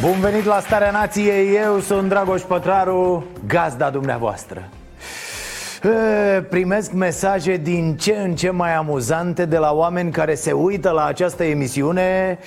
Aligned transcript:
Bun 0.00 0.20
venit 0.20 0.44
la 0.44 0.60
Starea 0.60 0.90
Nației, 0.90 1.56
eu 1.56 1.80
sunt 1.80 2.08
Dragoș 2.08 2.42
Pătraru, 2.42 3.24
gazda 3.46 3.90
dumneavoastră. 3.90 4.68
E, 5.82 6.40
Primesc 6.40 6.92
mesaje 6.92 7.56
din 7.56 7.96
ce 7.96 8.12
în 8.12 8.34
ce 8.34 8.50
mai 8.50 8.74
amuzante 8.74 9.44
de 9.44 9.56
la 9.58 9.72
oameni 9.72 10.10
care 10.10 10.34
se 10.34 10.52
uită 10.52 10.90
la 10.90 11.04
această 11.04 11.44
emisiune 11.44 12.38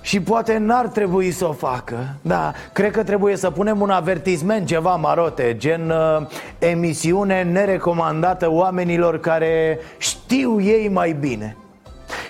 și 0.00 0.20
poate 0.20 0.58
n-ar 0.58 0.86
trebui 0.86 1.30
să 1.30 1.48
o 1.48 1.52
facă 1.52 1.96
Da, 2.22 2.52
cred 2.72 2.90
că 2.90 3.02
trebuie 3.02 3.36
să 3.36 3.50
punem 3.50 3.80
un 3.80 3.90
avertisment, 3.90 4.66
ceva 4.66 4.94
marote 4.94 5.56
Gen 5.58 5.90
uh, 5.90 6.26
emisiune 6.58 7.42
nerecomandată 7.42 8.50
oamenilor 8.50 9.20
care 9.20 9.78
știu 9.98 10.60
ei 10.60 10.88
mai 10.88 11.12
bine 11.20 11.56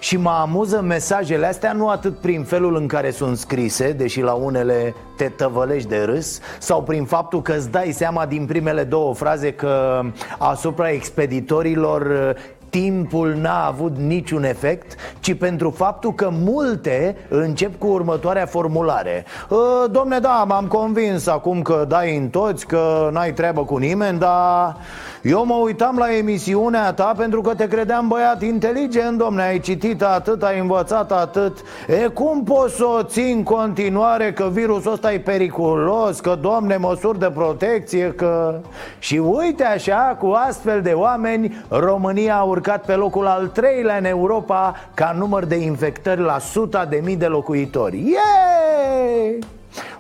și 0.02 0.16
mă 0.16 0.30
amuză 0.30 0.80
mesajele 0.80 1.46
astea 1.46 1.72
nu 1.72 1.88
atât 1.88 2.18
prin 2.18 2.44
felul 2.44 2.76
în 2.76 2.86
care 2.86 3.10
sunt 3.10 3.36
scrise 3.36 3.92
Deși 3.92 4.20
la 4.20 4.32
unele 4.32 4.94
te 5.16 5.28
tăvălești 5.28 5.88
de 5.88 6.02
râs 6.02 6.40
Sau 6.58 6.82
prin 6.82 7.04
faptul 7.04 7.42
că 7.42 7.52
îți 7.52 7.70
dai 7.70 7.92
seama 7.92 8.26
din 8.26 8.46
primele 8.46 8.84
două 8.84 9.14
fraze 9.14 9.52
Că 9.52 10.00
asupra 10.38 10.90
expeditorilor 10.90 12.34
timpul 12.80 13.34
n-a 13.40 13.66
avut 13.66 13.96
niciun 13.96 14.44
efect 14.44 14.94
Ci 15.20 15.34
pentru 15.34 15.70
faptul 15.70 16.14
că 16.14 16.30
multe 16.44 17.16
încep 17.28 17.78
cu 17.78 17.86
următoarea 17.86 18.46
formulare. 18.46 19.24
"Ă, 19.50 19.86
Domne, 19.86 20.18
da, 20.18 20.44
m-am 20.48 20.66
convins 20.66 21.26
acum 21.26 21.62
că 21.62 21.84
dai 21.88 22.16
în 22.16 22.28
toți 22.28 22.66
Că 22.66 23.10
n-ai 23.12 23.32
treabă 23.32 23.64
cu 23.64 23.76
nimeni, 23.76 24.18
dar... 24.18 24.76
Eu 25.22 25.44
mă 25.46 25.54
uitam 25.54 25.96
la 25.98 26.16
emisiunea 26.16 26.92
ta 26.92 27.14
pentru 27.16 27.40
că 27.40 27.54
te 27.54 27.68
credeam 27.68 28.08
băiat 28.08 28.42
inteligent, 28.42 29.18
domne 29.18 29.42
Ai 29.42 29.60
citit 29.60 30.02
atât, 30.02 30.42
ai 30.42 30.58
învățat 30.58 31.12
atât. 31.12 31.58
E 32.02 32.06
cum 32.06 32.42
poți 32.44 32.74
să 32.74 32.84
o 32.84 33.02
ții 33.02 33.32
în 33.32 33.42
continuare 33.42 34.32
că 34.32 34.48
virusul 34.52 34.92
ăsta 34.92 35.12
e 35.12 35.18
periculos 35.18 36.20
Că, 36.20 36.38
domne, 36.40 36.76
măsuri 36.76 37.18
de 37.18 37.30
protecție, 37.34 38.12
că... 38.16 38.60
Și 38.98 39.16
uite 39.16 39.64
așa, 39.64 40.16
cu 40.18 40.26
astfel 40.48 40.80
de 40.82 40.90
oameni 40.90 41.64
România 41.68 42.36
a 42.36 42.42
urcat 42.42 42.61
pe 42.86 42.94
locul 42.94 43.26
al 43.26 43.46
treilea 43.46 43.96
în 43.96 44.04
Europa 44.04 44.74
Ca 44.94 45.14
număr 45.18 45.44
de 45.44 45.56
infectări 45.56 46.20
la 46.20 46.38
suta 46.38 46.84
de 46.84 47.00
mii 47.04 47.16
de 47.16 47.26
locuitori 47.26 47.96
Yeee! 47.96 49.38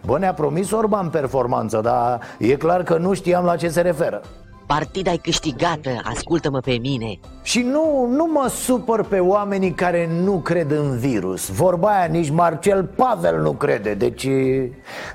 Bă, 0.06 0.18
ne-a 0.18 0.34
promis 0.34 0.70
Orban 0.70 1.08
performanță, 1.08 1.80
dar 1.80 2.20
e 2.38 2.56
clar 2.56 2.82
că 2.82 2.96
nu 2.96 3.14
știam 3.14 3.44
la 3.44 3.56
ce 3.56 3.68
se 3.68 3.80
referă 3.80 4.22
Partida 4.72 5.12
e 5.12 5.16
câștigată, 5.16 5.90
ascultă-mă 6.02 6.60
pe 6.60 6.78
mine. 6.80 7.18
Și 7.42 7.60
nu, 7.60 8.06
nu 8.10 8.26
mă 8.32 8.48
supăr 8.48 9.04
pe 9.04 9.18
oamenii 9.18 9.72
care 9.72 10.08
nu 10.22 10.32
cred 10.32 10.70
în 10.70 10.96
virus. 10.98 11.48
Vorba 11.48 11.88
aia 11.88 12.06
nici 12.06 12.30
Marcel 12.30 12.84
Pavel 12.84 13.40
nu 13.40 13.52
crede 13.52 13.94
Deci... 13.94 14.28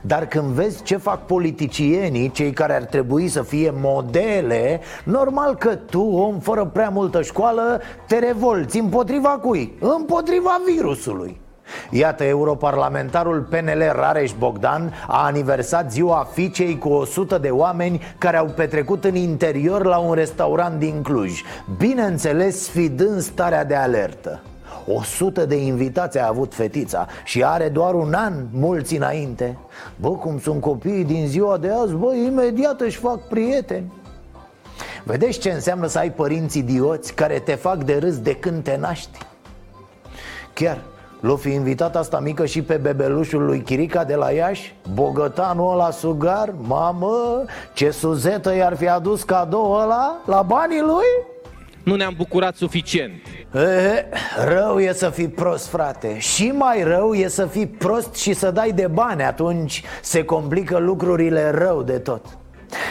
Dar 0.02 0.28
când 0.28 0.46
vezi 0.46 0.84
ce 0.84 0.98
fac 0.98 1.26
politicienii 1.26 2.32
Cei 2.32 2.52
care 2.52 2.76
ar 2.76 2.84
trebui 2.84 3.28
să 3.28 3.44
fie 3.44 3.74
modele 3.76 4.80
Normal 5.04 5.56
că 5.56 5.76
tu, 5.76 6.02
om 6.02 6.40
fără 6.40 6.66
prea 6.66 6.90
multă 6.90 7.22
școală 7.22 7.82
Te 8.08 8.20
revolți 8.20 8.80
împotriva 8.80 9.30
cui? 9.30 9.78
Împotriva 9.80 10.62
virusului 10.74 11.46
Iată, 11.90 12.24
europarlamentarul 12.24 13.42
PNL 13.42 13.92
Rareș 13.92 14.32
Bogdan 14.40 14.94
a 15.08 15.26
aniversat 15.26 15.92
ziua 15.92 16.28
fiicei 16.34 16.78
cu 16.78 16.90
100 16.90 17.38
de 17.38 17.50
oameni 17.50 18.02
care 18.18 18.38
au 18.38 18.46
petrecut 18.46 19.04
în 19.04 19.16
interior 19.16 19.86
la 19.86 19.98
un 19.98 20.14
restaurant 20.14 20.80
din 20.80 21.02
Cluj. 21.02 21.42
Bineînțeles, 21.78 22.64
sfidând 22.64 23.22
starea 23.22 23.66
de 23.66 23.76
alertă. 23.76 24.42
o 24.96 25.02
sută 25.04 25.46
de 25.46 25.56
invitați 25.56 26.20
a 26.20 26.28
avut 26.28 26.54
fetița 26.54 27.08
și 27.24 27.44
are 27.44 27.70
doar 27.70 27.94
un 27.94 28.14
an 28.14 28.34
mulți 28.52 28.96
înainte. 28.96 29.58
Bă, 29.96 30.10
cum 30.10 30.40
sunt 30.40 30.62
copiii 30.62 31.04
din 31.04 31.28
ziua 31.28 31.58
de 31.58 31.72
azi, 31.72 31.94
bă, 31.94 32.14
imediat 32.16 32.82
își 32.82 32.98
fac 32.98 33.28
prieteni. 33.28 33.92
Vedeți 35.04 35.40
ce 35.40 35.52
înseamnă 35.52 35.88
să 35.88 35.98
ai 35.98 36.12
părinți 36.12 36.58
idioți 36.58 37.14
care 37.14 37.40
te 37.40 37.56
fac 37.56 37.84
de 37.84 37.98
râs 37.98 38.20
de 38.20 38.36
când 38.36 38.64
te 38.64 38.78
naști? 38.78 39.18
Chiar, 40.54 40.78
L-o 41.20 41.36
fi 41.36 41.50
invitat 41.50 41.96
asta 41.96 42.20
mică 42.20 42.46
și 42.46 42.62
pe 42.62 42.76
bebelușul 42.76 43.46
lui 43.46 43.62
Chirica 43.62 44.04
de 44.04 44.16
la 44.16 44.32
Iași? 44.32 44.76
Bogătanul 44.94 45.72
ăla 45.72 45.92
sugar? 45.92 46.54
Mamă, 46.62 47.44
ce 47.74 47.90
suzetă 47.90 48.56
i-ar 48.56 48.76
fi 48.76 48.88
adus 48.88 49.24
cadou 49.24 49.72
ăla 49.72 50.16
la 50.26 50.42
banii 50.42 50.82
lui? 50.82 51.36
Nu 51.84 51.96
ne-am 51.96 52.14
bucurat 52.18 52.56
suficient. 52.56 53.12
E, 53.54 54.06
rău 54.46 54.80
e 54.80 54.94
să 54.94 55.10
fii 55.10 55.28
prost, 55.28 55.68
frate 55.68 56.20
Și 56.20 56.52
mai 56.52 56.84
rău 56.84 57.14
e 57.14 57.28
să 57.28 57.46
fii 57.46 57.68
prost 57.68 58.16
și 58.16 58.34
să 58.34 58.52
dai 58.52 58.72
de 58.72 58.88
bani 58.88 59.24
Atunci 59.24 59.84
se 60.02 60.24
complică 60.24 60.78
lucrurile 60.78 61.50
rău 61.50 61.84
de 61.84 61.98
tot 61.98 62.22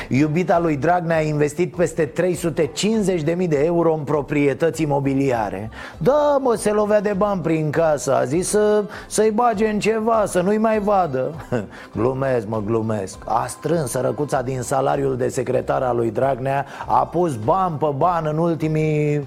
Iubita 0.09 0.59
lui 0.59 0.77
Dragnea 0.77 1.17
a 1.17 1.21
investit 1.21 1.77
peste 1.77 2.13
350.000 2.13 3.49
de 3.49 3.63
euro 3.65 3.95
în 3.95 4.01
proprietăți 4.01 4.83
imobiliare. 4.83 5.71
Da, 5.99 6.39
mă, 6.41 6.55
se 6.55 6.71
lovea 6.71 7.01
de 7.01 7.15
bani 7.17 7.41
prin 7.41 7.71
casă. 7.71 8.15
A 8.15 8.25
zis 8.25 8.49
să, 8.49 8.85
să-i 9.07 9.31
bage 9.31 9.67
în 9.67 9.79
ceva, 9.79 10.25
să 10.27 10.41
nu-i 10.41 10.59
mai 10.59 10.79
vadă. 10.79 11.35
Glumesc, 11.97 12.47
mă, 12.47 12.63
glumesc. 12.67 13.19
A 13.25 13.47
strâns 13.47 13.91
sărăcuța 13.91 14.43
din 14.43 14.63
salariul 14.63 15.17
de 15.17 15.29
secretar 15.29 15.83
al 15.83 15.97
lui 15.97 16.11
Dragnea 16.11 16.67
A 16.87 17.07
pus 17.07 17.37
bani 17.37 17.77
pe 17.79 17.87
bani 17.97 18.29
în 18.29 18.39
ultimii 18.39 19.27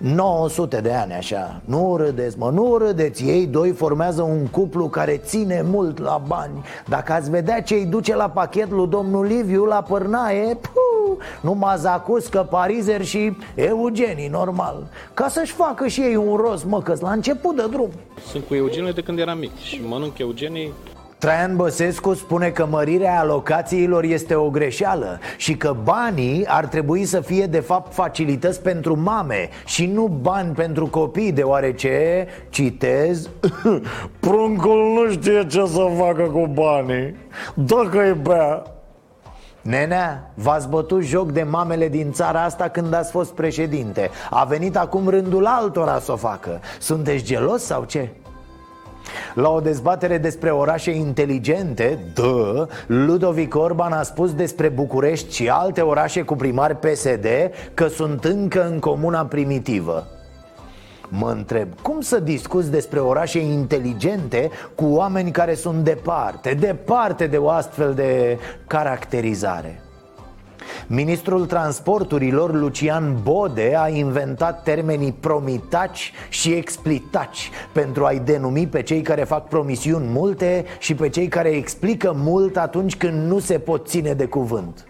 900 0.00 0.80
de 0.80 0.92
ani 0.92 1.12
așa. 1.12 1.60
Nu 1.64 1.96
râdeți, 1.96 2.38
mă, 2.38 2.50
nu 2.50 2.76
râdeți. 2.76 3.24
Ei 3.24 3.46
doi 3.46 3.72
formează 3.72 4.22
un 4.22 4.46
cuplu 4.46 4.88
care 4.88 5.16
ține 5.16 5.64
mult 5.64 5.98
la 5.98 6.22
bani. 6.26 6.64
Dacă 6.88 7.12
ați 7.12 7.30
vedea 7.30 7.62
ce 7.62 7.74
îi 7.74 7.86
duce 7.86 8.14
la 8.16 8.28
pachet 8.28 8.70
lui 8.70 8.88
domnul 8.88 9.24
Liviu 9.26 9.64
la 9.64 9.82
pârnaie 9.82 10.54
puh, 10.54 11.24
Numai 11.40 11.76
Zacuscă, 11.78 12.46
Parizer 12.50 13.04
și 13.04 13.36
Eugenii, 13.54 14.28
normal. 14.28 14.86
Ca 15.14 15.28
să-și 15.28 15.52
facă 15.52 15.86
și 15.86 16.00
ei 16.00 16.16
un 16.16 16.36
rost, 16.36 16.64
mă, 16.64 16.82
că 16.82 16.94
la 17.00 17.12
început 17.12 17.56
de 17.56 17.66
drum. 17.70 17.90
Sunt 18.30 18.44
cu 18.44 18.54
Eugenie 18.54 18.92
de 18.92 19.00
când 19.00 19.18
eram 19.18 19.38
mic 19.38 19.56
și 19.56 19.80
mănânc 19.88 20.18
Eugenii 20.18 20.72
Traian 21.20 21.56
Băsescu 21.56 22.14
spune 22.14 22.48
că 22.48 22.66
mărirea 22.66 23.20
alocațiilor 23.20 24.04
este 24.04 24.34
o 24.34 24.50
greșeală 24.50 25.18
și 25.36 25.56
că 25.56 25.76
banii 25.82 26.46
ar 26.46 26.66
trebui 26.66 27.04
să 27.04 27.20
fie 27.20 27.46
de 27.46 27.60
fapt 27.60 27.94
facilități 27.94 28.62
pentru 28.62 29.00
mame 29.00 29.48
și 29.64 29.86
nu 29.86 30.06
bani 30.06 30.54
pentru 30.54 30.86
copii, 30.86 31.32
deoarece, 31.32 32.26
citez, 32.48 33.28
pruncul 34.20 34.92
nu 34.94 35.10
știe 35.10 35.46
ce 35.46 35.66
să 35.66 35.88
facă 35.98 36.22
cu 36.22 36.46
banii, 36.46 37.16
dacă 37.54 37.98
e 37.98 38.12
bea. 38.12 38.62
Nenea, 39.62 40.30
v-ați 40.34 40.68
bătut 40.68 41.02
joc 41.02 41.32
de 41.32 41.42
mamele 41.42 41.88
din 41.88 42.12
țara 42.12 42.42
asta 42.42 42.68
când 42.68 42.94
ați 42.94 43.10
fost 43.10 43.32
președinte 43.32 44.10
A 44.30 44.44
venit 44.44 44.76
acum 44.76 45.08
rândul 45.08 45.46
altora 45.46 45.98
să 45.98 46.12
o 46.12 46.16
facă 46.16 46.60
Sunteți 46.78 47.24
gelos 47.24 47.62
sau 47.62 47.84
ce? 47.84 48.08
La 49.34 49.48
o 49.48 49.60
dezbatere 49.60 50.18
despre 50.18 50.50
orașe 50.50 50.90
inteligente, 50.90 51.98
dă, 52.14 52.68
Ludovic 52.86 53.54
Orban 53.54 53.92
a 53.92 54.02
spus 54.02 54.34
despre 54.34 54.68
București 54.68 55.34
și 55.34 55.48
alte 55.48 55.80
orașe 55.80 56.22
cu 56.22 56.36
primari 56.36 56.76
PSD 56.76 57.26
că 57.74 57.86
sunt 57.86 58.24
încă 58.24 58.68
în 58.70 58.78
comuna 58.78 59.24
primitivă. 59.24 60.06
Mă 61.08 61.30
întreb, 61.30 61.68
cum 61.82 62.00
să 62.00 62.20
discuți 62.20 62.70
despre 62.70 62.98
orașe 62.98 63.38
inteligente 63.38 64.50
cu 64.74 64.84
oameni 64.84 65.30
care 65.30 65.54
sunt 65.54 65.84
departe, 65.84 66.54
departe 66.54 67.26
de 67.26 67.36
o 67.36 67.48
astfel 67.48 67.94
de 67.94 68.38
caracterizare? 68.66 69.82
Ministrul 70.86 71.46
transporturilor 71.46 72.54
Lucian 72.54 73.16
Bode 73.22 73.74
a 73.78 73.88
inventat 73.88 74.62
termenii 74.62 75.12
promitaci 75.12 76.12
și 76.28 76.52
explitaci 76.52 77.50
Pentru 77.72 78.04
a-i 78.04 78.18
denumi 78.18 78.66
pe 78.66 78.82
cei 78.82 79.02
care 79.02 79.24
fac 79.24 79.48
promisiuni 79.48 80.06
multe 80.08 80.64
și 80.78 80.94
pe 80.94 81.08
cei 81.08 81.28
care 81.28 81.48
explică 81.48 82.12
mult 82.16 82.56
atunci 82.56 82.96
când 82.96 83.28
nu 83.28 83.38
se 83.38 83.58
pot 83.58 83.88
ține 83.88 84.12
de 84.12 84.26
cuvânt 84.26 84.84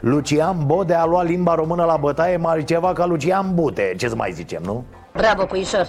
Lucian 0.00 0.66
Bode 0.66 0.94
a 0.94 1.04
luat 1.04 1.26
limba 1.26 1.54
română 1.54 1.84
la 1.84 1.96
bătaie 1.96 2.36
mai 2.36 2.64
ceva 2.64 2.92
ca 2.92 3.06
Lucian 3.06 3.54
Bute 3.54 3.94
Ce 3.96 4.08
să 4.08 4.16
mai 4.16 4.32
zicem, 4.32 4.62
nu? 4.64 4.84
Bravo, 5.12 5.44
puișor! 5.44 5.88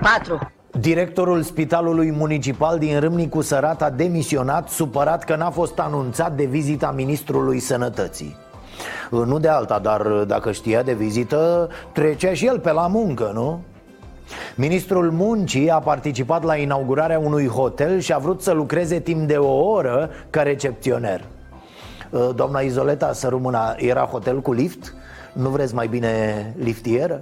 Patru! 0.00 0.50
Directorul 0.80 1.42
Spitalului 1.42 2.10
Municipal 2.10 2.78
din 2.78 3.00
Râmnicu 3.00 3.40
Sărat 3.40 3.82
a 3.82 3.90
demisionat 3.90 4.68
supărat 4.68 5.24
că 5.24 5.36
n-a 5.36 5.50
fost 5.50 5.78
anunțat 5.78 6.36
de 6.36 6.44
vizita 6.44 6.90
Ministrului 6.90 7.58
Sănătății 7.58 8.36
Nu 9.10 9.38
de 9.38 9.48
alta, 9.48 9.78
dar 9.78 10.02
dacă 10.06 10.52
știa 10.52 10.82
de 10.82 10.92
vizită, 10.92 11.68
trecea 11.92 12.34
și 12.34 12.46
el 12.46 12.58
pe 12.58 12.72
la 12.72 12.86
muncă, 12.86 13.30
nu? 13.34 13.60
Ministrul 14.54 15.10
Muncii 15.10 15.70
a 15.70 15.78
participat 15.78 16.42
la 16.42 16.56
inaugurarea 16.56 17.18
unui 17.18 17.46
hotel 17.46 17.98
și 17.98 18.12
a 18.12 18.18
vrut 18.18 18.42
să 18.42 18.52
lucreze 18.52 19.00
timp 19.00 19.28
de 19.28 19.36
o 19.36 19.70
oră 19.70 20.10
ca 20.30 20.42
recepționer 20.42 21.24
Doamna 22.34 22.60
Izoleta 22.60 23.12
Sărumâna, 23.12 23.74
era 23.76 24.00
hotel 24.00 24.40
cu 24.40 24.52
lift? 24.52 24.94
Nu 25.32 25.48
vreți 25.48 25.74
mai 25.74 25.86
bine 25.86 26.54
liftieră? 26.58 27.20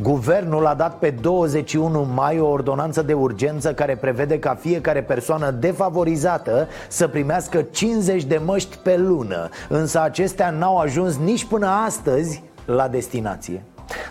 Guvernul 0.00 0.66
a 0.66 0.74
dat 0.74 0.98
pe 0.98 1.10
21 1.10 2.08
mai 2.14 2.40
o 2.40 2.48
ordonanță 2.48 3.02
de 3.02 3.12
urgență 3.12 3.74
care 3.74 3.96
prevede 3.96 4.38
ca 4.38 4.54
fiecare 4.54 5.02
persoană 5.02 5.50
defavorizată 5.50 6.68
să 6.88 7.08
primească 7.08 7.62
50 7.62 8.24
de 8.24 8.40
măști 8.44 8.76
pe 8.76 8.96
lună 8.96 9.48
Însă 9.68 10.02
acestea 10.02 10.50
n-au 10.50 10.78
ajuns 10.78 11.18
nici 11.18 11.44
până 11.44 11.66
astăzi 11.66 12.42
la 12.64 12.88
destinație 12.88 13.64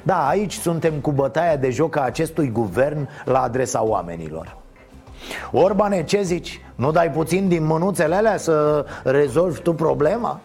Da, 0.04 0.28
aici 0.28 0.54
suntem 0.54 0.94
cu 0.94 1.12
bătaia 1.12 1.56
de 1.56 1.70
joc 1.70 1.96
a 1.96 2.02
acestui 2.02 2.50
guvern 2.52 3.10
la 3.26 3.42
adresa 3.42 3.84
oamenilor 3.84 4.58
Orbane, 5.52 6.04
ce 6.04 6.22
zici? 6.22 6.62
Nu 6.76 6.92
dai 6.92 7.12
puțin 7.12 7.48
din 7.48 7.66
mânuțele 7.66 8.16
alea 8.16 8.38
să 8.38 8.86
rezolvi 9.04 9.62
tu 9.62 9.74
problema? 9.74 10.40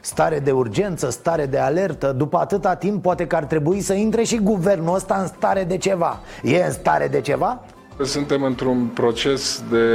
Stare 0.00 0.38
de 0.38 0.50
urgență, 0.50 1.10
stare 1.10 1.46
de 1.46 1.58
alertă 1.58 2.12
După 2.12 2.38
atâta 2.38 2.74
timp 2.74 3.02
poate 3.02 3.26
că 3.26 3.36
ar 3.36 3.44
trebui 3.44 3.80
să 3.80 3.92
intre 3.92 4.22
și 4.22 4.36
guvernul 4.36 4.94
ăsta 4.94 5.16
în 5.20 5.26
stare 5.26 5.64
de 5.64 5.76
ceva. 5.76 6.20
E 6.42 6.64
în 6.64 6.72
stare 6.72 7.08
de 7.08 7.20
ceva? 7.20 7.64
Suntem 8.02 8.42
într-un 8.42 8.86
proces 8.94 9.62
de 9.70 9.86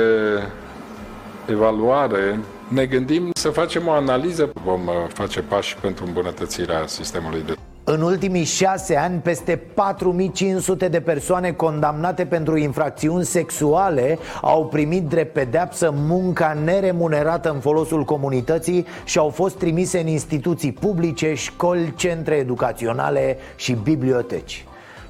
evaluare. 1.45 2.39
Ne 2.67 2.85
gândim 2.85 3.29
să 3.33 3.49
facem 3.49 3.87
o 3.87 3.91
analiză. 3.91 4.51
Vom 4.63 4.87
uh, 4.87 4.93
face 5.13 5.41
pași 5.41 5.75
pentru 5.75 6.05
îmbunătățirea 6.05 6.83
sistemului 6.87 7.43
de 7.45 7.55
în 7.83 8.01
ultimii 8.01 8.43
șase 8.43 8.95
ani, 8.95 9.19
peste 9.19 9.59
4500 9.73 10.87
de 10.87 11.01
persoane 11.01 11.51
condamnate 11.51 12.25
pentru 12.25 12.57
infracțiuni 12.57 13.25
sexuale 13.25 14.17
au 14.41 14.65
primit 14.65 15.07
drept 15.07 15.33
pedeapsă 15.33 15.93
munca 15.95 16.57
neremunerată 16.63 17.51
în 17.51 17.59
folosul 17.59 18.03
comunității 18.03 18.85
și 19.03 19.17
au 19.17 19.29
fost 19.29 19.57
trimise 19.57 19.99
în 19.99 20.07
instituții 20.07 20.71
publice, 20.71 21.33
școli, 21.33 21.93
centre 21.95 22.35
educaționale 22.35 23.37
și 23.55 23.73
biblioteci. 23.73 24.65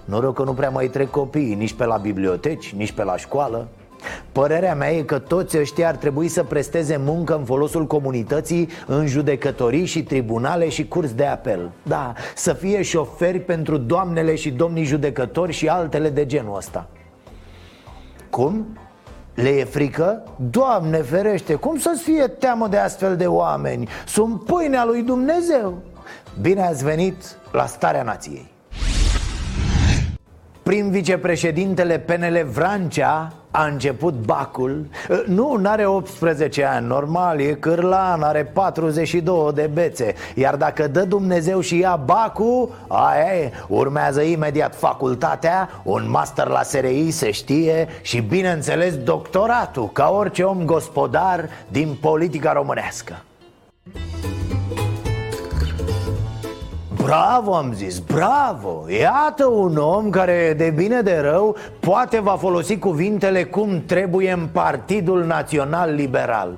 Noroc 0.06 0.36
că 0.36 0.44
nu 0.44 0.54
prea 0.54 0.70
mai 0.70 0.88
trec 0.88 1.10
copiii 1.10 1.56
nici 1.56 1.74
pe 1.74 1.86
la 1.86 1.98
biblioteci, 1.98 2.74
nici 2.74 2.92
pe 2.92 3.04
la 3.04 3.18
școală 3.18 3.68
Părerea 4.31 4.75
mea 4.75 4.92
e 4.92 5.01
că 5.01 5.19
toți 5.19 5.57
ăștia 5.57 5.88
ar 5.88 5.95
trebui 5.95 6.27
să 6.27 6.44
presteze 6.44 6.98
muncă 6.98 7.36
în 7.36 7.44
folosul 7.44 7.88
comunității 7.88 8.69
În 8.88 9.07
judecătorii 9.07 9.86
și 9.86 10.03
tribunale 10.03 10.69
și 10.69 10.88
curs 10.88 11.13
de 11.13 11.25
apel 11.25 11.71
Da, 11.83 12.13
să 12.36 12.53
fie 12.53 12.81
șoferi 12.81 13.39
pentru 13.39 13.77
doamnele 13.77 14.36
și 14.36 14.51
domnii 14.51 14.83
judecători 14.83 15.51
și 15.51 15.68
altele 15.68 16.09
de 16.09 16.25
genul 16.25 16.56
ăsta 16.56 16.88
Cum? 18.30 18.77
Le 19.33 19.50
e 19.50 19.63
frică? 19.63 20.24
Doamne 20.50 20.98
ferește, 20.98 21.53
cum 21.53 21.77
să-ți 21.77 22.03
fie 22.03 22.27
teamă 22.27 22.68
de 22.68 22.77
astfel 22.77 23.15
de 23.15 23.27
oameni? 23.27 23.88
Sunt 24.06 24.44
pâinea 24.44 24.86
lui 24.86 25.01
Dumnezeu 25.01 25.77
Bine 26.42 26.62
ați 26.62 26.83
venit 26.83 27.38
la 27.51 27.65
Starea 27.65 28.03
Nației 28.03 28.50
Prim 30.63 30.89
vicepreședintele 30.89 32.00
PNL 32.00 32.48
Vrancea 32.51 33.33
a 33.51 33.65
început 33.65 34.13
bacul. 34.13 34.86
Nu, 35.25 35.56
n-are 35.56 35.86
18 35.86 36.65
ani, 36.65 36.88
normal, 36.88 37.39
e 37.39 37.53
cârlan, 37.53 38.21
are 38.21 38.44
42 38.44 39.51
de 39.53 39.69
bețe. 39.74 40.13
Iar 40.36 40.56
dacă 40.56 40.88
dă 40.88 41.01
Dumnezeu 41.01 41.59
și 41.59 41.77
ia 41.77 41.95
bacul, 42.06 42.69
aia 42.88 43.36
e, 43.36 43.51
urmează 43.68 44.21
imediat 44.21 44.75
facultatea 44.75 45.69
Un 45.83 46.09
master 46.09 46.48
la 46.48 46.63
SRI, 46.63 47.12
se 47.12 47.31
știe 47.31 47.88
Și 48.01 48.19
bineînțeles 48.19 48.98
doctoratul, 48.98 49.89
ca 49.92 50.09
orice 50.09 50.44
om 50.44 50.65
gospodar 50.65 51.50
din 51.68 51.98
politica 52.01 52.53
românească 52.53 53.24
Bravo, 57.03 57.56
am 57.56 57.74
zis, 57.74 58.00
bravo. 58.00 58.86
Iată 58.89 59.45
un 59.45 59.77
om 59.77 60.09
care, 60.09 60.53
de 60.57 60.69
bine 60.69 61.01
de 61.01 61.18
rău, 61.18 61.56
poate 61.80 62.19
va 62.19 62.36
folosi 62.36 62.77
cuvintele 62.77 63.44
cum 63.44 63.83
trebuie 63.86 64.31
în 64.31 64.48
Partidul 64.51 65.24
Național 65.24 65.94
Liberal. 65.94 66.57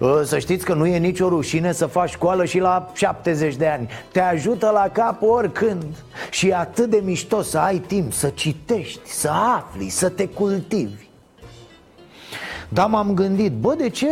Ă, 0.00 0.22
să 0.24 0.38
știți 0.38 0.64
că 0.64 0.74
nu 0.74 0.86
e 0.86 0.98
nicio 0.98 1.28
rușine 1.28 1.72
să 1.72 1.86
faci 1.86 2.10
școală 2.10 2.44
și 2.44 2.58
la 2.58 2.90
70 2.94 3.54
de 3.54 3.66
ani. 3.66 3.88
Te 4.12 4.20
ajută 4.20 4.70
la 4.70 4.88
cap 4.92 5.22
oricând. 5.22 5.84
Și 6.30 6.48
e 6.48 6.54
atât 6.54 6.90
de 6.90 7.00
mișto 7.04 7.42
să 7.42 7.58
ai 7.58 7.78
timp 7.78 8.12
să 8.12 8.28
citești, 8.28 9.10
să 9.10 9.30
afli, 9.30 9.88
să 9.88 10.08
te 10.08 10.28
cultivi 10.28 11.05
dar 12.68 12.86
m-am 12.86 13.14
gândit, 13.14 13.52
bă, 13.52 13.74
de 13.78 13.88
ce, 13.88 14.08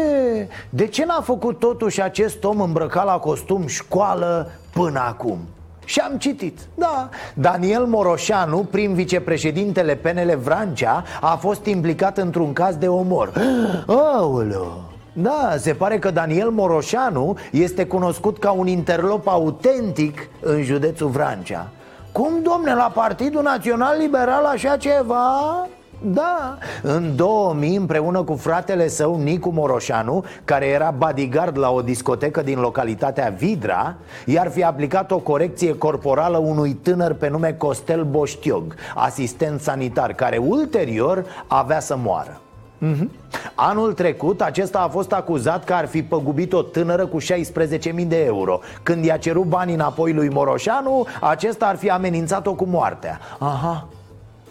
de 0.71 0.87
ce 0.87 1.05
n-a 1.05 1.21
făcut 1.21 1.59
totuși 1.59 2.03
acest 2.03 2.45
om 2.45 2.61
îmbrăcat 2.61 3.05
la 3.05 3.19
costum 3.19 3.67
școală 3.67 4.51
până 4.73 5.01
acum? 5.09 5.39
Și 5.85 6.01
am 6.01 6.17
citit, 6.19 6.59
da, 6.75 7.09
Daniel 7.35 7.85
Moroșanu, 7.85 8.59
prim 8.71 8.93
vicepreședintele 8.93 9.95
PNL 9.95 10.39
Vrancea, 10.43 11.05
a 11.21 11.37
fost 11.37 11.65
implicat 11.65 12.19
într-un 12.19 12.53
caz 12.53 12.77
de 12.77 12.89
omor 12.89 13.33
Aoleu, 14.17 14.83
da, 15.13 15.55
se 15.59 15.73
pare 15.75 15.99
că 15.99 16.11
Daniel 16.11 16.51
Moroșanu 16.51 17.37
este 17.51 17.87
cunoscut 17.87 18.39
ca 18.39 18.51
un 18.51 18.67
interlop 18.67 19.27
autentic 19.29 20.29
în 20.41 20.63
județul 20.63 21.09
Vrancea 21.09 21.69
Cum, 22.13 22.43
domne, 22.43 22.75
la 22.75 22.91
Partidul 22.95 23.43
Național 23.43 23.97
Liberal 23.99 24.45
așa 24.45 24.77
ceva? 24.77 25.67
Da, 26.07 26.59
în 26.83 27.17
2000 27.17 27.77
împreună 27.77 28.23
cu 28.23 28.35
fratele 28.35 28.89
său 28.89 29.23
Nicu 29.23 29.51
Moroșanu 29.51 30.25
Care 30.45 30.67
era 30.67 30.95
bodyguard 30.99 31.59
la 31.59 31.71
o 31.71 31.83
discotecă 31.83 32.43
din 32.43 32.59
localitatea 32.59 33.35
Vidra 33.39 33.95
I-ar 34.27 34.51
fi 34.51 34.65
aplicat 34.65 35.11
o 35.11 35.19
corecție 35.19 35.77
corporală 35.77 36.39
unui 36.39 36.73
tânăr 36.73 37.13
pe 37.13 37.29
nume 37.29 37.53
Costel 37.53 38.05
Boștiog 38.05 38.75
Asistent 38.95 39.61
sanitar 39.61 40.13
care 40.13 40.37
ulterior 40.37 41.25
avea 41.47 41.81
să 41.81 41.97
moară. 41.97 42.41
Mm-hmm. 42.85 43.09
Anul 43.55 43.93
trecut 43.93 44.41
acesta 44.41 44.79
a 44.79 44.89
fost 44.89 45.13
acuzat 45.13 45.65
că 45.65 45.73
ar 45.73 45.87
fi 45.87 46.03
păgubit 46.03 46.53
o 46.53 46.63
tânără 46.63 47.07
cu 47.07 47.19
16.000 47.21 48.07
de 48.07 48.25
euro. 48.25 48.61
Când 48.83 49.05
i-a 49.05 49.17
cerut 49.17 49.45
banii 49.45 49.75
înapoi 49.75 50.13
lui 50.13 50.29
Moroșanu, 50.29 51.07
acesta 51.21 51.67
ar 51.67 51.77
fi 51.77 51.91
amenințat-o 51.91 52.55
cu 52.55 52.65
moartea. 52.65 53.21
Aha, 53.39 53.89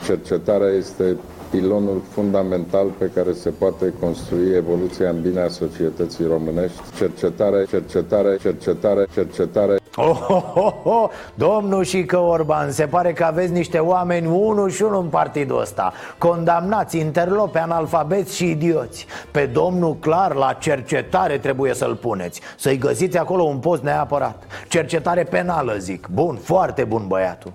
Cercetarea 0.05 0.67
este 0.67 1.17
pilonul 1.53 2.01
fundamental 2.09 2.87
pe 2.97 3.11
care 3.15 3.33
se 3.33 3.49
poate 3.49 3.93
construi 3.99 4.55
evoluția 4.55 5.09
în 5.09 5.21
bine 5.21 5.41
a 5.41 5.47
societății 5.47 6.25
românești. 6.25 6.77
Cercetare, 6.97 7.65
cercetare, 7.69 8.37
cercetare, 8.41 9.05
cercetare. 9.13 9.75
Oh, 9.95 10.25
oh, 10.27 10.51
oh, 10.53 10.73
oh. 10.83 11.09
Domnul 11.35 11.85
că 12.05 12.17
Orban, 12.17 12.71
se 12.71 12.85
pare 12.85 13.13
că 13.13 13.23
aveți 13.23 13.51
niște 13.51 13.77
oameni 13.77 14.27
unul 14.27 14.69
și 14.69 14.81
unul 14.81 15.01
în 15.01 15.07
partidul 15.07 15.59
ăsta 15.59 15.93
Condamnați, 16.17 16.97
interlope, 16.97 17.59
analfabeți 17.59 18.35
și 18.35 18.49
idioți 18.49 19.05
Pe 19.31 19.45
domnul 19.45 19.95
clar 19.95 20.35
la 20.35 20.53
cercetare 20.53 21.37
trebuie 21.37 21.73
să-l 21.73 21.95
puneți 21.95 22.41
Să-i 22.57 22.77
găsiți 22.77 23.17
acolo 23.17 23.43
un 23.43 23.57
post 23.57 23.81
neapărat 23.81 24.43
Cercetare 24.67 25.23
penală, 25.23 25.75
zic 25.77 26.07
Bun, 26.13 26.35
foarte 26.35 26.83
bun 26.83 27.05
băiatul 27.07 27.51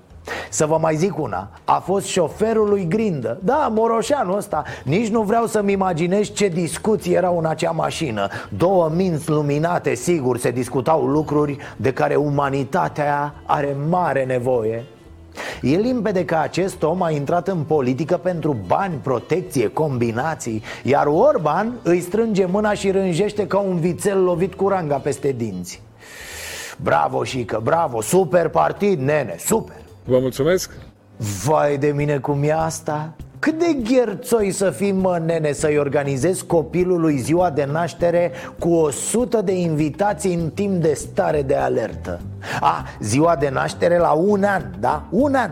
să 0.50 0.66
vă 0.66 0.78
mai 0.80 0.96
zic 0.96 1.18
una. 1.18 1.48
A 1.64 1.78
fost 1.78 2.06
șoferul 2.06 2.68
lui 2.68 2.86
Grindă. 2.88 3.38
Da, 3.42 3.70
Moroșanu 3.74 4.36
ăsta. 4.36 4.62
Nici 4.84 5.08
nu 5.08 5.22
vreau 5.22 5.46
să-mi 5.46 5.72
imaginez 5.72 6.32
ce 6.32 6.48
discuții 6.48 7.14
erau 7.14 7.38
în 7.38 7.44
acea 7.44 7.70
mașină. 7.70 8.28
Două 8.48 8.90
minți 8.94 9.28
luminate, 9.28 9.94
sigur, 9.94 10.38
se 10.38 10.50
discutau 10.50 11.06
lucruri 11.06 11.56
De 11.76 11.92
care 11.92 12.14
umanitatea 12.14 13.34
are 13.46 13.76
mare 13.88 14.24
nevoie. 14.24 14.84
E 15.62 15.76
limpede 15.76 16.24
că 16.24 16.34
acest 16.34 16.82
om 16.82 17.02
a 17.02 17.10
intrat 17.10 17.48
în 17.48 17.62
politică 17.62 18.16
pentru 18.16 18.56
bani, 18.66 18.94
protecție, 19.02 19.68
combinații 19.68 20.62
Iar 20.82 21.06
Orban 21.06 21.72
îi 21.82 22.00
strânge 22.00 22.46
mâna 22.46 22.72
și 22.72 22.90
rânjește 22.90 23.46
ca 23.46 23.58
un 23.58 23.78
vițel 23.78 24.22
lovit 24.22 24.54
cu 24.54 24.68
ranga 24.68 24.96
peste 24.96 25.32
dinți. 25.32 25.82
Bravo, 26.82 27.24
Șică, 27.24 27.60
bravo, 27.62 28.00
super 28.00 28.48
partid, 28.48 29.00
nene, 29.00 29.34
super 29.38 29.76
Vă 30.08 30.18
mulțumesc! 30.18 30.70
Vai 31.44 31.78
de 31.78 31.92
mine 31.96 32.18
cum 32.18 32.42
e 32.42 32.52
asta 32.52 33.14
Cât 33.38 33.58
de 33.58 33.76
gherțoi 33.82 34.50
să 34.50 34.70
fii, 34.70 34.92
mă, 34.92 35.22
nene, 35.26 35.52
să-i 35.52 35.78
organizezi 35.78 36.46
copilului 36.46 37.18
ziua 37.18 37.50
de 37.50 37.68
naștere 37.72 38.32
cu 38.58 38.72
o 38.72 38.90
sută 38.90 39.40
de 39.42 39.52
invitații 39.52 40.34
în 40.34 40.50
timp 40.50 40.82
de 40.82 40.94
stare 40.94 41.42
de 41.42 41.54
alertă 41.54 42.20
A, 42.60 42.84
ziua 43.00 43.36
de 43.36 43.48
naștere 43.48 43.98
la 43.98 44.12
un 44.12 44.42
an, 44.42 44.62
da? 44.80 45.06
Un 45.10 45.34
an 45.34 45.50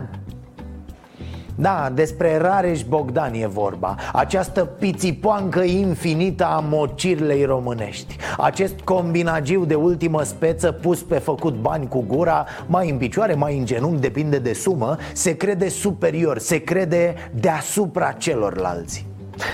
da, 1.59 1.91
despre 1.93 2.37
Rareș 2.37 2.83
Bogdan 2.83 3.33
e 3.33 3.47
vorba. 3.47 3.95
Această 4.13 4.65
pițipoancă 4.65 5.61
infinită 5.61 6.45
a 6.45 6.59
mocirlei 6.59 7.45
românești. 7.45 8.15
Acest 8.37 8.79
combinagiu 8.79 9.65
de 9.65 9.75
ultimă 9.75 10.23
speță 10.23 10.71
pus 10.71 11.01
pe 11.01 11.17
făcut 11.17 11.53
bani 11.53 11.87
cu 11.87 12.03
gura 12.07 12.45
Mai 12.67 12.89
în 12.89 12.97
picioare, 12.97 13.33
mai 13.33 13.57
în 13.57 13.65
genunchi, 13.65 14.01
depinde 14.01 14.39
de 14.39 14.53
sumă 14.53 14.97
Se 15.13 15.37
crede 15.37 15.69
superior, 15.69 16.37
se 16.37 16.57
crede 16.57 17.15
deasupra 17.33 18.11
celorlalți 18.11 19.05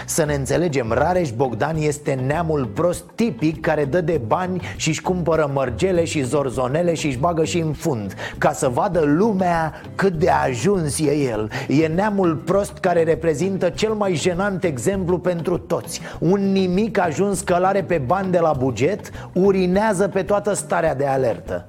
să 0.05 0.25
ne 0.25 0.33
înțelegem, 0.33 0.91
Rareș 0.91 1.31
Bogdan 1.31 1.75
este 1.77 2.13
neamul 2.13 2.65
prost 2.65 3.03
tipic 3.15 3.61
care 3.61 3.85
dă 3.85 4.01
de 4.01 4.21
bani 4.27 4.61
și 4.75 4.89
își 4.89 5.01
cumpără 5.01 5.49
mărgele 5.53 6.03
și 6.03 6.21
zorzonele 6.21 6.93
și 6.93 7.05
își 7.05 7.17
bagă 7.17 7.43
și 7.43 7.59
în 7.59 7.73
fund 7.73 8.13
Ca 8.37 8.51
să 8.51 8.69
vadă 8.69 9.01
lumea 9.05 9.81
cât 9.95 10.13
de 10.13 10.29
ajuns 10.29 10.99
e 10.99 11.17
el. 11.17 11.51
E 11.67 11.87
neamul 11.87 12.35
prost 12.35 12.77
care 12.77 13.03
reprezintă 13.03 13.69
cel 13.69 13.93
mai 13.93 14.15
jenant 14.15 14.63
exemplu 14.63 15.17
pentru 15.17 15.57
toți. 15.57 16.01
Un 16.19 16.51
nimic 16.51 16.99
ajuns 16.99 17.41
călare 17.41 17.83
pe 17.83 17.97
bani 17.97 18.31
de 18.31 18.39
la 18.39 18.53
buget 18.57 19.09
urinează 19.33 20.07
pe 20.07 20.23
toată 20.23 20.53
starea 20.53 20.95
de 20.95 21.05
alertă 21.05 21.67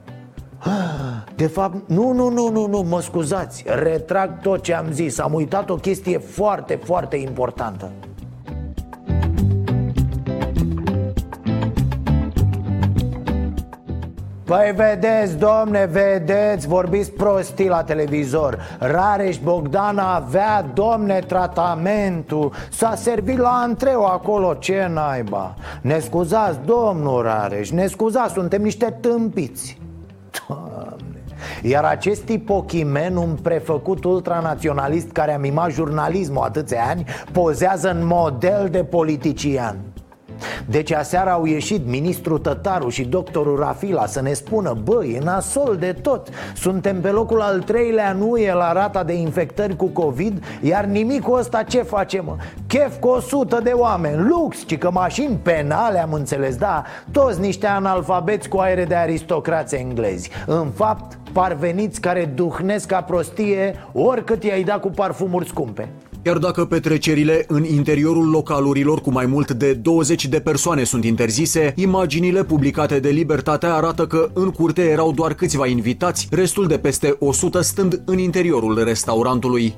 de 1.36 1.46
fapt, 1.46 1.88
nu, 1.88 2.12
nu, 2.12 2.28
nu, 2.28 2.48
nu, 2.48 2.66
nu, 2.66 2.80
mă 2.80 3.00
scuzați 3.00 3.64
Retrag 3.66 4.40
tot 4.40 4.62
ce 4.62 4.74
am 4.74 4.86
zis. 4.90 5.18
Am 5.18 5.32
uitat 5.32 5.70
o 5.70 5.74
chestie 5.74 6.18
foarte, 6.18 6.78
foarte 6.84 7.16
importantă. 7.16 7.90
Păi 14.44 14.72
vedeți, 14.76 15.36
domne, 15.38 15.88
vedeți, 15.90 16.68
vorbiți 16.68 17.10
prostii 17.10 17.68
la 17.68 17.82
televizor. 17.82 18.58
Rareș 18.78 19.38
Bogdan 19.38 19.98
avea, 19.98 20.66
domne, 20.74 21.18
tratamentul. 21.18 22.52
S-a 22.70 22.94
servit 22.94 23.38
la 23.38 23.60
antreu 23.62 24.04
acolo, 24.04 24.54
ce 24.54 24.90
naiba. 24.92 25.54
Ne 25.80 25.98
scuzați, 25.98 26.58
domnul 26.64 27.22
Rareș, 27.22 27.70
ne 27.70 27.86
scuzați, 27.86 28.32
suntem 28.32 28.62
niște 28.62 28.98
tâmpiți 29.00 29.78
Doamne. 30.48 31.22
Iar 31.62 31.84
acest 31.84 32.22
tipochimen, 32.22 33.16
un 33.16 33.34
prefăcut 33.42 34.04
ultranaționalist 34.04 35.10
care 35.10 35.34
a 35.34 35.38
mimat 35.38 35.70
jurnalismul 35.70 36.42
atâția 36.42 36.84
ani 36.88 37.04
Pozează 37.32 37.90
în 37.90 38.06
model 38.06 38.68
de 38.70 38.84
politician 38.84 39.76
deci 40.66 40.92
aseară 40.92 41.30
au 41.30 41.44
ieșit 41.44 41.86
ministrul 41.86 42.38
Tătaru 42.38 42.88
și 42.88 43.04
doctorul 43.04 43.58
Rafila 43.58 44.06
să 44.06 44.22
ne 44.22 44.32
spună 44.32 44.76
Băi, 44.84 45.12
e 45.20 45.24
nasol 45.24 45.76
de 45.78 45.92
tot. 46.02 46.28
Suntem 46.54 47.00
pe 47.00 47.08
locul 47.08 47.40
al 47.40 47.60
treilea 47.60 48.12
nu 48.12 48.36
e 48.36 48.52
la 48.52 48.72
rata 48.72 49.04
de 49.04 49.12
infectări 49.12 49.76
cu 49.76 49.86
COVID 49.86 50.42
Iar 50.62 50.84
nimicul 50.84 51.38
ăsta 51.38 51.62
ce 51.62 51.82
facem? 51.82 52.40
Chef 52.66 52.98
cu 52.98 53.08
100 53.08 53.60
de 53.62 53.70
oameni, 53.70 54.28
lux, 54.28 54.66
ci 54.66 54.78
că 54.78 54.90
mașini 54.90 55.38
penale 55.42 56.02
am 56.02 56.12
înțeles, 56.12 56.56
da? 56.56 56.82
Toți 57.10 57.40
niște 57.40 57.66
analfabeți 57.66 58.48
cu 58.48 58.58
aere 58.58 58.84
de 58.84 58.94
aristocrați 58.94 59.74
englezi. 59.74 60.30
În 60.46 60.70
fapt, 60.74 61.18
parveniți 61.32 62.00
care 62.00 62.24
duhnesc 62.34 62.86
ca 62.86 63.00
prostie 63.00 63.74
oricât 63.92 64.44
i-ai 64.44 64.62
dat 64.62 64.80
cu 64.80 64.88
parfumuri 64.88 65.48
scumpe 65.48 65.88
iar 66.26 66.38
dacă 66.38 66.64
petrecerile 66.64 67.44
în 67.48 67.64
interiorul 67.64 68.30
localurilor 68.30 69.00
cu 69.00 69.10
mai 69.10 69.26
mult 69.26 69.50
de 69.50 69.72
20 69.72 70.26
de 70.26 70.40
persoane 70.40 70.84
sunt 70.84 71.04
interzise, 71.04 71.72
imaginile 71.76 72.44
publicate 72.44 73.00
de 73.00 73.08
Libertate 73.08 73.66
arată 73.66 74.06
că 74.06 74.28
în 74.32 74.50
curte 74.50 74.82
erau 74.82 75.12
doar 75.12 75.34
câțiva 75.34 75.66
invitați, 75.66 76.28
restul 76.30 76.66
de 76.66 76.78
peste 76.78 77.16
100 77.18 77.60
stând 77.60 78.02
în 78.04 78.18
interiorul 78.18 78.84
restaurantului. 78.84 79.74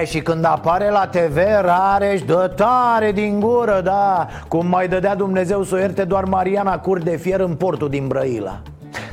E, 0.00 0.04
și 0.04 0.20
când 0.20 0.44
apare 0.44 0.90
la 0.90 1.06
TV, 1.06 1.36
Rareș 1.60 2.22
dă 2.22 2.52
tare 2.56 3.12
din 3.12 3.40
gură, 3.40 3.80
da 3.84 4.28
Cum 4.48 4.66
mai 4.66 4.88
dădea 4.88 5.14
Dumnezeu 5.14 5.62
să 5.62 5.74
o 5.74 5.78
ierte 5.78 6.04
doar 6.04 6.24
Mariana 6.24 6.78
Cur 6.78 6.98
de 6.98 7.16
Fier 7.16 7.40
în 7.40 7.54
portul 7.54 7.88
din 7.88 8.06
Brăila 8.06 8.62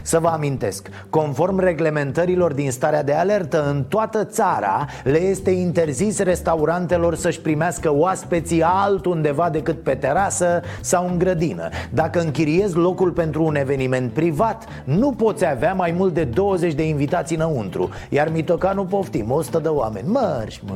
să 0.09 0.19
vă 0.19 0.27
amintesc, 0.27 0.89
conform 1.09 1.59
reglementărilor 1.59 2.53
din 2.53 2.71
starea 2.71 3.03
de 3.03 3.13
alertă, 3.13 3.69
în 3.69 3.83
toată 3.83 4.25
țara 4.25 4.85
le 5.03 5.21
este 5.21 5.51
interzis 5.51 6.19
restaurantelor 6.19 7.15
să-și 7.15 7.41
primească 7.41 7.93
oaspeții 7.93 8.63
altundeva 8.63 9.49
decât 9.49 9.83
pe 9.83 9.95
terasă 9.95 10.61
sau 10.81 11.07
în 11.07 11.17
grădină. 11.17 11.69
Dacă 11.93 12.19
închiriezi 12.19 12.75
locul 12.75 13.11
pentru 13.11 13.43
un 13.43 13.55
eveniment 13.55 14.11
privat, 14.11 14.65
nu 14.83 15.11
poți 15.11 15.45
avea 15.45 15.73
mai 15.73 15.91
mult 15.97 16.13
de 16.13 16.23
20 16.23 16.73
de 16.73 16.87
invitații 16.87 17.35
înăuntru. 17.35 17.89
Iar 18.09 18.29
Mitocanu 18.29 18.85
poftim, 18.85 19.31
100 19.31 19.59
de 19.59 19.67
oameni, 19.67 20.07
mărși 20.07 20.61
mă 20.65 20.73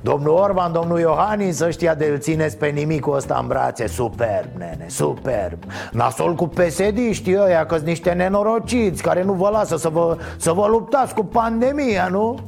Domnul 0.00 0.34
Orban, 0.34 0.72
domnul 0.72 0.98
Iohannis, 0.98 1.60
ăștia 1.60 1.94
de-l 1.94 2.18
țineți 2.18 2.56
pe 2.56 2.66
nimicul 2.66 3.14
ăsta 3.16 3.38
în 3.40 3.46
brațe 3.46 3.86
Superb, 3.86 4.48
nene, 4.58 4.86
superb 4.88 5.58
Nasol 5.92 6.34
cu 6.34 6.48
psd 6.48 7.36
ăia, 7.36 7.66
că 7.66 7.76
niște 7.84 8.10
nenorociți 8.10 9.02
Care 9.02 9.22
nu 9.22 9.32
vă 9.32 9.48
lasă 9.48 9.76
să 9.76 9.88
vă, 9.88 10.16
să 10.36 10.52
vă 10.52 10.66
luptați 10.66 11.14
cu 11.14 11.24
pandemia, 11.24 12.08
nu? 12.10 12.38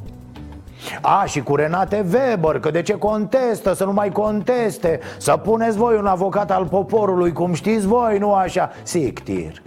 A, 1.01 1.25
și 1.25 1.41
cu 1.41 1.55
Renate 1.55 2.05
Weber, 2.13 2.59
că 2.59 2.71
de 2.71 2.81
ce 2.81 2.93
contestă, 2.93 3.73
să 3.73 3.83
nu 3.83 3.93
mai 3.93 4.09
conteste 4.09 4.99
Să 5.17 5.37
puneți 5.37 5.77
voi 5.77 5.95
un 5.97 6.05
avocat 6.05 6.51
al 6.51 6.65
poporului, 6.65 7.31
cum 7.31 7.53
știți 7.53 7.87
voi, 7.87 8.17
nu 8.17 8.33
așa? 8.33 8.71
Sictir 8.83 9.61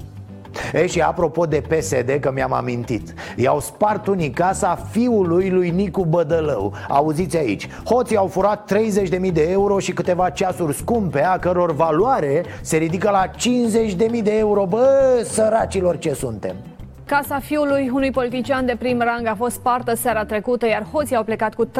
E, 0.73 0.87
și 0.87 1.01
apropo 1.01 1.47
de 1.47 1.63
PSD, 1.69 2.11
că 2.21 2.31
mi-am 2.35 2.53
amintit 2.53 3.15
I-au 3.37 3.61
spart 3.61 4.07
unii 4.07 4.31
casa 4.31 4.79
fiului 4.91 5.51
lui 5.51 5.71
Nicu 5.71 6.05
Bădălău 6.05 6.73
Auziți 6.89 7.37
aici 7.37 7.69
Hoții 7.85 8.17
au 8.17 8.27
furat 8.27 8.73
30.000 8.75 9.33
de 9.33 9.49
euro 9.51 9.79
și 9.79 9.93
câteva 9.93 10.31
ceasuri 10.31 10.75
scumpe 10.75 11.25
A 11.25 11.39
căror 11.39 11.75
valoare 11.75 12.45
se 12.61 12.77
ridică 12.77 13.11
la 13.11 13.27
50.000 13.27 14.23
de 14.23 14.37
euro 14.39 14.67
Bă, 14.67 15.21
săracilor 15.25 15.99
ce 15.99 16.13
suntem 16.15 16.57
Casa 17.11 17.39
fiului 17.39 17.91
unui 17.93 18.11
politician 18.11 18.67
de 18.67 18.77
prim 18.79 19.01
rang 19.01 19.27
a 19.27 19.35
fost 19.35 19.55
spartă 19.55 19.95
seara 19.95 20.25
trecută, 20.25 20.67
iar 20.67 20.87
hoții 20.93 21.17
au 21.17 21.25
plecat 21.25 21.55
cu 21.55 21.67
30.000 21.67 21.71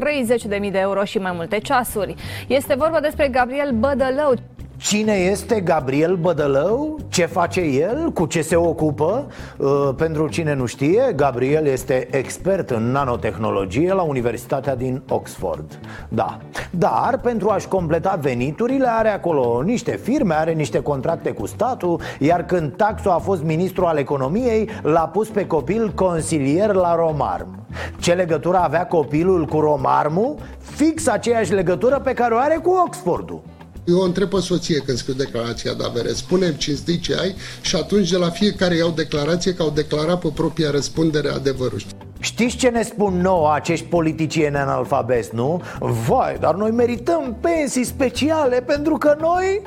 de 0.71 0.79
euro 0.79 1.05
și 1.05 1.19
mai 1.19 1.33
multe 1.35 1.59
ceasuri. 1.59 2.15
Este 2.47 2.75
vorba 2.75 3.01
despre 3.01 3.29
Gabriel 3.29 3.71
Bădălău. 3.73 4.35
Cine 4.81 5.13
este 5.13 5.61
Gabriel 5.61 6.17
Bădălău? 6.17 6.99
Ce 7.09 7.27
face 7.27 7.61
el? 7.61 8.11
Cu 8.15 8.27
ce 8.27 8.43
se 8.43 8.57
ocupă? 8.57 9.27
Uh, 9.57 9.91
pentru 9.97 10.29
cine 10.29 10.55
nu 10.55 10.67
știe, 10.67 11.13
Gabriel 11.17 11.67
este 11.67 12.09
expert 12.11 12.71
în 12.71 12.91
nanotehnologie 12.91 13.93
la 13.93 14.03
Universitatea 14.03 14.77
din 14.77 15.03
Oxford 15.09 15.79
Da, 16.09 16.39
dar 16.71 17.19
pentru 17.23 17.49
a-și 17.49 17.69
completa 17.69 18.19
veniturile 18.21 18.89
are 18.89 19.09
acolo 19.09 19.63
niște 19.63 19.97
firme, 20.03 20.35
are 20.35 20.53
niște 20.53 20.81
contracte 20.81 21.31
cu 21.31 21.47
statul 21.47 22.01
Iar 22.19 22.45
când 22.45 22.77
Taxo 22.77 23.11
a 23.11 23.19
fost 23.19 23.43
ministru 23.43 23.85
al 23.85 23.97
economiei, 23.97 24.69
l-a 24.83 25.09
pus 25.13 25.29
pe 25.29 25.47
copil 25.47 25.93
consilier 25.95 26.73
la 26.73 26.95
Romarm 26.95 27.65
Ce 27.99 28.13
legătură 28.13 28.57
avea 28.57 28.87
copilul 28.87 29.45
cu 29.45 29.61
Romarmul? 29.61 30.37
Fix 30.59 31.07
aceeași 31.07 31.53
legătură 31.53 32.01
pe 32.05 32.13
care 32.13 32.35
o 32.35 32.39
are 32.39 32.59
cu 32.63 32.71
Oxfordul 32.87 33.50
eu 33.85 33.99
o 33.99 34.05
întreb 34.05 34.29
pe 34.29 34.41
soție 34.41 34.79
când 34.79 34.99
scriu 34.99 35.15
declarația 35.15 35.75
de 35.75 35.85
avere. 35.85 36.13
Spune-mi 36.13 36.57
cinstit 36.57 37.03
ce 37.03 37.17
ai 37.21 37.35
și 37.61 37.77
atunci 37.77 38.11
de 38.11 38.17
la 38.17 38.31
fiecare 38.31 38.77
iau 38.77 38.91
declarație 38.91 39.55
că 39.55 39.63
au 39.63 39.71
declarat 39.71 40.21
pe 40.21 40.29
propria 40.35 40.71
răspundere 40.71 41.29
adevărul. 41.29 41.81
Știți 42.21 42.57
ce 42.57 42.69
ne 42.69 42.83
spun 42.83 43.21
nouă 43.21 43.53
acești 43.55 43.87
politicieni 43.87 44.57
analfabeti, 44.57 45.29
nu? 45.33 45.63
Vai, 45.79 46.37
dar 46.41 46.55
noi 46.55 46.71
merităm 46.71 47.37
pensii 47.41 47.85
speciale 47.85 48.61
pentru 48.61 48.97
că 48.97 49.17
noi 49.21 49.63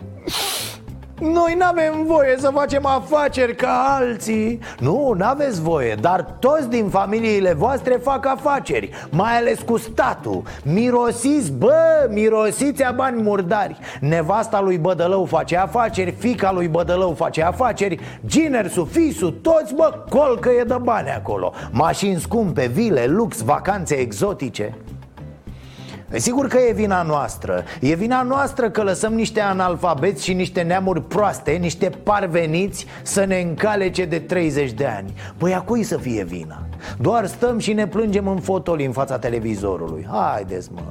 noi 1.24 1.56
nu 1.58 1.66
avem 1.66 2.04
voie 2.06 2.36
să 2.38 2.50
facem 2.54 2.86
afaceri 2.86 3.56
ca 3.56 3.98
alții. 4.00 4.60
Nu, 4.80 5.14
nu 5.18 5.26
aveți 5.26 5.62
voie, 5.62 5.96
dar 6.02 6.22
toți 6.40 6.70
din 6.70 6.90
familiile 6.90 7.54
voastre 7.54 7.94
fac 7.94 8.26
afaceri 8.26 8.90
Mai 9.10 9.38
ales 9.38 9.60
cu 9.62 9.78
statul. 9.78 10.42
Mirosiți, 10.64 11.52
bă, 11.52 12.10
mirosiți 12.10 12.84
a 12.84 12.92
bani 12.92 13.22
murdari. 13.22 13.78
Nevasta 14.00 14.62
lui 14.62 14.78
Bădălău 14.78 15.26
face 15.26 15.58
afaceri 15.58 16.12
Fica 16.12 16.52
lui 16.52 16.68
Bădălău 16.68 17.14
face 17.14 17.44
afaceri 17.44 18.00
Ginersu, 18.26 18.86
fisu, 18.86 19.32
toți, 19.32 19.74
bă, 19.74 19.94
colcă 20.10 20.50
e 20.50 20.64
de 20.64 20.78
bani 20.82 21.10
acolo. 21.10 21.54
Mașini 21.72 22.20
scumpe, 22.20 22.66
vile, 22.66 23.06
lux, 23.06 23.42
vacanțe 23.42 23.96
exotice 23.96 24.78
Sigur 26.18 26.48
că 26.48 26.58
e 26.58 26.74
vina 26.74 27.02
noastră. 27.02 27.64
E 27.82 27.96
vina 27.96 28.22
noastră 28.22 28.70
că 28.70 28.84
lăsăm 28.84 29.14
niște 29.14 29.40
analfabeți 29.40 30.24
și 30.24 30.34
niște 30.34 30.62
neamuri 30.62 31.02
proaste 31.02 31.52
Niște 31.52 31.90
parveniți 31.90 32.86
să 33.02 33.26
ne 33.26 33.40
încalece 33.40 34.06
de 34.06 34.20
30 34.20 34.72
de 34.72 34.86
ani. 34.86 35.14
Păi 35.38 35.54
a 35.54 35.62
cui 35.62 35.84
să 35.84 35.98
fie 35.98 36.24
vina? 36.24 36.66
Doar 37.00 37.26
stăm 37.26 37.60
și 37.60 37.74
ne 37.74 37.88
plângem 37.88 38.28
în 38.28 38.40
fotoli 38.40 38.86
în 38.86 38.92
fața 38.92 39.20
televizorului. 39.20 40.08
Haideți 40.10 40.70
mă 40.74 40.82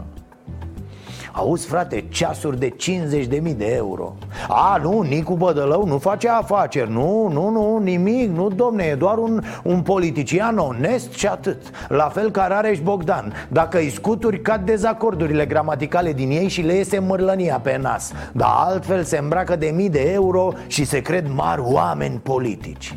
Auzi 1.32 1.66
frate, 1.66 2.04
ceasuri 2.08 2.58
de 2.58 2.68
50.000 2.68 3.56
de 3.56 3.74
euro. 3.74 4.14
A, 4.48 4.78
nu, 4.82 5.00
Nicu 5.00 5.34
Bădălău 5.34 5.86
nu 5.86 5.98
face 5.98 6.28
afaceri 6.28 6.90
Nu, 6.90 7.28
nu, 7.32 7.50
nu, 7.50 7.78
nimic, 7.78 8.30
nu 8.30 8.48
domne 8.48 8.84
E 8.84 8.94
doar 8.94 9.18
un, 9.18 9.42
un 9.62 9.80
politician 9.80 10.58
onest 10.58 11.12
și 11.12 11.26
atât. 11.26 11.62
La 11.88 12.08
fel 12.08 12.30
ca 12.30 12.46
Rareș 12.46 12.80
Bogdan. 12.80 13.32
Dacă 13.48 13.78
îi 13.78 13.90
scuturi, 13.90 14.40
cad 14.40 14.64
dezacordurile 14.64 15.46
gramaticale 15.46 16.12
din 16.12 16.30
ei 16.30 16.48
Și 16.48 16.62
le 16.62 16.74
iese 16.74 16.98
mărlănia 16.98 17.60
pe 17.62 17.78
nas. 17.80 18.12
Dar 18.32 18.50
altfel 18.54 19.02
se 19.02 19.18
îmbracă 19.18 19.56
de 19.56 19.72
mii 19.74 19.90
de 19.90 20.10
euro 20.12 20.52
Și 20.66 20.84
se 20.84 21.00
cred 21.00 21.26
mari 21.34 21.60
oameni 21.64 22.18
politici 22.18 22.96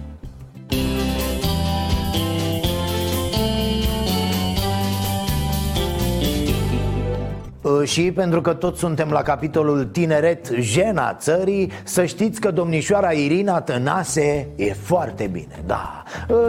Și 7.83 8.11
pentru 8.11 8.41
că 8.41 8.53
toți 8.53 8.79
suntem 8.79 9.09
la 9.09 9.21
capitolul 9.21 9.85
tineret, 9.85 10.47
jena 10.59 11.13
țării 11.13 11.71
Să 11.83 12.05
știți 12.05 12.39
că 12.39 12.51
domnișoara 12.51 13.11
Irina 13.11 13.61
Tănase 13.61 14.47
e 14.55 14.73
foarte 14.73 15.27
bine, 15.27 15.63
da. 15.65 16.03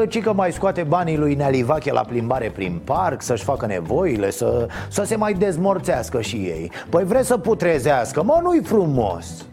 Ci 0.08 0.20
că 0.20 0.32
mai 0.32 0.52
scoate 0.52 0.82
banii 0.82 1.16
lui 1.16 1.34
Nealivache 1.34 1.92
la 1.92 2.00
plimbare 2.00 2.50
prin 2.54 2.80
parc 2.84 3.22
Să-și 3.22 3.44
facă 3.44 3.66
nevoile, 3.66 4.30
să, 4.30 4.66
să 4.88 5.02
se 5.04 5.16
mai 5.16 5.32
dezmorțească 5.32 6.20
și 6.20 6.36
ei. 6.36 6.70
Păi 6.88 7.04
vreți 7.04 7.26
să 7.26 7.38
putrezească, 7.38 8.22
mă, 8.22 8.38
nu-i 8.42 8.60
frumos 8.62 9.46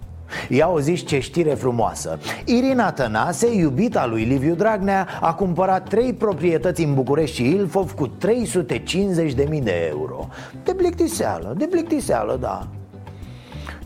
Ia 0.49 0.69
o 0.69 0.79
zici 0.79 1.05
ce 1.05 1.19
știre 1.19 1.53
frumoasă. 1.53 2.19
Irina 2.45 2.91
Tănase, 2.91 3.55
iubita 3.55 4.05
lui 4.05 4.23
Liviu 4.23 4.55
Dragnea 4.55 5.07
A 5.21 5.33
cumpărat 5.33 5.89
trei 5.89 6.13
proprietăți 6.13 6.83
în 6.83 6.93
București 6.93 7.35
și 7.35 7.49
Ilfov 7.49 7.91
cu 7.91 8.07
350.000 8.07 9.63
de 9.63 9.87
euro. 9.89 10.27
De 10.63 10.73
plictiseală, 10.73 11.53
de 11.57 11.65
plictiseală, 11.65 12.37
da. 12.41 12.67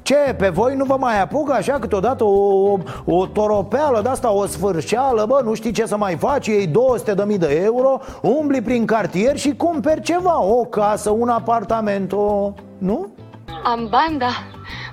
Ce, 0.08 0.36
pe 0.38 0.50
voi 0.50 0.76
nu 0.76 0.86
vă 0.86 0.96
mai 1.00 1.22
apucă 1.22 1.54
așa 1.54 1.80
câteodată 1.80 2.24
o, 2.24 2.72
o, 2.72 2.78
o 3.06 3.26
toropeală 3.26 4.02
de 4.02 4.10
asta, 4.10 4.32
o 4.32 4.46
sfârșeală, 4.46 5.26
bă, 5.28 5.42
nu 5.44 5.54
știi 5.54 5.72
ce 5.72 5.86
să 5.86 5.98
mai 5.98 6.16
faci, 6.16 6.48
ei 6.48 6.68
200 6.68 7.14
de 7.14 7.24
mii 7.26 7.38
de 7.38 7.62
euro, 7.64 8.00
umbli 8.22 8.62
prin 8.62 8.86
cartier 8.86 9.38
și 9.38 9.56
cumperi 9.56 10.02
ceva, 10.02 10.44
o 10.44 10.64
casă, 10.64 11.10
un 11.10 11.30
apartament, 11.30 12.12
o... 12.12 12.54
nu? 12.78 13.08
Am 13.64 13.88
banda, 13.90 14.30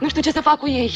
nu 0.01 0.09
știu 0.09 0.23
ce 0.23 0.33
să 0.33 0.41
fac 0.41 0.57
cu 0.57 0.69
ei 0.69 0.91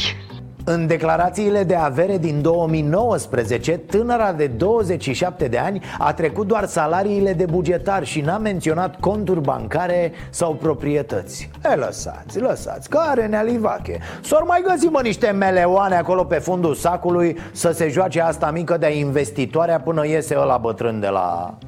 în 0.69 0.87
declarațiile 0.87 1.65
de 1.65 1.75
avere 1.75 2.19
din 2.19 2.43
2019, 2.43 3.73
tânăra 3.79 4.33
de 4.33 4.47
27 4.47 5.49
de 5.49 5.59
ani 5.59 5.83
a 5.99 6.13
trecut 6.13 6.47
doar 6.47 6.67
salariile 6.67 7.33
de 7.33 7.45
bugetar 7.45 8.05
și 8.05 8.21
n-a 8.21 8.39
menționat 8.39 9.01
conturi 9.01 9.41
bancare 9.41 10.13
sau 10.31 10.55
proprietăți. 10.55 11.51
E, 11.73 11.75
lăsați, 11.75 12.41
lăsați, 12.41 12.89
care 12.89 13.27
nealivache. 13.27 13.99
S-or 14.23 14.43
mai 14.43 14.65
găsi 14.67 14.87
mă 14.87 15.01
niște 15.03 15.31
meleoane 15.31 15.97
acolo 15.97 16.25
pe 16.25 16.39
fundul 16.39 16.75
sacului 16.75 17.37
Să 17.53 17.71
se 17.71 17.89
joace 17.89 18.21
asta 18.21 18.51
mică 18.51 18.77
de-a 18.77 18.91
investitoarea 18.91 19.81
până 19.81 20.07
iese 20.07 20.37
ăla 20.39 20.57
bătrân 20.57 21.01
de 21.01 21.09
la 21.09 21.59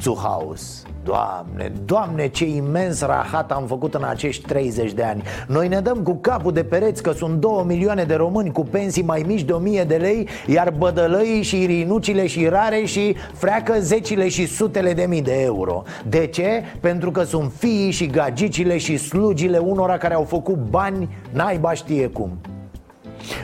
Zuhaus 0.00 0.83
Doamne, 1.04 1.72
doamne, 1.84 2.28
ce 2.28 2.46
imens 2.46 3.00
rahat 3.00 3.52
am 3.52 3.66
făcut 3.66 3.94
în 3.94 4.04
acești 4.04 4.46
30 4.46 4.92
de 4.92 5.02
ani. 5.02 5.22
Noi 5.46 5.68
ne 5.68 5.80
dăm 5.80 6.02
cu 6.02 6.14
capul 6.14 6.52
de 6.52 6.64
pereți 6.64 7.02
că 7.02 7.12
sunt 7.12 7.40
2 7.40 7.64
milioane 7.66 8.04
de 8.04 8.14
români 8.14 8.52
cu 8.52 8.64
pensii 8.64 9.02
mai 9.02 9.24
mici 9.26 9.42
de 9.42 9.52
1000 9.52 9.84
de 9.84 9.96
lei 9.96 10.28
Iar 10.46 10.74
bădălăii 10.78 11.42
și 11.42 11.62
irinucile 11.62 12.26
și 12.26 12.48
rare 12.48 12.84
și 12.84 13.16
freacă 13.34 13.74
zecile 13.80 14.28
și 14.28 14.46
sutele 14.46 14.92
de 14.92 15.06
mii 15.08 15.22
de 15.22 15.40
euro. 15.40 15.82
De 16.08 16.26
ce? 16.26 16.62
Pentru 16.80 17.10
că 17.10 17.22
sunt 17.22 17.52
fiii 17.58 17.90
și 17.90 18.06
gagicile 18.06 18.78
și 18.78 18.96
slugile 18.96 19.58
unora 19.58 19.96
care 19.96 20.14
au 20.14 20.24
făcut 20.24 20.56
bani 20.56 21.08
naiba 21.32 21.72
știe 21.72 22.06
cum 22.06 22.30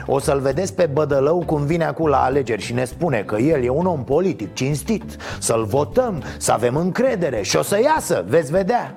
o 0.05 0.19
să-l 0.19 0.39
vedeți 0.39 0.73
pe 0.73 0.85
Bădălău 0.85 1.43
cum 1.45 1.65
vine 1.65 1.85
acum 1.85 2.07
la 2.07 2.23
alegeri 2.23 2.61
și 2.61 2.73
ne 2.73 2.85
spune 2.85 3.23
că 3.23 3.35
el 3.35 3.63
e 3.63 3.69
un 3.69 3.85
om 3.85 4.03
politic, 4.03 4.53
cinstit. 4.53 5.15
Să-l 5.39 5.63
votăm, 5.63 6.23
să 6.37 6.51
avem 6.51 6.75
încredere 6.75 7.41
și 7.41 7.55
o 7.55 7.61
să 7.61 7.79
iasă, 7.83 8.25
veți 8.27 8.51
vedea. 8.51 8.95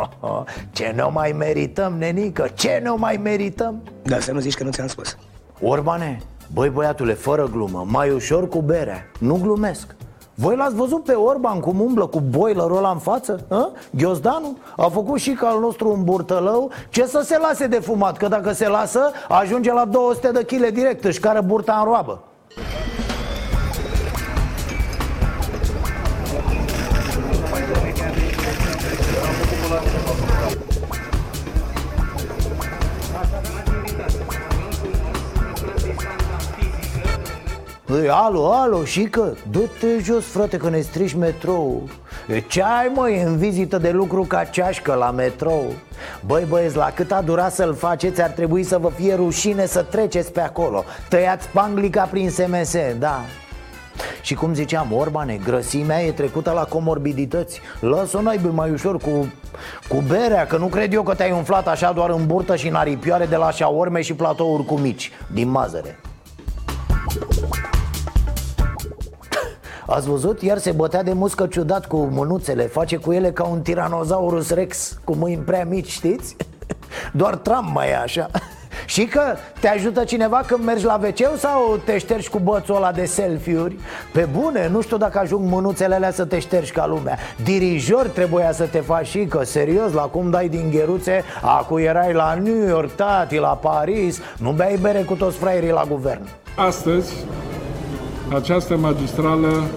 Ce 0.72 0.92
ne 0.94 1.02
mai 1.02 1.34
merităm, 1.38 1.94
nenică, 1.98 2.48
ce 2.54 2.80
ne 2.82 2.90
mai 2.90 3.20
merităm? 3.22 3.82
Da, 4.02 4.18
să 4.18 4.32
nu 4.32 4.38
zici 4.38 4.54
că 4.54 4.64
nu 4.64 4.70
ți-am 4.70 4.86
spus. 4.86 5.16
Orbane, 5.60 6.20
băi 6.52 6.68
băiatule, 6.68 7.12
fără 7.12 7.48
glumă, 7.48 7.84
mai 7.88 8.10
ușor 8.10 8.48
cu 8.48 8.60
berea, 8.60 9.10
nu 9.18 9.38
glumesc 9.42 9.94
voi 10.34 10.56
l-ați 10.56 10.74
văzut 10.74 11.04
pe 11.04 11.12
Orban 11.12 11.60
cum 11.60 11.80
umblă 11.80 12.06
cu 12.06 12.20
boilerul 12.20 12.76
ăla 12.76 12.90
în 12.90 12.98
față? 12.98 13.44
A? 13.48 13.70
Ghiozdanu? 13.90 14.56
A 14.76 14.88
făcut 14.88 15.20
și 15.20 15.32
ca 15.32 15.48
al 15.48 15.60
nostru 15.60 15.90
un 15.90 16.04
burtălău 16.04 16.70
Ce 16.90 17.06
să 17.06 17.20
se 17.24 17.38
lase 17.38 17.66
de 17.66 17.78
fumat? 17.78 18.16
Că 18.16 18.28
dacă 18.28 18.52
se 18.52 18.68
lasă, 18.68 19.10
ajunge 19.28 19.72
la 19.72 19.84
200 19.84 20.30
de 20.30 20.44
kg 20.44 20.68
direct 20.68 21.04
Își 21.04 21.20
care 21.20 21.40
burta 21.40 21.76
în 21.78 21.84
roabă 21.84 22.22
Ei, 38.00 38.08
alo, 38.08 38.52
alo, 38.52 38.84
și 38.84 39.02
că 39.02 39.32
Dă-te 39.50 39.98
jos, 40.02 40.24
frate, 40.24 40.56
că 40.56 40.68
ne 40.70 40.80
strici 40.80 41.14
metrou 41.14 41.88
Ce 42.48 42.62
ai, 42.62 42.92
măi, 42.94 43.22
în 43.22 43.36
vizită 43.36 43.78
de 43.78 43.90
lucru 43.90 44.22
ca 44.22 44.44
ceașcă 44.44 44.94
la 44.94 45.10
metrou? 45.10 45.72
Băi, 46.26 46.44
băieți, 46.48 46.76
la 46.76 46.92
cât 46.94 47.12
a 47.12 47.20
durat 47.20 47.52
să-l 47.52 47.74
faceți 47.74 48.22
Ar 48.22 48.30
trebui 48.30 48.62
să 48.62 48.78
vă 48.78 48.90
fie 48.90 49.14
rușine 49.14 49.66
să 49.66 49.82
treceți 49.82 50.32
pe 50.32 50.40
acolo. 50.40 50.84
Tăiați 51.08 51.48
panglica 51.48 52.02
prin 52.02 52.30
SMS, 52.30 52.76
da. 52.98 53.20
Și 54.22 54.34
cum 54.34 54.54
ziceam, 54.54 54.92
Orbane, 54.92 55.40
grăsimea 55.44 56.02
e 56.02 56.12
trecută 56.12 56.50
la 56.50 56.64
comorbidități. 56.64 57.60
Lasă-o 57.80 58.20
naibii 58.20 58.50
mai 58.50 58.70
ușor 58.70 58.96
cu, 58.96 59.32
cu 59.88 60.02
berea 60.08 60.46
Că 60.46 60.56
nu 60.56 60.66
cred 60.66 60.92
eu 60.92 61.02
că 61.02 61.14
te-ai 61.14 61.32
umflat 61.32 61.68
așa 61.68 61.92
doar 61.92 62.10
în 62.10 62.26
burtă 62.26 62.56
și 62.56 62.68
în 62.68 62.74
aripioare 62.74 63.26
De 63.26 63.36
la 63.36 63.50
șaorme 63.50 64.00
și 64.00 64.14
platouri 64.14 64.64
cu 64.64 64.78
mici 64.78 65.10
Din 65.32 65.48
mazăre 65.48 65.98
Ați 69.94 70.08
văzut? 70.08 70.42
Iar 70.42 70.58
se 70.58 70.70
bătea 70.70 71.02
de 71.02 71.12
muscă 71.12 71.46
ciudat 71.46 71.86
cu 71.86 71.96
mânuțele 71.96 72.62
Face 72.62 72.96
cu 72.96 73.12
ele 73.12 73.30
ca 73.30 73.44
un 73.44 73.60
tiranozaurus 73.60 74.50
rex 74.50 74.98
Cu 75.04 75.14
mâini 75.14 75.42
prea 75.42 75.64
mici, 75.64 75.90
știți? 75.90 76.36
Doar 77.12 77.36
Trump 77.36 77.68
mai 77.74 77.88
e 77.88 77.96
așa 77.96 78.30
și 78.86 79.04
că 79.04 79.20
te 79.60 79.68
ajută 79.68 80.04
cineva 80.04 80.42
când 80.46 80.64
mergi 80.64 80.84
la 80.84 81.00
wc 81.02 81.38
sau 81.38 81.80
te 81.84 81.98
ștergi 81.98 82.28
cu 82.28 82.38
bățul 82.38 82.76
ăla 82.76 82.92
de 82.92 83.04
selfie-uri? 83.04 83.76
Pe 84.12 84.28
bune, 84.32 84.68
nu 84.68 84.80
știu 84.80 84.96
dacă 84.96 85.18
ajung 85.18 85.48
mânuțele 85.50 85.94
alea 85.94 86.12
să 86.12 86.24
te 86.24 86.38
ștergi 86.38 86.72
ca 86.72 86.86
lumea 86.86 87.18
Dirijor 87.44 88.06
trebuia 88.06 88.52
să 88.52 88.64
te 88.64 88.78
faci 88.78 89.06
și 89.06 89.24
că, 89.24 89.44
serios, 89.44 89.92
la 89.92 90.02
cum 90.02 90.30
dai 90.30 90.48
din 90.48 90.70
gheruțe 90.70 91.24
Acu 91.42 91.78
erai 91.78 92.12
la 92.12 92.34
New 92.34 92.66
York, 92.68 92.90
tati, 92.90 93.36
la 93.36 93.48
Paris 93.48 94.20
Nu 94.38 94.50
beai 94.50 94.78
bere 94.80 95.02
cu 95.02 95.14
toți 95.14 95.36
fraierii 95.36 95.70
la 95.70 95.84
guvern 95.88 96.28
Astăzi 96.56 97.12
această 98.34 98.76
magistrală 98.76 99.70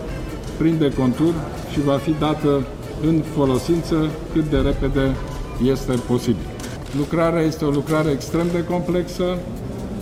prinde 0.58 0.94
contur 0.94 1.34
și 1.72 1.82
va 1.82 1.98
fi 1.98 2.12
dată 2.12 2.66
în 3.02 3.22
folosință 3.36 4.10
cât 4.34 4.50
de 4.50 4.58
repede 4.58 5.16
este 5.64 5.94
posibil. 6.08 6.46
Lucrarea 6.98 7.42
este 7.42 7.66
o 7.66 7.70
lucrare 7.70 8.12
extrem 8.12 8.48
de 8.52 8.64
complexă, 8.64 9.38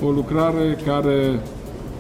o 0.04 0.10
lucrare 0.10 0.78
care 0.86 1.40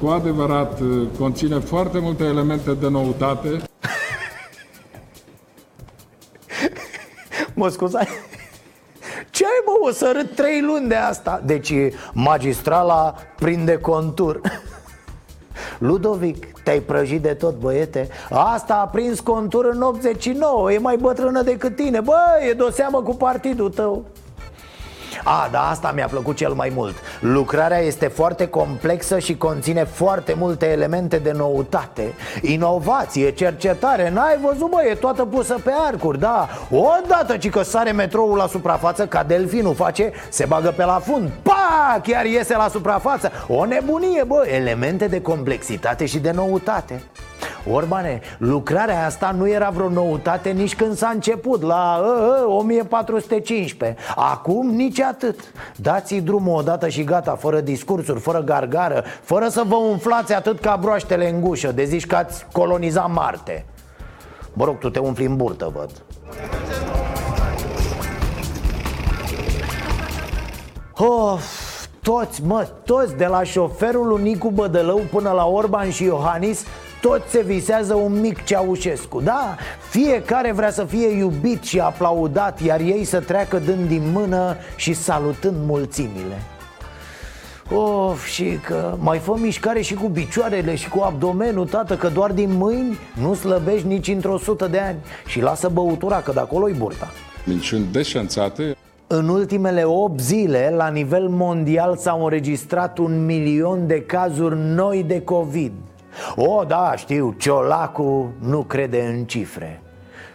cu 0.01 0.07
adevărat 0.07 0.79
conține 1.19 1.59
foarte 1.59 1.99
multe 1.99 2.23
elemente 2.23 2.73
de 2.73 2.89
noutate. 2.89 3.61
Mă 7.53 7.67
scuzați? 7.69 8.11
Ce 9.29 9.45
ai, 9.45 9.61
bă, 9.65 9.87
o 9.87 9.91
să 9.91 10.11
râd 10.15 10.35
trei 10.35 10.61
luni 10.61 10.87
de 10.87 10.95
asta 10.95 11.41
Deci 11.45 11.73
magistrala 12.13 13.15
prinde 13.35 13.77
contur 13.77 14.41
Ludovic, 15.83 16.61
te-ai 16.63 16.79
prăjit 16.79 17.21
de 17.21 17.33
tot, 17.33 17.55
băiete. 17.55 18.07
Asta 18.29 18.73
a 18.73 18.87
prins 18.87 19.19
contur 19.19 19.65
în 19.65 19.81
89 19.81 20.71
E 20.71 20.77
mai 20.77 20.97
bătrână 20.97 21.41
decât 21.41 21.75
tine. 21.75 21.99
Bă, 21.99 22.17
e 22.49 22.53
de 22.53 22.69
seamă 22.69 23.01
cu 23.01 23.15
partidul 23.15 23.69
tău 23.69 24.05
a, 25.23 25.47
da, 25.51 25.69
asta 25.69 25.91
mi-a 25.95 26.07
plăcut 26.07 26.35
cel 26.35 26.53
mai 26.53 26.71
mult. 26.75 26.95
Lucrarea 27.19 27.77
este 27.77 28.07
foarte 28.07 28.47
complexă 28.47 29.19
și 29.19 29.37
conține 29.37 29.83
foarte 29.83 30.35
multe 30.37 30.65
elemente 30.65 31.17
de 31.17 31.31
noutate. 31.31 32.13
Inovație, 32.41 33.31
cercetare, 33.31 34.09
n-ai 34.09 34.37
văzut, 34.41 34.69
bă, 34.69 34.83
e 34.89 34.93
toată 34.93 35.25
pusă 35.25 35.55
pe 35.63 35.71
arcuri, 35.87 36.19
da. 36.19 36.49
Odată 36.71 37.37
ci 37.37 37.49
că 37.49 37.61
sare 37.63 37.91
metroul 37.91 38.37
la 38.37 38.47
suprafață, 38.47 39.05
ca 39.05 39.23
delfinul 39.23 39.75
face, 39.75 40.11
se 40.29 40.45
bagă 40.45 40.73
pe 40.75 40.85
la 40.85 41.01
fund 41.05 41.29
Pa, 41.41 41.99
chiar 42.03 42.25
iese 42.25 42.55
la 42.55 42.67
suprafață. 42.67 43.31
O 43.47 43.65
nebunie, 43.65 44.23
bă, 44.23 44.45
elemente 44.47 45.07
de 45.07 45.21
complexitate 45.21 46.05
și 46.05 46.19
de 46.19 46.31
noutate 46.31 47.01
Orbane, 47.71 48.21
lucrarea 48.37 49.05
asta 49.05 49.31
nu 49.37 49.49
era 49.49 49.69
vreo 49.69 49.89
noutate 49.89 50.49
nici 50.49 50.75
când 50.75 50.95
s-a 50.95 51.09
început 51.13 51.61
La 51.61 52.01
uh, 52.01 52.47
uh, 52.47 52.57
1415 52.57 54.01
Acum 54.15 54.69
nici 54.69 54.99
atât. 54.99 55.39
Dați-i 55.75 56.21
drumul 56.21 56.57
odată 56.57 56.87
și 56.87 57.03
gata, 57.03 57.35
fără 57.35 57.61
discursuri, 57.61 58.19
fără 58.19 58.39
gargară 58.39 59.03
Fără 59.21 59.47
să 59.47 59.63
vă 59.67 59.75
umflați 59.75 60.33
atât 60.33 60.59
ca 60.59 60.77
broaștele 60.81 61.29
în 61.29 61.41
gușă 61.41 61.71
De 61.71 61.83
zici 61.83 62.07
că 62.07 62.15
ați 62.15 62.45
colonizat 62.51 63.11
Marte. 63.11 63.65
Mă 64.53 64.65
rog, 64.65 64.77
tu 64.77 64.89
te 64.89 64.99
umfli 64.99 65.25
în 65.25 65.35
burtă, 65.35 65.71
văd. 65.75 65.89
Of, 70.97 71.43
toți, 72.01 72.43
mă, 72.45 72.67
toți, 72.85 73.15
de 73.15 73.25
la 73.25 73.43
șoferul 73.43 74.07
lui 74.07 74.21
Nicu 74.21 74.49
Bădălău 74.49 75.01
până 75.11 75.31
la 75.31 75.45
Orban 75.45 75.89
și 75.89 76.03
Iohannis 76.03 76.65
toți 77.07 77.31
se 77.31 77.41
visează 77.41 77.93
un 77.93 78.19
mic 78.19 78.43
Ceaușescu 78.43 79.21
Da, 79.21 79.55
fiecare 79.89 80.51
vrea 80.51 80.71
să 80.71 80.83
fie 80.83 81.07
iubit 81.07 81.63
și 81.63 81.79
aplaudat 81.79 82.61
Iar 82.61 82.79
ei 82.79 83.03
să 83.03 83.19
treacă 83.19 83.59
dând 83.59 83.87
din 83.87 84.11
mână 84.11 84.55
și 84.75 84.93
salutând 84.93 85.55
mulțimile. 85.65 86.41
Of, 87.71 88.25
și 88.25 88.59
că 88.65 88.95
mai 88.99 89.17
fă 89.17 89.35
mișcare 89.37 89.81
și 89.81 89.93
cu 89.93 90.09
picioarele 90.09 90.75
și 90.75 90.89
cu 90.89 90.99
abdomenul, 90.99 91.67
tată 91.67 91.95
Că 91.95 92.07
doar 92.07 92.31
din 92.31 92.49
mâini 92.57 92.97
nu 93.19 93.33
slăbești 93.33 93.87
nici 93.87 94.07
într-o 94.07 94.37
sută 94.37 94.67
de 94.67 94.79
ani. 94.79 94.97
Și 95.25 95.41
lasă 95.41 95.69
băutura, 95.73 96.21
că 96.21 96.31
de 96.31 96.39
acolo-i 96.39 96.73
burta. 96.73 97.11
Minciuni 97.45 97.85
deșanțate. 97.91 98.75
În 99.07 99.27
ultimele 99.27 99.83
8 99.83 100.19
zile, 100.19 100.73
la 100.75 100.89
nivel 100.89 101.27
mondial, 101.27 101.97
s-au 101.97 102.23
înregistrat 102.23 102.97
un 102.97 103.25
milion 103.25 103.87
de 103.87 104.01
cazuri 104.01 104.55
noi 104.57 105.03
de 105.07 105.21
COVID 105.21 105.71
O, 106.35 106.63
da, 106.63 106.93
știu, 106.95 107.35
Ciolacu 107.37 108.33
nu 108.39 108.61
crede 108.61 109.13
în 109.15 109.23
cifre. 109.23 109.81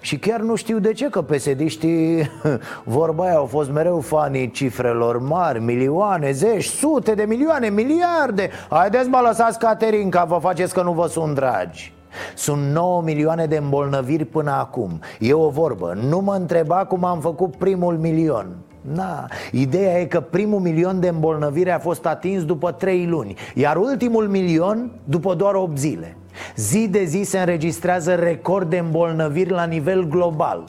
Și 0.00 0.18
chiar 0.18 0.40
nu 0.40 0.54
știu 0.54 0.78
de 0.78 0.92
ce, 0.92 1.08
că 1.08 1.22
pesediștii, 1.22 2.30
vorba 2.84 3.24
aia, 3.24 3.36
au 3.36 3.44
fost 3.44 3.70
mereu 3.70 4.00
fanii 4.00 4.50
cifrelor 4.50 5.20
mari, 5.20 5.60
milioane, 5.60 6.30
zeci, 6.30 6.64
sute 6.64 7.14
de 7.14 7.24
milioane, 7.24 7.68
miliarde. 7.68 8.50
Haideți 8.70 9.08
mă 9.08 9.20
lăsați 9.26 9.58
Caterinca, 9.58 10.24
vă 10.24 10.38
faceți 10.40 10.74
că 10.74 10.82
nu 10.82 10.92
vă 10.92 11.06
sunt 11.06 11.34
dragi. 11.34 11.92
Sunt 12.34 12.62
9 12.62 13.02
milioane 13.02 13.46
de 13.46 13.56
îmbolnăviri 13.56 14.24
până 14.24 14.50
acum. 14.50 15.00
E 15.18 15.32
o 15.32 15.48
vorbă, 15.48 15.96
nu 16.08 16.18
mă 16.20 16.34
întreba 16.34 16.84
cum 16.84 17.04
am 17.04 17.20
făcut 17.20 17.56
primul 17.56 17.96
milion 17.96 18.56
Na, 18.80 19.26
ideea 19.52 20.00
e 20.00 20.04
că 20.04 20.20
primul 20.20 20.60
milion 20.60 21.00
de 21.00 21.08
îmbolnăviri 21.08 21.70
a 21.70 21.78
fost 21.78 22.06
atins 22.06 22.44
după 22.44 22.72
3 22.72 23.06
luni 23.06 23.34
Iar 23.54 23.76
ultimul 23.76 24.28
milion 24.28 24.90
după 25.04 25.34
doar 25.34 25.54
8 25.54 25.78
zile. 25.78 26.16
Zi 26.56 26.88
de 26.88 27.04
zi 27.04 27.22
se 27.22 27.38
înregistrează 27.38 28.14
record 28.14 28.70
de 28.70 28.78
îmbolnăviri 28.78 29.50
la 29.50 29.64
nivel 29.64 30.08
global. 30.08 30.64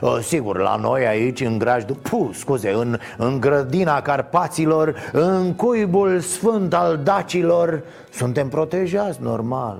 Uh, 0.00 0.18
sigur, 0.22 0.58
la 0.58 0.76
noi 0.76 1.06
aici, 1.06 1.40
în 1.40 1.58
grajdul, 1.58 1.96
pu, 1.96 2.30
scuze, 2.34 2.72
în, 2.72 2.98
în 3.16 3.40
grădina 3.40 4.00
Carpaților, 4.00 4.94
în 5.12 5.54
cuibul 5.54 6.20
sfânt 6.20 6.74
al 6.74 7.00
dacilor, 7.02 7.82
suntem 8.10 8.48
protejați, 8.48 9.22
normal 9.22 9.78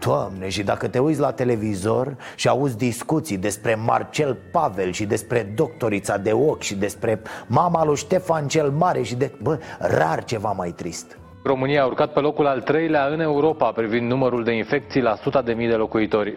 Doamne, 0.00 0.48
și 0.48 0.62
dacă 0.62 0.88
te 0.88 0.98
uiți 0.98 1.20
la 1.20 1.32
televizor 1.32 2.16
și 2.36 2.48
auzi 2.48 2.76
discuții 2.76 3.38
despre 3.38 3.74
Marcel 3.74 4.38
Pavel 4.52 4.92
și 4.92 5.04
despre 5.04 5.52
doctorița 5.54 6.16
de 6.16 6.32
ochi 6.32 6.62
și 6.62 6.74
despre 6.74 7.22
mama 7.46 7.84
lui 7.84 7.96
Ștefan 7.96 8.48
cel 8.48 8.70
Mare 8.70 9.02
și 9.02 9.14
de... 9.14 9.32
Bă, 9.42 9.58
rar 9.78 10.24
ceva 10.24 10.52
mai 10.52 10.70
trist 10.70 11.18
România 11.42 11.82
a 11.82 11.86
urcat 11.86 12.12
pe 12.12 12.20
locul 12.20 12.46
al 12.46 12.60
treilea 12.60 13.06
în 13.06 13.20
Europa 13.20 13.72
privind 13.72 14.10
numărul 14.10 14.44
de 14.44 14.52
infecții 14.52 15.00
la 15.00 15.12
100 15.12 15.42
de 15.44 15.52
mii 15.52 15.68
de 15.68 15.74
locuitori. 15.74 16.36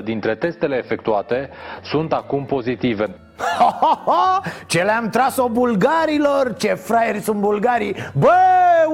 6% 0.00 0.04
dintre 0.04 0.34
testele 0.34 0.76
efectuate 0.76 1.50
sunt 1.82 2.12
acum 2.12 2.44
pozitive. 2.44 3.25
Ha, 3.36 3.78
ha, 3.80 4.02
ha! 4.06 4.42
Ce 4.66 4.82
le-am 4.82 5.08
tras-o 5.08 5.48
bulgarilor? 5.48 6.54
Ce 6.56 6.74
fraieri 6.74 7.20
sunt 7.20 7.40
bulgarii 7.40 7.96
Bă, 8.18 8.34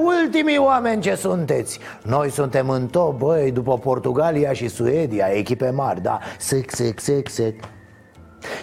ultimii 0.03 0.57
oameni 0.57 1.01
ce 1.01 1.15
sunteți 1.15 1.79
Noi 2.01 2.29
suntem 2.29 2.69
în 2.69 2.87
top, 2.87 3.17
băi, 3.17 3.51
după 3.51 3.77
Portugalia 3.77 4.53
și 4.53 4.67
Suedia 4.67 5.25
Echipe 5.25 5.69
mari, 5.69 6.01
da 6.01 6.19
Sec, 6.37 6.71
sec, 6.71 6.99
sec, 6.99 7.29
sec 7.29 7.55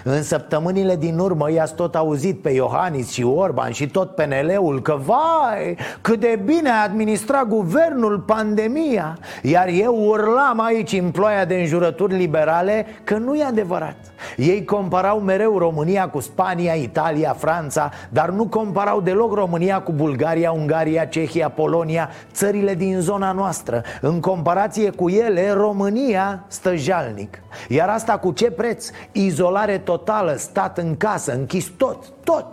în 0.04 0.22
săptămânile 0.22 0.96
din 0.96 1.18
urmă 1.18 1.52
i-ați 1.52 1.74
tot 1.74 1.94
auzit 1.94 2.42
pe 2.42 2.50
Iohannis 2.50 3.10
și 3.10 3.22
Orban 3.22 3.72
și 3.72 3.86
tot 3.86 4.14
PNL-ul 4.14 4.82
Că 4.82 4.98
vai, 5.04 5.76
cât 6.00 6.20
de 6.20 6.40
bine 6.44 6.68
a 6.68 6.82
administrat 6.82 7.46
guvernul 7.46 8.18
pandemia. 8.18 9.18
Iar 9.42 9.68
eu 9.68 9.94
urlam 10.06 10.60
aici 10.60 10.92
în 10.92 11.10
ploaia 11.10 11.44
de 11.44 11.54
înjurături 11.54 12.16
liberale 12.16 12.86
că 13.04 13.16
nu 13.16 13.34
e 13.34 13.44
adevărat. 13.44 13.96
Ei 14.36 14.64
comparau 14.64 15.20
mereu 15.20 15.58
România 15.58 16.08
cu 16.08 16.20
Spania, 16.20 16.72
Italia, 16.72 17.32
Franța 17.38 17.90
Dar 18.08 18.30
nu 18.30 18.46
comparau 18.46 19.00
deloc 19.00 19.34
România 19.34 19.80
cu 19.80 19.92
Bulgaria, 19.92 20.52
Ungaria, 20.52 21.04
Cehia, 21.04 21.48
Polonia 21.48 22.10
Țările 22.32 22.74
din 22.74 23.00
zona 23.00 23.32
noastră. 23.32 23.82
În 24.00 24.20
comparație 24.20 24.90
cu 24.90 25.08
ele, 25.08 25.52
România 25.52 26.44
stă 26.48 26.74
jalnic. 26.74 27.42
Iar 27.68 27.88
asta 27.88 28.18
cu 28.18 28.32
ce 28.32 28.50
preț? 28.50 28.90
Izolare 29.12 29.69
izolare 29.70 29.78
totală, 29.78 30.34
stat 30.36 30.78
în 30.78 30.96
casă, 30.96 31.32
închis 31.32 31.66
tot, 31.76 32.12
tot 32.24 32.46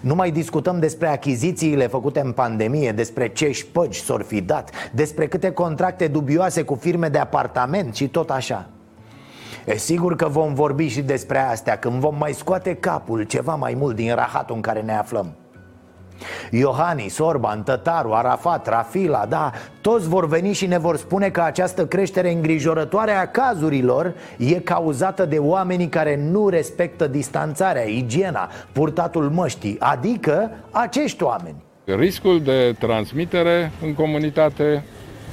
nu 0.00 0.14
mai 0.14 0.30
discutăm 0.30 0.78
despre 0.78 1.08
achizițiile 1.08 1.86
făcute 1.86 2.20
în 2.20 2.32
pandemie, 2.32 2.92
despre 2.92 3.28
ce 3.28 3.50
șpăgi 3.50 4.00
s-or 4.00 4.22
fi 4.22 4.40
dat, 4.40 4.70
despre 4.92 5.26
câte 5.26 5.52
contracte 5.52 6.08
dubioase 6.08 6.62
cu 6.62 6.74
firme 6.74 7.08
de 7.08 7.18
apartament 7.18 7.94
și 7.94 8.08
tot 8.08 8.30
așa. 8.30 8.68
E 9.64 9.76
sigur 9.76 10.16
că 10.16 10.28
vom 10.28 10.54
vorbi 10.54 10.88
și 10.88 11.02
despre 11.02 11.38
astea 11.38 11.78
când 11.78 12.00
vom 12.00 12.16
mai 12.18 12.32
scoate 12.32 12.74
capul 12.74 13.22
ceva 13.22 13.54
mai 13.54 13.74
mult 13.74 13.96
din 13.96 14.14
rahatul 14.14 14.54
în 14.54 14.60
care 14.60 14.80
ne 14.80 14.96
aflăm. 14.96 15.34
Iohannis, 16.50 17.18
Orban, 17.18 17.62
Tătaru, 17.62 18.12
Arafat, 18.12 18.68
Rafila, 18.68 19.26
da, 19.28 19.52
toți 19.80 20.08
vor 20.08 20.28
veni 20.28 20.52
și 20.52 20.66
ne 20.66 20.78
vor 20.78 20.96
spune 20.96 21.28
că 21.28 21.40
această 21.40 21.86
creștere 21.86 22.32
îngrijorătoare 22.32 23.12
a 23.12 23.28
cazurilor 23.28 24.14
e 24.38 24.54
cauzată 24.54 25.24
de 25.24 25.38
oamenii 25.38 25.88
care 25.88 26.20
nu 26.30 26.48
respectă 26.48 27.06
distanțarea, 27.06 27.82
igiena, 27.82 28.48
purtatul 28.72 29.30
măștii, 29.30 29.76
adică 29.80 30.50
acești 30.70 31.22
oameni. 31.22 31.64
Riscul 31.84 32.40
de 32.42 32.74
transmitere 32.78 33.72
în 33.82 33.94
comunitate 33.94 34.84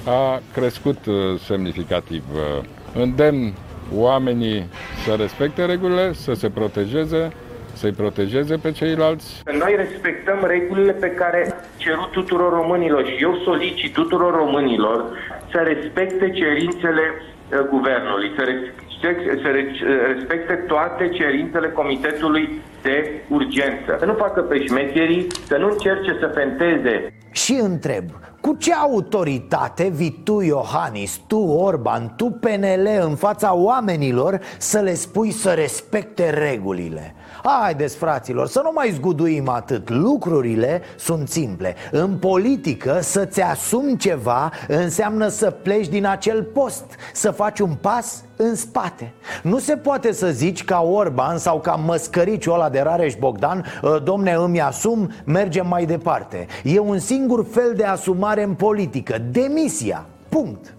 a 0.06 0.41
crescut 0.54 1.06
uh, 1.06 1.13
semnificativ. 1.46 2.24
Uh, 2.34 2.63
îndemn 3.02 3.54
oamenii 3.96 4.69
să 5.06 5.13
respecte 5.13 5.65
regulile, 5.65 6.13
să 6.13 6.34
se 6.34 6.50
protejeze, 6.50 7.32
să-i 7.73 7.91
protejeze 7.91 8.55
pe 8.55 8.71
ceilalți? 8.71 9.43
Noi 9.59 9.73
respectăm 9.75 10.39
regulile 10.45 10.91
pe 10.91 11.12
care 11.12 11.53
cerut 11.77 12.12
tuturor 12.12 12.51
românilor 12.53 13.05
și 13.05 13.23
eu 13.23 13.36
solicit 13.43 13.93
tuturor 13.93 14.33
românilor 14.36 15.17
să 15.51 15.57
respecte 15.57 16.29
cerințele 16.29 17.01
uh, 17.12 17.59
guvernului, 17.69 18.31
să, 18.38 18.43
respecte, 18.43 19.39
să 19.43 19.49
respecte 20.13 20.53
toate 20.53 21.09
cerințele 21.09 21.69
Comitetului 21.69 22.62
de 22.81 23.21
Urgență. 23.27 23.95
Să 23.99 24.05
nu 24.05 24.13
facă 24.13 24.41
pe 24.41 24.65
șmecherii, 24.65 25.27
să 25.45 25.57
nu 25.57 25.67
încerce 25.71 26.17
să 26.19 26.31
fenteze. 26.33 27.13
Și 27.31 27.53
întreb, 27.53 28.03
cu 28.41 28.55
ce 28.59 28.73
autoritate 28.73 29.91
vii 29.95 30.21
tu, 30.23 30.41
Iohannis, 30.41 31.21
tu, 31.27 31.38
Orban, 31.38 32.13
tu, 32.17 32.25
PNL, 32.25 32.88
în 33.01 33.15
fața 33.15 33.55
oamenilor 33.55 34.39
să 34.57 34.79
le 34.79 34.93
spui 34.93 35.31
să 35.31 35.51
respecte 35.51 36.29
regulile? 36.29 37.15
Haideți, 37.43 37.95
fraților, 37.95 38.47
să 38.47 38.62
nu 38.63 38.71
mai 38.73 38.91
zguduim 38.91 39.49
atât. 39.49 39.89
Lucrurile 39.89 40.82
sunt 40.97 41.29
simple. 41.29 41.75
În 41.91 42.17
politică 42.17 42.99
să-ți 43.01 43.41
asumi 43.41 43.97
ceva 43.97 44.51
înseamnă 44.67 45.27
să 45.27 45.51
pleci 45.51 45.88
din 45.88 46.06
acel 46.06 46.43
post 46.43 46.84
Să 47.13 47.32
faci 47.32 47.60
un 47.60 47.73
pas 47.82 48.23
în 48.36 48.56
spate. 48.56 49.13
Nu 49.43 49.60
se 49.60 49.77
poate 49.77 50.12
să 50.12 50.27
zici 50.27 50.63
ca 50.63 50.82
Orban 50.82 51.38
sau 51.38 51.60
ca 51.60 51.71
măscăriciul 51.71 52.53
ăla 52.53 52.69
de 52.69 52.79
Rareș 52.79 53.15
Bogdan 53.15 53.65
ă, 53.84 53.99
Domne, 53.99 54.32
îmi 54.32 54.62
asum, 54.62 55.12
mergem 55.25 55.67
mai 55.67 55.86
departe. 55.86 56.45
E 56.63 56.79
un 56.79 56.99
singur 56.99 57.45
fel 57.51 57.73
de 57.75 57.84
asumare 57.84 58.43
în 58.43 58.53
politică. 58.53 59.17
Demisia, 59.32 60.06
punct 60.29 60.73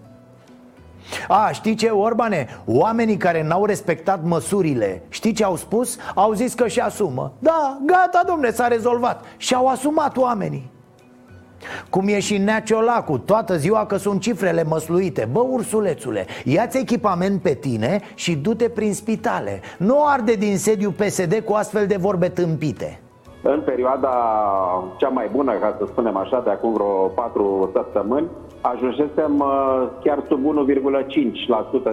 a, 1.28 1.50
știi 1.52 1.74
ce, 1.74 1.88
Orbane? 1.88 2.46
Oamenii 2.66 3.16
care 3.16 3.42
n-au 3.42 3.64
respectat 3.64 4.22
măsurile 4.22 5.02
Știi 5.08 5.32
ce 5.32 5.44
au 5.44 5.56
spus? 5.56 5.96
Au 6.14 6.32
zis 6.32 6.54
că 6.54 6.68
și 6.68 6.80
asumă. 6.80 7.32
Da, 7.38 7.78
gata, 7.86 8.22
domne, 8.26 8.50
s-a 8.50 8.68
rezolvat. 8.68 9.24
Și-au 9.36 9.66
asumat 9.66 10.16
oamenii. 10.16 10.72
Cum 11.90 12.08
e 12.08 12.20
și 12.20 12.38
Neaciolacu, 12.38 13.18
toată 13.18 13.56
ziua 13.56 13.86
că 13.86 13.96
sunt 13.96 14.20
cifrele 14.20 14.64
măsluite. 14.64 15.28
Bă, 15.32 15.40
ursulețule, 15.40 16.26
ia-ți 16.44 16.78
echipament 16.78 17.42
pe 17.42 17.54
tine 17.54 18.00
și 18.14 18.36
du-te 18.36 18.68
prin 18.68 18.94
spitale. 18.94 19.60
Nu 19.78 20.06
arde 20.06 20.32
din 20.32 20.58
sediu 20.58 20.90
PSD 20.90 21.40
cu 21.44 21.52
astfel 21.52 21.86
de 21.86 21.96
vorbe 21.96 22.28
tâmpite. 22.28 22.98
În 23.42 23.60
perioada 23.60 24.10
cea 24.96 25.08
mai 25.08 25.28
bună, 25.32 25.52
ca 25.52 25.76
să 25.78 25.84
spunem 25.86 26.16
așa, 26.16 26.40
de 26.44 26.50
acum 26.50 26.72
vreo 26.72 27.06
patru 27.06 27.70
săptămâni, 27.72 28.28
ajunsesem 28.72 29.32
uh, 29.38 29.88
chiar 30.04 30.18
sub 30.28 30.40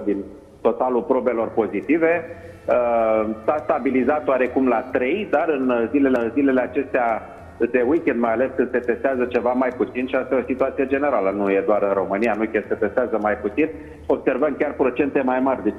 1,5% 0.01 0.03
din 0.05 0.23
totalul 0.61 1.01
probelor 1.01 1.47
pozitive. 1.47 2.25
Uh, 2.67 3.29
s-a 3.45 3.57
stabilizat 3.63 4.27
oarecum 4.27 4.67
la 4.67 4.81
3, 4.91 5.27
dar 5.31 5.49
în 5.49 5.87
zilele, 5.91 6.19
în 6.23 6.31
zilele 6.33 6.61
acestea 6.61 7.21
de 7.71 7.85
weekend, 7.87 8.19
mai 8.19 8.31
ales 8.33 8.49
când 8.55 8.71
se 8.71 8.79
testează 8.79 9.25
ceva 9.25 9.51
mai 9.51 9.69
puțin 9.77 10.07
și 10.07 10.15
asta 10.15 10.35
e 10.35 10.39
o 10.39 10.51
situație 10.53 10.85
generală, 10.85 11.29
nu 11.29 11.51
e 11.51 11.63
doar 11.65 11.83
în 11.83 11.93
România, 11.93 12.35
nu 12.37 12.45
chiar 12.51 12.63
se 12.67 12.73
testează 12.73 13.17
mai 13.21 13.37
puțin, 13.37 13.69
observăm 14.07 14.55
chiar 14.59 14.73
procente 14.73 15.21
mai 15.21 15.39
mari, 15.39 15.63
de 15.63 15.73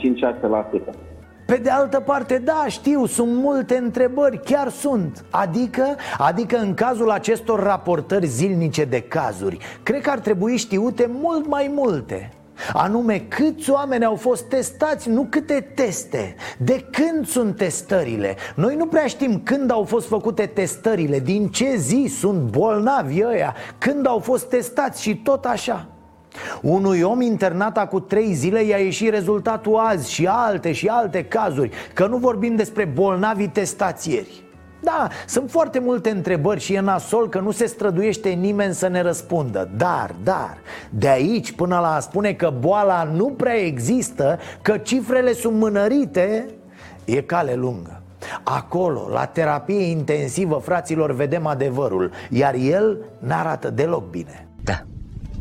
5-6%. 0.90 0.94
Pe 1.44 1.56
de 1.56 1.70
altă 1.70 2.00
parte, 2.00 2.38
da, 2.38 2.64
știu, 2.68 3.06
sunt 3.06 3.34
multe 3.34 3.76
întrebări, 3.76 4.40
chiar 4.40 4.68
sunt. 4.68 5.24
Adică, 5.30 5.96
adică 6.18 6.56
în 6.56 6.74
cazul 6.74 7.10
acestor 7.10 7.62
raportări 7.62 8.26
zilnice 8.26 8.84
de 8.84 9.00
cazuri 9.00 9.58
Cred 9.82 10.00
că 10.00 10.10
ar 10.10 10.18
trebui 10.18 10.56
știute 10.56 11.10
mult 11.20 11.46
mai 11.46 11.70
multe. 11.74 12.32
Anume, 12.72 13.18
câți 13.18 13.70
oameni 13.70 14.04
au 14.04 14.14
fost 14.14 14.44
testați, 14.44 15.08
nu 15.08 15.26
câte 15.30 15.72
teste 15.74 16.34
De 16.58 16.86
când 16.90 17.26
sunt 17.26 17.56
testările? 17.56 18.36
Noi 18.54 18.76
nu 18.76 18.86
prea 18.86 19.06
știm 19.06 19.40
când 19.44 19.70
au 19.70 19.84
fost 19.84 20.06
făcute 20.06 20.46
testările 20.46 21.18
Din 21.18 21.48
ce 21.48 21.76
zi 21.76 22.14
sunt 22.18 22.40
bolnavi 22.40 23.24
ăia 23.24 23.54
Când 23.78 24.06
au 24.06 24.18
fost 24.18 24.48
testați 24.48 25.02
și 25.02 25.16
tot 25.16 25.44
așa 25.44 25.86
unui 26.62 27.02
om 27.02 27.20
internat 27.20 27.76
acum 27.76 28.04
trei 28.08 28.32
zile 28.32 28.62
i-a 28.62 28.78
ieșit 28.78 29.10
rezultatul 29.10 29.76
azi 29.76 30.12
și 30.12 30.26
alte 30.26 30.72
și 30.72 30.86
alte 30.86 31.24
cazuri 31.24 31.70
Că 31.94 32.06
nu 32.06 32.16
vorbim 32.16 32.56
despre 32.56 32.84
bolnavi 32.84 33.48
testați 33.48 34.10
ieri 34.10 34.42
da, 34.84 35.08
sunt 35.26 35.50
foarte 35.50 35.78
multe 35.78 36.10
întrebări 36.10 36.60
și 36.60 36.74
e 36.74 36.80
nasol 36.80 37.28
că 37.28 37.40
nu 37.40 37.50
se 37.50 37.66
străduiește 37.66 38.28
nimeni 38.28 38.74
să 38.74 38.88
ne 38.88 39.02
răspundă. 39.02 39.70
Dar, 39.76 40.14
dar, 40.22 40.58
de 40.90 41.08
aici 41.08 41.52
până 41.52 41.78
la 41.78 41.94
a 41.94 42.00
spune 42.00 42.32
că 42.32 42.52
boala 42.58 43.02
nu 43.02 43.26
prea 43.28 43.56
există 43.56 44.38
Că 44.62 44.78
cifrele 44.78 45.32
sunt 45.32 45.54
mânărite, 45.54 46.46
e 47.04 47.20
cale 47.20 47.54
lungă. 47.54 48.02
Acolo, 48.42 49.08
la 49.12 49.24
terapie 49.24 49.82
intensivă, 49.82 50.60
fraților, 50.64 51.12
vedem 51.12 51.46
adevărul 51.46 52.10
Iar 52.30 52.54
el 52.54 52.98
n-arată 53.18 53.70
deloc 53.70 54.10
bine. 54.10 54.48
Da, 54.62 54.82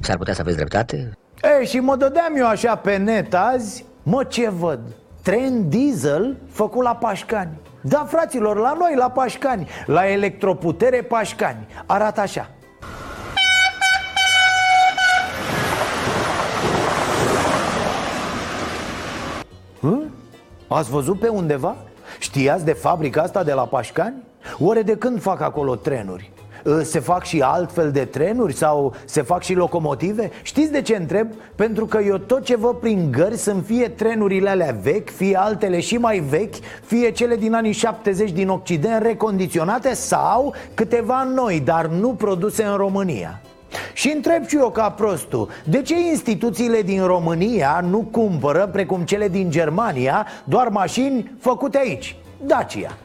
S-ar 0.02 0.18
putea 0.18 0.34
să 0.34 0.42
aveți 0.42 0.56
dreptate? 0.58 1.18
Ei, 1.60 1.66
și 1.66 1.80
mă 1.80 1.96
dădeam 1.96 2.36
eu 2.36 2.48
așa 2.48 2.76
pe 2.76 2.98
net 2.98 3.34
azi 3.34 3.86
Mă, 4.04 4.24
ce 4.24 4.50
văd? 4.50 4.80
Tren 5.22 5.70
diesel 5.70 6.38
făcut 6.50 6.84
la 6.84 6.96
Pașcani 6.96 7.60
Da, 7.82 8.06
fraților, 8.10 8.58
la 8.58 8.76
noi, 8.80 8.94
la 8.96 9.10
Pașcani 9.10 9.68
La 9.86 10.08
electroputere 10.08 11.02
Pașcani 11.02 11.68
Arată 11.86 12.22
așa 12.22 12.50
Hă? 19.82 19.98
Ați 20.68 20.90
văzut 20.90 21.20
pe 21.20 21.28
undeva? 21.28 21.76
Știați 22.20 22.66
de 22.66 22.74
fabrica 22.74 23.22
asta 23.22 23.44
de 23.44 23.54
la 23.54 23.66
Pașcani? 23.66 24.16
Oare 24.60 24.82
de 24.82 24.98
când 24.98 25.22
fac 25.22 25.42
acolo 25.42 25.76
trenuri? 25.76 26.32
Ă, 26.66 26.82
se 26.84 27.00
fac 27.00 27.24
și 27.24 27.42
altfel 27.42 27.92
de 27.92 28.06
trenuri 28.06 28.54
sau 28.54 28.94
se 29.06 29.22
fac 29.22 29.44
și 29.44 29.54
locomotive? 29.54 30.32
Știți 30.42 30.72
de 30.72 30.82
ce 30.82 30.96
întreb? 30.96 31.28
Pentru 31.56 31.86
că 31.86 32.00
eu 32.06 32.18
tot 32.18 32.44
ce 32.44 32.56
văd 32.56 32.76
prin 32.76 33.12
gări 33.12 33.38
sunt 33.38 33.66
fie 33.66 33.88
trenurile 33.88 34.50
alea 34.50 34.78
vechi, 34.82 35.10
fie 35.10 35.38
altele 35.38 35.80
și 35.80 35.98
mai 35.98 36.20
vechi, 36.20 36.56
fie 36.86 37.12
cele 37.12 37.36
din 37.36 37.54
anii 37.54 37.72
70 37.72 38.32
din 38.32 38.50
Occident 38.50 39.02
recondiționate 39.02 39.94
sau 39.94 40.54
câteva 40.74 41.24
noi, 41.24 41.60
dar 41.60 41.88
nu 41.88 42.10
produse 42.10 42.64
în 42.64 42.76
România. 42.76 43.42
Și 43.94 44.12
întreb 44.16 44.48
și 44.48 44.56
eu 44.56 44.70
ca 44.70 44.90
prostul 44.90 45.50
De 45.64 45.82
ce 45.82 46.00
instituțiile 46.10 46.82
din 46.82 47.04
România 47.04 47.86
nu 47.90 48.08
cumpără, 48.12 48.70
precum 48.72 49.02
cele 49.02 49.28
din 49.28 49.50
Germania, 49.50 50.28
doar 50.44 50.68
mașini 50.68 51.32
făcute 51.40 51.78
aici? 51.78 52.16
Dacia 52.46 52.98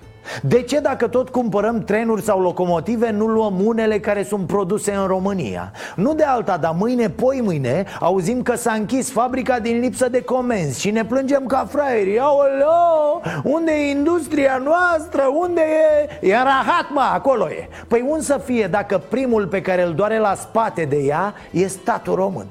de 0.42 0.62
ce 0.62 0.78
dacă 0.78 1.06
tot 1.06 1.28
cumpărăm 1.28 1.84
trenuri 1.84 2.22
sau 2.22 2.40
locomotive 2.40 3.10
Nu 3.10 3.26
luăm 3.26 3.60
unele 3.64 4.00
care 4.00 4.22
sunt 4.22 4.46
produse 4.46 4.92
în 4.92 5.06
România? 5.06 5.72
Nu 5.96 6.14
de 6.14 6.22
alta, 6.22 6.56
dar 6.56 6.74
mâine, 6.78 7.08
poi 7.10 7.40
mâine 7.44 7.84
Auzim 8.00 8.42
că 8.42 8.56
s-a 8.56 8.72
închis 8.72 9.10
fabrica 9.10 9.58
din 9.58 9.80
lipsă 9.80 10.08
de 10.08 10.22
comenzi 10.22 10.80
Și 10.80 10.90
ne 10.90 11.04
plângem 11.04 11.46
ca 11.46 11.66
fraieri 11.70 12.18
Aoleo, 12.18 13.20
unde 13.42 13.72
e 13.72 13.90
industria 13.90 14.62
noastră? 14.64 15.22
Unde 15.40 15.60
e? 15.60 16.26
E 16.28 16.32
rahat, 16.34 16.86
mă, 16.90 17.10
acolo 17.12 17.48
e 17.48 17.68
Păi 17.88 18.04
un 18.08 18.20
să 18.20 18.40
fie 18.44 18.66
dacă 18.66 19.02
primul 19.08 19.46
pe 19.46 19.60
care 19.60 19.82
îl 19.82 19.94
doare 19.94 20.18
la 20.18 20.34
spate 20.34 20.84
de 20.84 20.96
ea 20.96 21.34
E 21.50 21.66
statul 21.66 22.14
român 22.14 22.46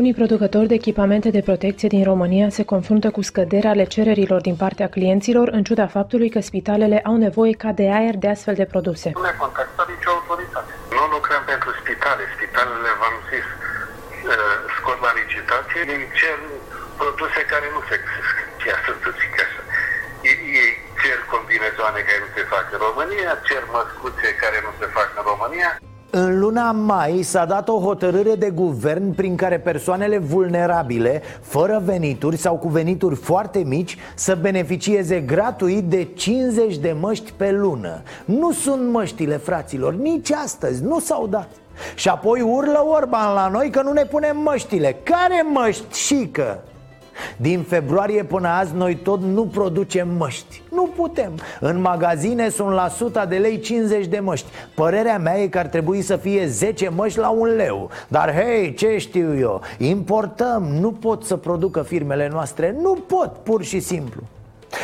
unii 0.00 0.18
producători 0.20 0.70
de 0.72 0.78
echipamente 0.80 1.28
de 1.36 1.46
protecție 1.48 1.88
din 1.94 2.04
România 2.10 2.46
se 2.58 2.64
confruntă 2.72 3.08
cu 3.16 3.22
scăderea 3.30 3.70
ale 3.74 3.84
cererilor 3.94 4.40
din 4.48 4.56
partea 4.62 4.88
clienților, 4.96 5.46
în 5.56 5.62
ciuda 5.68 5.86
faptului 5.96 6.30
că 6.34 6.40
spitalele 6.50 6.98
au 7.10 7.16
nevoie 7.26 7.54
ca 7.62 7.70
de 7.80 7.86
aer 7.98 8.14
de 8.24 8.28
astfel 8.34 8.54
de 8.62 8.66
produse. 8.72 9.08
Nu 9.14 9.22
ne 9.28 9.34
contactat 9.44 9.86
nicio 9.94 10.10
autoritate. 10.16 10.72
Nu 10.96 11.04
lucrăm 11.16 11.42
pentru 11.52 11.70
spitale. 11.80 12.22
Spitalele, 12.36 12.90
v-am 13.00 13.16
zis, 13.30 13.46
uh, 14.32 14.56
scot 14.76 14.98
la 15.06 15.12
licitație 15.20 15.82
din 15.90 16.02
cer 16.18 16.38
produse 17.00 17.40
care 17.52 17.66
nu 17.74 17.80
se 17.88 17.96
găsesc. 18.04 18.34
Chiar 18.62 18.78
să 18.84 19.10
zic 19.20 19.34
așa. 19.44 19.62
Ei 20.30 20.40
cer 21.00 21.18
combinezoane 21.32 22.00
care 22.08 22.20
nu 22.24 22.30
se 22.36 22.42
fac 22.52 22.64
în 22.74 22.80
România, 22.86 23.30
cer 23.48 23.62
măscuțe 23.76 24.28
care 24.42 24.58
nu 24.66 24.70
se 24.80 24.86
fac 24.96 25.08
în 25.18 25.24
România. 25.32 25.70
În 26.10 26.38
luna 26.38 26.72
mai 26.72 27.22
s-a 27.22 27.44
dat 27.44 27.68
o 27.68 27.78
hotărâre 27.78 28.34
de 28.34 28.50
guvern 28.50 29.14
prin 29.14 29.36
care 29.36 29.58
persoanele 29.58 30.18
vulnerabile, 30.18 31.22
fără 31.40 31.82
venituri 31.84 32.36
sau 32.36 32.56
cu 32.56 32.68
venituri 32.68 33.14
foarte 33.14 33.58
mici, 33.58 33.96
să 34.14 34.38
beneficieze 34.40 35.20
gratuit 35.20 35.84
de 35.84 36.04
50 36.14 36.76
de 36.76 36.96
măști 37.00 37.32
pe 37.36 37.50
lună. 37.50 38.02
Nu 38.24 38.52
sunt 38.52 38.90
măștile, 38.90 39.36
fraților, 39.36 39.94
nici 39.94 40.30
astăzi, 40.30 40.82
nu 40.82 40.98
s-au 40.98 41.26
dat. 41.26 41.48
Și 41.94 42.08
apoi 42.08 42.40
urlă 42.40 42.84
Orban 42.96 43.34
la 43.34 43.48
noi 43.48 43.70
că 43.70 43.82
nu 43.82 43.92
ne 43.92 44.04
punem 44.04 44.36
măștile. 44.36 44.96
Care 45.02 45.44
măști, 45.52 45.98
șică? 45.98 46.62
Din 47.36 47.62
februarie 47.62 48.24
până 48.24 48.48
azi 48.48 48.74
noi 48.74 48.94
tot 48.94 49.20
nu 49.20 49.46
producem 49.46 50.08
măști. 50.18 50.62
Nu 50.70 50.88
putem. 50.96 51.32
În 51.60 51.80
magazine 51.80 52.48
sunt 52.48 52.70
la 52.70 52.88
suta 52.88 53.26
de 53.26 53.36
lei 53.36 53.60
50 53.60 54.06
de 54.06 54.18
măști. 54.18 54.46
Părerea 54.74 55.18
mea 55.18 55.38
e 55.38 55.46
că 55.46 55.58
ar 55.58 55.66
trebui 55.66 56.02
să 56.02 56.16
fie 56.16 56.46
10 56.46 56.88
măști 56.88 57.18
la 57.18 57.28
un 57.28 57.48
leu. 57.48 57.90
Dar 58.08 58.34
hei, 58.34 58.74
ce 58.74 58.96
știu 58.98 59.38
eu? 59.38 59.60
Importăm, 59.78 60.62
nu 60.80 60.92
pot 60.92 61.24
să 61.24 61.36
producă 61.36 61.82
firmele 61.82 62.28
noastre. 62.32 62.76
Nu 62.82 62.98
pot, 63.06 63.32
pur 63.42 63.62
și 63.62 63.80
simplu 63.80 64.22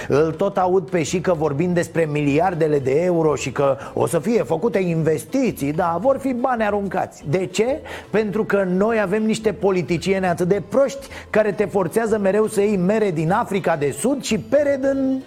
îl 0.09 0.33
tot 0.33 0.57
aud 0.57 0.91
pe 0.91 1.03
și 1.03 1.21
că 1.21 1.35
vorbind 1.35 1.75
despre 1.75 2.09
miliardele 2.11 2.79
de 2.79 3.03
euro 3.03 3.35
și 3.35 3.53
că 3.53 3.77
o 3.95 4.07
să 4.07 4.19
fie 4.19 4.43
făcute 4.43 4.79
investiții 4.79 5.73
Da, 5.73 5.99
vor 6.01 6.19
fi 6.19 6.33
bani 6.33 6.65
aruncați 6.65 7.23
De 7.29 7.47
ce? 7.47 7.81
Pentru 8.11 8.45
că 8.45 8.65
noi 8.69 9.01
avem 9.01 9.23
niște 9.23 9.53
politicieni 9.53 10.27
atât 10.27 10.49
de 10.49 10.63
proști 10.69 11.07
Care 11.31 11.53
te 11.53 11.65
forțează 11.65 12.19
mereu 12.19 12.47
să 12.47 12.61
iei 12.61 12.77
mere 12.77 13.11
din 13.11 13.31
Africa 13.31 13.77
de 13.77 13.95
Sud 13.99 14.23
și 14.23 14.39
pere 14.39 14.81
din, 14.81 15.23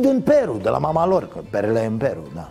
din 0.00 0.20
Peru, 0.24 0.58
de 0.62 0.68
la 0.68 0.78
mama 0.78 1.06
lor 1.06 1.28
Că 1.28 1.38
perele 1.50 1.80
e 1.80 1.86
în 1.86 1.96
Peru, 1.96 2.30
da 2.34 2.48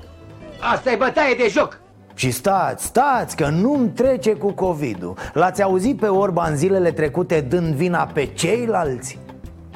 Asta 0.74 0.92
e 0.92 0.96
bătaie 0.96 1.36
de 1.38 1.48
joc 1.50 1.80
și 2.14 2.32
stați, 2.32 2.86
stați, 2.86 3.36
că 3.36 3.48
nu-mi 3.48 3.90
trece 3.90 4.34
cu 4.34 4.52
COVID-ul 4.52 5.18
L-ați 5.34 5.62
auzit 5.62 6.00
pe 6.00 6.08
Orban 6.08 6.56
zilele 6.56 6.92
trecute 6.92 7.42
dând 7.42 7.74
vina 7.74 8.10
pe 8.14 8.26
ceilalți? 8.26 9.20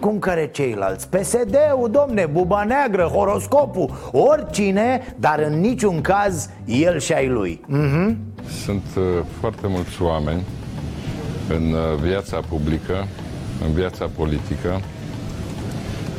Cum 0.02 0.20
care 0.20 0.50
ceilalți? 0.54 1.10
PSD-ul, 1.10 1.90
domne, 1.92 2.26
buba 2.26 2.64
neagră, 2.64 3.04
horoscopul 3.04 4.10
Oricine, 4.12 5.16
dar 5.20 5.40
în 5.40 5.60
niciun 5.60 6.02
caz 6.02 6.50
el 6.66 7.00
și 7.00 7.14
ai 7.14 7.28
lui 7.28 7.62
mm-hmm. 7.66 8.16
Sunt 8.64 8.84
uh, 8.98 9.04
foarte 9.40 9.68
mulți 9.68 10.02
oameni 10.02 10.42
în 11.50 11.74
uh, 11.74 12.00
viața 12.02 12.40
publică, 12.50 13.08
în 13.66 13.74
viața 13.74 14.10
politică 14.18 14.82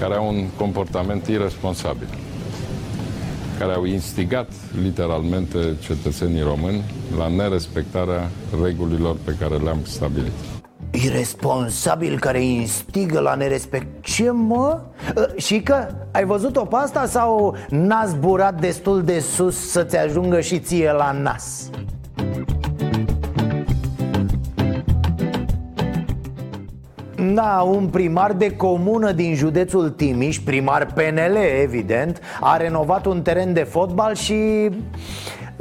Care 0.00 0.14
au 0.14 0.28
un 0.28 0.48
comportament 0.56 1.26
irresponsabil 1.26 2.08
Care 3.58 3.72
au 3.72 3.84
instigat 3.84 4.48
literalmente 4.82 5.58
cetățenii 5.80 6.42
români 6.42 6.82
La 7.16 7.28
nerespectarea 7.28 8.30
regulilor 8.62 9.16
pe 9.24 9.36
care 9.40 9.56
le-am 9.56 9.80
stabilit 9.84 10.32
Irresponsabil 10.92 12.18
care 12.18 12.42
instigă 12.42 13.20
la 13.20 13.34
nerespect 13.34 14.04
Ce 14.04 14.30
mă? 14.30 14.80
Ă, 15.16 15.28
și 15.36 15.60
că 15.60 15.86
ai 16.12 16.24
văzut-o 16.24 16.64
pe 16.64 16.76
asta 16.76 17.06
sau 17.06 17.56
n-a 17.68 18.04
zburat 18.06 18.60
destul 18.60 19.02
de 19.02 19.18
sus 19.18 19.70
să-ți 19.70 19.96
ajungă 19.96 20.40
și 20.40 20.58
ție 20.58 20.92
la 20.92 21.12
nas? 21.12 21.70
Da, 27.34 27.66
un 27.70 27.86
primar 27.86 28.32
de 28.32 28.56
comună 28.56 29.12
din 29.12 29.34
județul 29.34 29.90
Timiș, 29.90 30.38
primar 30.38 30.86
PNL 30.86 31.36
evident 31.62 32.20
A 32.40 32.56
renovat 32.56 33.06
un 33.06 33.22
teren 33.22 33.52
de 33.52 33.62
fotbal 33.62 34.14
și 34.14 34.70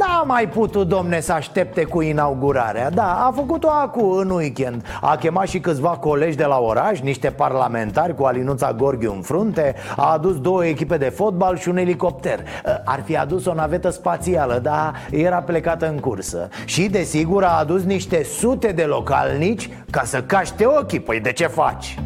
N-a 0.01 0.23
mai 0.23 0.49
putut, 0.49 0.87
domne, 0.87 1.19
să 1.19 1.33
aștepte 1.33 1.83
cu 1.83 2.01
inaugurarea. 2.01 2.89
Da, 2.89 3.25
a 3.25 3.31
făcut-o 3.35 3.69
acu 3.69 4.05
în 4.05 4.29
weekend. 4.29 4.85
A 5.01 5.15
chemat 5.15 5.47
și 5.47 5.59
câțiva 5.59 5.89
colegi 5.89 6.37
de 6.37 6.45
la 6.45 6.57
oraș 6.59 6.99
Niște 6.99 7.29
parlamentari 7.29 8.15
cu 8.15 8.23
Alinuța 8.23 8.73
Gorghiu 8.73 9.13
în 9.13 9.21
frunte. 9.21 9.75
A 9.95 10.11
adus 10.11 10.39
două 10.39 10.65
echipe 10.65 10.97
de 10.97 11.09
fotbal 11.09 11.57
și 11.57 11.69
un 11.69 11.77
elicopter. 11.77 12.39
Ar 12.85 13.01
fi 13.03 13.17
adus 13.17 13.45
o 13.45 13.53
navetă 13.53 13.89
spațială, 13.89 14.59
dar 14.59 14.93
era 15.11 15.37
plecată 15.37 15.89
în 15.89 15.99
cursă. 15.99 16.49
Și, 16.65 16.89
desigur, 16.89 17.43
a 17.43 17.57
adus 17.59 17.83
niște 17.83 18.23
sute 18.23 18.71
de 18.71 18.83
localnici 18.83 19.69
Ca 19.89 20.03
să 20.03 20.21
caște 20.21 20.65
ochii, 20.65 20.99
păi 20.99 21.19
de 21.19 21.31
ce 21.31 21.47
faci? 21.47 21.97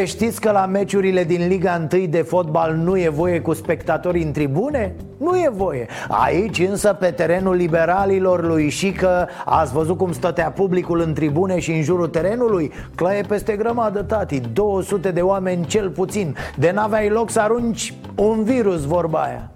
E, 0.00 0.04
știți 0.04 0.40
că 0.40 0.50
la 0.50 0.66
meciurile 0.66 1.24
din 1.24 1.48
Liga 1.48 1.86
1 1.92 2.06
de 2.06 2.22
fotbal 2.22 2.74
nu 2.74 2.98
e 2.98 3.08
voie 3.08 3.40
cu 3.40 3.52
spectatori 3.52 4.22
în 4.22 4.32
tribune? 4.32 4.94
Nu 5.18 5.36
e 5.36 5.50
voie 5.52 5.86
Aici 6.08 6.58
însă 6.58 6.92
pe 6.92 7.10
terenul 7.10 7.54
liberalilor 7.54 8.46
lui 8.46 8.68
Șică 8.68 9.28
Ați 9.44 9.72
văzut 9.72 9.96
cum 9.96 10.12
stătea 10.12 10.50
publicul 10.50 11.00
în 11.00 11.12
tribune 11.12 11.58
și 11.58 11.72
în 11.72 11.82
jurul 11.82 12.08
terenului? 12.08 12.72
Claie 12.94 13.22
peste 13.22 13.52
grămadă, 13.52 14.02
tati 14.02 14.40
200 14.40 15.10
de 15.10 15.20
oameni 15.20 15.66
cel 15.66 15.90
puțin 15.90 16.36
De 16.56 16.70
n-aveai 16.70 17.08
loc 17.08 17.30
să 17.30 17.40
arunci 17.40 17.94
un 18.14 18.44
virus, 18.44 18.84
vorba 18.84 19.18
aia 19.18 19.50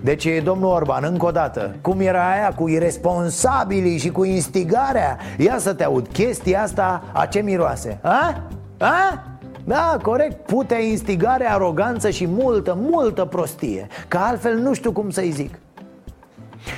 deci, 0.00 0.28
domnul 0.42 0.70
Orban, 0.70 1.04
încă 1.04 1.26
o 1.26 1.30
dată 1.30 1.74
Cum 1.80 2.00
era 2.00 2.30
aia 2.30 2.52
cu 2.56 2.68
irresponsabilii 2.68 3.98
și 3.98 4.10
cu 4.10 4.24
instigarea? 4.24 5.18
Ia 5.38 5.58
să 5.58 5.74
te 5.74 5.84
aud, 5.84 6.08
chestia 6.12 6.62
asta 6.62 7.02
a 7.12 7.26
ce 7.26 7.40
miroase? 7.40 7.98
A? 8.02 8.42
A? 8.78 9.33
Da, 9.64 9.98
corect, 10.02 10.46
putea 10.46 10.78
instigare, 10.78 11.50
aroganță 11.50 12.10
și 12.10 12.26
multă, 12.26 12.76
multă 12.80 13.24
prostie 13.24 13.86
Că 14.08 14.18
altfel 14.18 14.58
nu 14.58 14.74
știu 14.74 14.92
cum 14.92 15.10
să-i 15.10 15.30
zic 15.30 15.58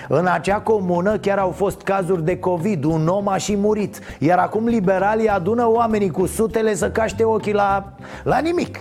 în 0.08 0.26
acea 0.26 0.60
comună 0.60 1.18
chiar 1.18 1.38
au 1.38 1.50
fost 1.50 1.80
cazuri 1.80 2.24
de 2.24 2.38
COVID, 2.38 2.84
un 2.84 3.08
om 3.08 3.28
a 3.28 3.36
și 3.36 3.56
murit 3.56 4.00
Iar 4.18 4.38
acum 4.38 4.66
liberalii 4.66 5.28
adună 5.28 5.68
oamenii 5.68 6.10
cu 6.10 6.26
sutele 6.26 6.74
să 6.74 6.90
caște 6.90 7.24
ochii 7.24 7.52
la, 7.52 7.92
la 8.22 8.38
nimic 8.38 8.78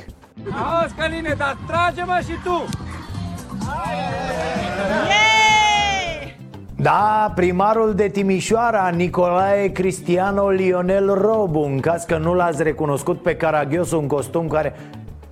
Auzi, 0.79 0.93
Căline, 0.93 1.35
dar 1.37 1.57
trage-mă 1.67 2.19
și 2.23 2.33
tu! 2.43 2.65
Yeah! 5.07 5.24
Da, 6.85 7.31
primarul 7.35 7.93
de 7.93 8.07
Timișoara, 8.07 8.89
Nicolae 8.89 9.71
Cristiano 9.71 10.49
Lionel 10.49 11.13
Robu 11.13 11.59
În 11.59 11.79
caz 11.79 12.03
că 12.03 12.17
nu 12.17 12.33
l-ați 12.33 12.63
recunoscut 12.63 13.21
pe 13.21 13.35
Caragios 13.35 13.91
un 13.91 14.07
costum 14.07 14.47
care 14.47 14.75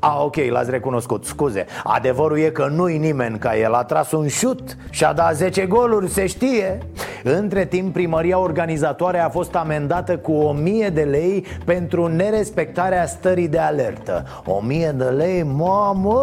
a, 0.06 0.24
ok, 0.24 0.36
l-ați 0.50 0.70
recunoscut, 0.70 1.26
scuze. 1.26 1.66
Adevărul 1.84 2.38
e 2.38 2.50
că 2.50 2.68
nu-i 2.72 2.98
nimeni 2.98 3.38
ca 3.38 3.58
el. 3.58 3.74
A 3.74 3.84
tras 3.84 4.12
un 4.12 4.28
șut 4.28 4.78
și 4.90 5.04
a 5.04 5.14
dat 5.14 5.36
10 5.36 5.66
goluri, 5.66 6.10
se 6.10 6.26
știe. 6.26 6.78
Între 7.24 7.66
timp, 7.66 7.94
primăria 7.94 8.40
organizatoare 8.40 9.20
a 9.20 9.30
fost 9.30 9.56
amendată 9.56 10.18
cu 10.18 10.32
1000 10.32 10.90
de 10.90 11.02
lei 11.02 11.46
Pentru 11.66 12.08
nerespectarea 12.08 13.06
stării 13.06 13.48
de 13.48 13.60
alertă. 13.60 14.26
1000 14.46 14.94
de 14.96 15.04
lei, 15.04 15.44
mamă, 15.44 16.22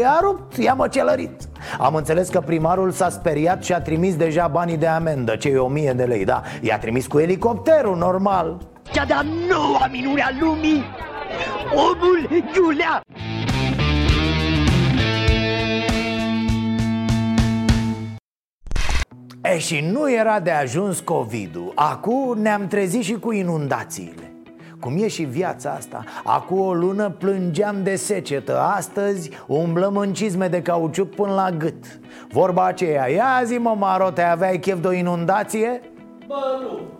i-a 0.00 0.18
rupt, 0.22 0.56
i-a 0.56 0.74
măcelărit. 0.74 1.42
Am 1.78 1.94
înțeles 1.94 2.28
că 2.28 2.40
primarul 2.40 2.90
s-a 2.90 3.08
speriat 3.08 3.64
și 3.64 3.72
a 3.72 3.80
trimis 3.80 4.16
deja 4.16 4.46
banii 4.46 4.76
de 4.76 4.86
amendă 4.86 5.36
Cei 5.36 5.56
1000 5.56 5.92
de 5.92 6.04
lei, 6.04 6.24
da? 6.24 6.42
I-a 6.60 6.78
trimis 6.78 7.06
cu 7.06 7.18
elicopterul, 7.18 7.96
normal. 7.96 8.56
Cea 8.92 9.04
de-a 9.04 9.22
noua 9.48 9.88
minune 9.92 10.22
a 10.22 10.28
lumii 10.40 10.84
Omul 11.74 12.42
Iulea. 12.56 13.00
E 19.42 19.58
și 19.58 19.88
nu 19.92 20.12
era 20.12 20.40
de 20.40 20.50
ajuns 20.50 21.00
COVID-ul. 21.00 21.72
Acum 21.74 22.38
ne-am 22.38 22.66
trezit 22.66 23.02
și 23.02 23.14
cu 23.14 23.32
inundațiile. 23.32 24.32
Cum 24.80 24.96
e 24.96 25.08
și 25.08 25.22
viața 25.22 25.70
asta? 25.70 26.04
Acum 26.24 26.58
o 26.58 26.74
lună 26.74 27.10
plângeam 27.10 27.82
de 27.82 27.96
secetă. 27.96 28.60
Astăzi 28.60 29.30
umblăm 29.46 29.96
în 29.96 30.12
cizme 30.12 30.48
de 30.48 30.62
cauciuc 30.62 31.14
până 31.14 31.34
la 31.34 31.50
gât. 31.50 31.84
Vorba 32.32 32.66
aceea, 32.66 33.08
ia 33.08 33.42
zi 33.44 33.58
mă 33.58 33.74
Marote, 33.78 34.22
aveai 34.22 34.58
chef 34.58 34.80
de 34.80 34.86
o 34.86 34.92
inundație? 34.92 35.80
Bă, 36.26 36.34
nu 36.60 36.97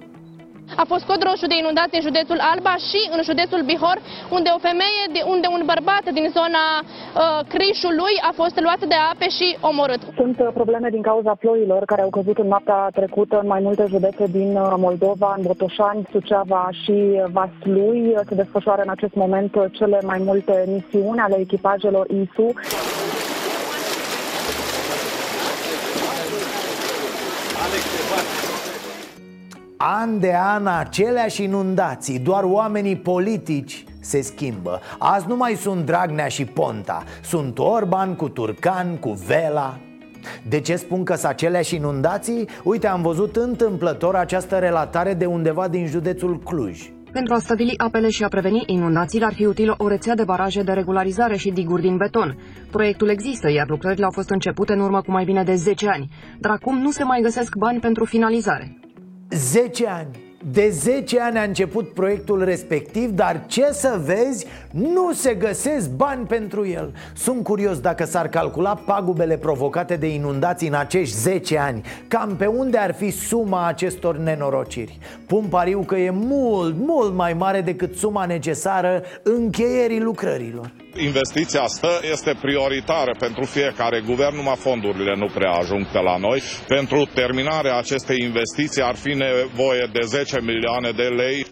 a 0.76 0.85
fost 0.92 1.04
cod 1.11 1.20
roșu 1.28 1.46
de 1.46 1.57
inundații 1.62 1.98
în 2.00 2.07
județul 2.09 2.38
Alba 2.52 2.74
și 2.88 3.00
în 3.16 3.20
județul 3.28 3.62
Bihor, 3.68 3.98
unde 4.37 4.48
o 4.57 4.59
femeie, 4.68 5.02
unde 5.35 5.46
un 5.57 5.62
bărbat 5.72 6.04
din 6.18 6.26
zona 6.38 6.64
uh, 6.81 7.40
Crișului 7.52 8.14
a 8.28 8.33
fost 8.40 8.57
luat 8.61 8.83
de 8.92 8.98
ape 9.12 9.28
și 9.38 9.46
omorât. 9.70 10.02
Sunt 10.20 10.37
uh, 10.40 10.48
probleme 10.59 10.88
din 10.96 11.02
cauza 11.11 11.35
ploilor 11.42 11.83
care 11.90 12.02
au 12.02 12.11
căzut 12.16 12.38
în 12.38 12.48
noaptea 12.52 12.81
trecută 12.98 13.35
în 13.42 13.48
mai 13.54 13.61
multe 13.66 13.85
județe 13.94 14.24
din 14.38 14.50
uh, 14.57 14.74
Moldova, 14.87 15.35
în 15.37 15.42
Botoșani, 15.48 16.09
Suceava 16.11 16.68
și 16.83 16.96
Vaslui. 17.37 18.02
Se 18.28 18.35
desfășoară 18.35 18.83
în 18.85 18.90
acest 18.96 19.14
moment 19.14 19.52
cele 19.72 19.98
mai 20.11 20.20
multe 20.28 20.54
misiuni 20.74 21.20
ale 21.20 21.37
echipajelor 21.38 22.07
ISU. 22.20 22.46
An 29.90 30.20
de 30.20 30.35
an 30.35 30.66
aceleași 30.66 31.42
inundații 31.42 32.18
Doar 32.18 32.44
oamenii 32.44 32.96
politici 32.96 33.85
se 34.01 34.20
schimbă 34.20 34.81
Azi 34.98 35.27
nu 35.29 35.37
mai 35.37 35.55
sunt 35.55 35.85
Dragnea 35.85 36.29
și 36.29 36.44
Ponta 36.44 37.03
Sunt 37.22 37.59
Orban 37.59 38.14
cu 38.14 38.29
Turcan, 38.29 38.96
cu 38.96 39.11
Vela 39.27 39.79
de 40.48 40.61
ce 40.61 40.77
spun 40.77 41.05
că 41.05 41.14
sunt 41.14 41.31
aceleași 41.31 41.74
inundații? 41.74 42.48
Uite, 42.64 42.87
am 42.87 43.03
văzut 43.03 43.37
întâmplător 43.37 44.14
această 44.14 44.57
relatare 44.57 45.14
de 45.14 45.24
undeva 45.24 45.68
din 45.68 45.87
județul 45.87 46.38
Cluj 46.38 46.92
pentru 47.12 47.35
a 47.35 47.38
stăvili 47.38 47.79
apele 47.79 48.09
și 48.09 48.24
a 48.24 48.29
preveni 48.29 48.62
inundațiile 48.66 49.24
ar 49.24 49.35
fi 49.35 49.44
utilă 49.44 49.74
o 49.79 49.88
rețea 49.88 50.14
de 50.14 50.24
baraje 50.24 50.62
de 50.62 50.72
regularizare 50.72 51.37
și 51.37 51.51
diguri 51.51 51.83
din 51.83 51.96
beton. 51.96 52.37
Proiectul 52.70 53.09
există, 53.09 53.51
iar 53.51 53.68
lucrările 53.68 54.05
au 54.05 54.11
fost 54.11 54.31
începute 54.31 54.72
în 54.72 54.81
urmă 54.81 55.01
cu 55.01 55.11
mai 55.11 55.24
bine 55.24 55.42
de 55.42 55.55
10 55.55 55.88
ani, 55.88 56.09
dar 56.38 56.53
acum 56.53 56.79
nu 56.79 56.90
se 56.90 57.05
mai 57.05 57.20
găsesc 57.20 57.57
bani 57.57 57.81
pentru 57.81 58.05
finalizare. 58.05 58.79
10 59.31 59.87
ani 59.88 60.28
de 60.44 60.68
10 60.70 61.20
ani 61.20 61.38
a 61.38 61.42
început 61.42 61.92
proiectul 61.92 62.44
respectiv, 62.44 63.11
dar 63.11 63.44
ce 63.46 63.68
să 63.72 64.01
vezi, 64.05 64.46
nu 64.70 65.12
se 65.12 65.35
găsesc 65.35 65.90
bani 65.90 66.27
pentru 66.27 66.66
el. 66.66 66.92
Sunt 67.16 67.42
curios 67.42 67.81
dacă 67.81 68.05
s-ar 68.05 68.29
calcula 68.29 68.74
pagubele 68.74 69.37
provocate 69.37 69.96
de 69.96 70.07
inundații 70.07 70.68
în 70.68 70.74
acești 70.74 71.14
10 71.14 71.59
ani. 71.59 71.83
Cam 72.09 72.37
pe 72.37 72.46
unde 72.46 72.79
ar 72.79 72.94
fi 72.94 73.11
suma 73.11 73.66
acestor 73.66 74.16
nenorociri? 74.16 74.98
Pun 75.27 75.44
pariu 75.44 75.83
că 75.83 75.96
e 75.96 76.11
mult, 76.11 76.77
mult 76.79 77.14
mai 77.14 77.33
mare 77.33 77.61
decât 77.61 77.96
suma 77.96 78.24
necesară 78.27 79.03
încheierii 79.22 80.01
lucrărilor. 80.01 80.72
Investiția 80.96 81.61
asta 81.61 81.88
este 82.11 82.37
prioritară 82.40 83.14
pentru 83.18 83.44
fiecare 83.44 84.03
guvern, 84.07 84.37
numai 84.37 84.57
fondurile 84.57 85.14
nu 85.16 85.27
prea 85.35 85.51
ajung 85.51 85.87
pe 85.92 85.98
la 85.98 86.16
noi. 86.16 86.42
Pentru 86.68 87.09
terminarea 87.14 87.77
acestei 87.77 88.16
investiții 88.22 88.83
ar 88.83 88.94
fi 88.94 89.12
nevoie 89.14 89.88
de 89.92 89.98
10 90.29 90.41
milioane 90.41 90.91
de 90.91 91.03
lei. 91.03 91.47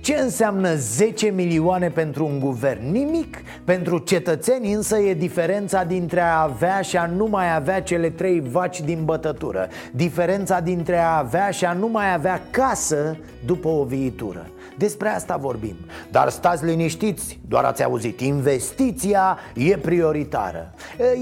Ce 0.00 0.14
înseamnă 0.14 0.74
10 0.74 1.30
milioane 1.30 1.88
pentru 1.90 2.26
un 2.26 2.38
guvern? 2.38 2.90
Nimic 2.90 3.36
Pentru 3.64 3.98
cetățeni 3.98 4.72
însă 4.72 4.98
e 4.98 5.14
diferența 5.14 5.84
dintre 5.84 6.20
a 6.20 6.42
avea 6.42 6.80
și 6.80 6.96
a 6.96 7.06
nu 7.06 7.26
mai 7.26 7.54
avea 7.54 7.82
cele 7.82 8.10
trei 8.10 8.42
vaci 8.50 8.80
din 8.80 9.04
bătătură 9.04 9.68
Diferența 9.90 10.60
dintre 10.60 10.98
a 10.98 11.18
avea 11.18 11.50
și 11.50 11.64
a 11.64 11.72
nu 11.72 11.88
mai 11.88 12.12
avea 12.12 12.42
casă 12.50 13.16
după 13.46 13.68
o 13.68 13.84
viitură 13.84 14.46
despre 14.78 15.08
asta 15.08 15.36
vorbim. 15.36 15.76
Dar 16.10 16.28
stați 16.28 16.64
liniștiți, 16.64 17.40
doar 17.48 17.64
ați 17.64 17.84
auzit. 17.84 18.20
Investiția 18.20 19.38
e 19.54 19.76
prioritară. 19.76 20.74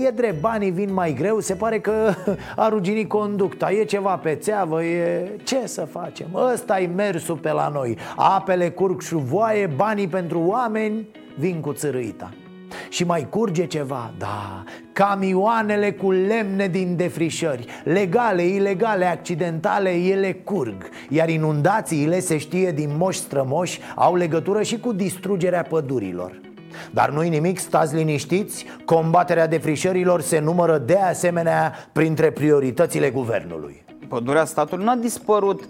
E 0.07 0.11
drept, 0.11 0.41
banii 0.41 0.71
vin 0.71 0.93
mai 0.93 1.13
greu 1.13 1.41
Se 1.41 1.55
pare 1.55 1.81
că 1.81 2.15
a 2.57 2.69
ruginit 2.69 3.09
conducta. 3.09 3.71
E 3.71 3.85
ceva 3.85 4.17
pe 4.17 4.35
țeavă, 4.35 4.85
e... 4.85 5.31
Ce 5.43 5.67
să 5.67 5.85
facem? 5.85 6.27
ăsta 6.53 6.81
e 6.81 6.87
mersul 6.87 7.37
pe 7.37 7.53
la 7.53 7.69
noi. 7.69 7.97
Apele 8.17 8.71
curg 8.71 9.01
șuvoaie, 9.01 9.67
banii 9.67 10.09
pentru 10.09 10.41
oameni 10.41 11.09
Vin 11.39 11.61
cu 11.61 11.73
țărâita 11.73 12.31
și 12.91 13.05
mai 13.05 13.27
curge 13.31 13.67
ceva, 13.67 14.13
da, 14.19 14.65
camioanele 14.93 15.93
cu 15.93 16.11
lemne 16.11 16.67
din 16.67 16.97
defrișări. 16.97 17.67
Legale, 17.85 18.43
ilegale, 18.43 19.05
accidentale, 19.05 19.91
ele 19.91 20.33
curg. 20.33 20.89
Iar 21.09 21.29
inundațiile, 21.29 22.21
se 22.21 22.39
știe 22.39 22.73
din 22.73 22.91
moși 22.97 23.19
strămoși, 23.19 23.81
au 23.95 24.15
legătură 24.17 24.63
și 24.63 24.79
cu 24.79 24.93
distrugerea 24.93 25.63
pădurilor. 25.63 26.41
Dar 26.91 27.11
nu-i 27.11 27.29
nimic, 27.29 27.59
stați 27.59 27.95
liniștiți 27.95 28.65
Combaterea 28.85 29.47
defrișărilor 29.47 30.21
se 30.21 30.39
numără 30.39 30.79
de 30.79 30.97
asemenea 30.97 31.73
printre 31.93 32.31
prioritățile 32.31 33.11
guvernului. 33.11 33.85
Pădurea 34.09 34.45
statului 34.45 34.85
nu 34.85 34.91
a 34.91 34.95
dispărut 34.95 35.65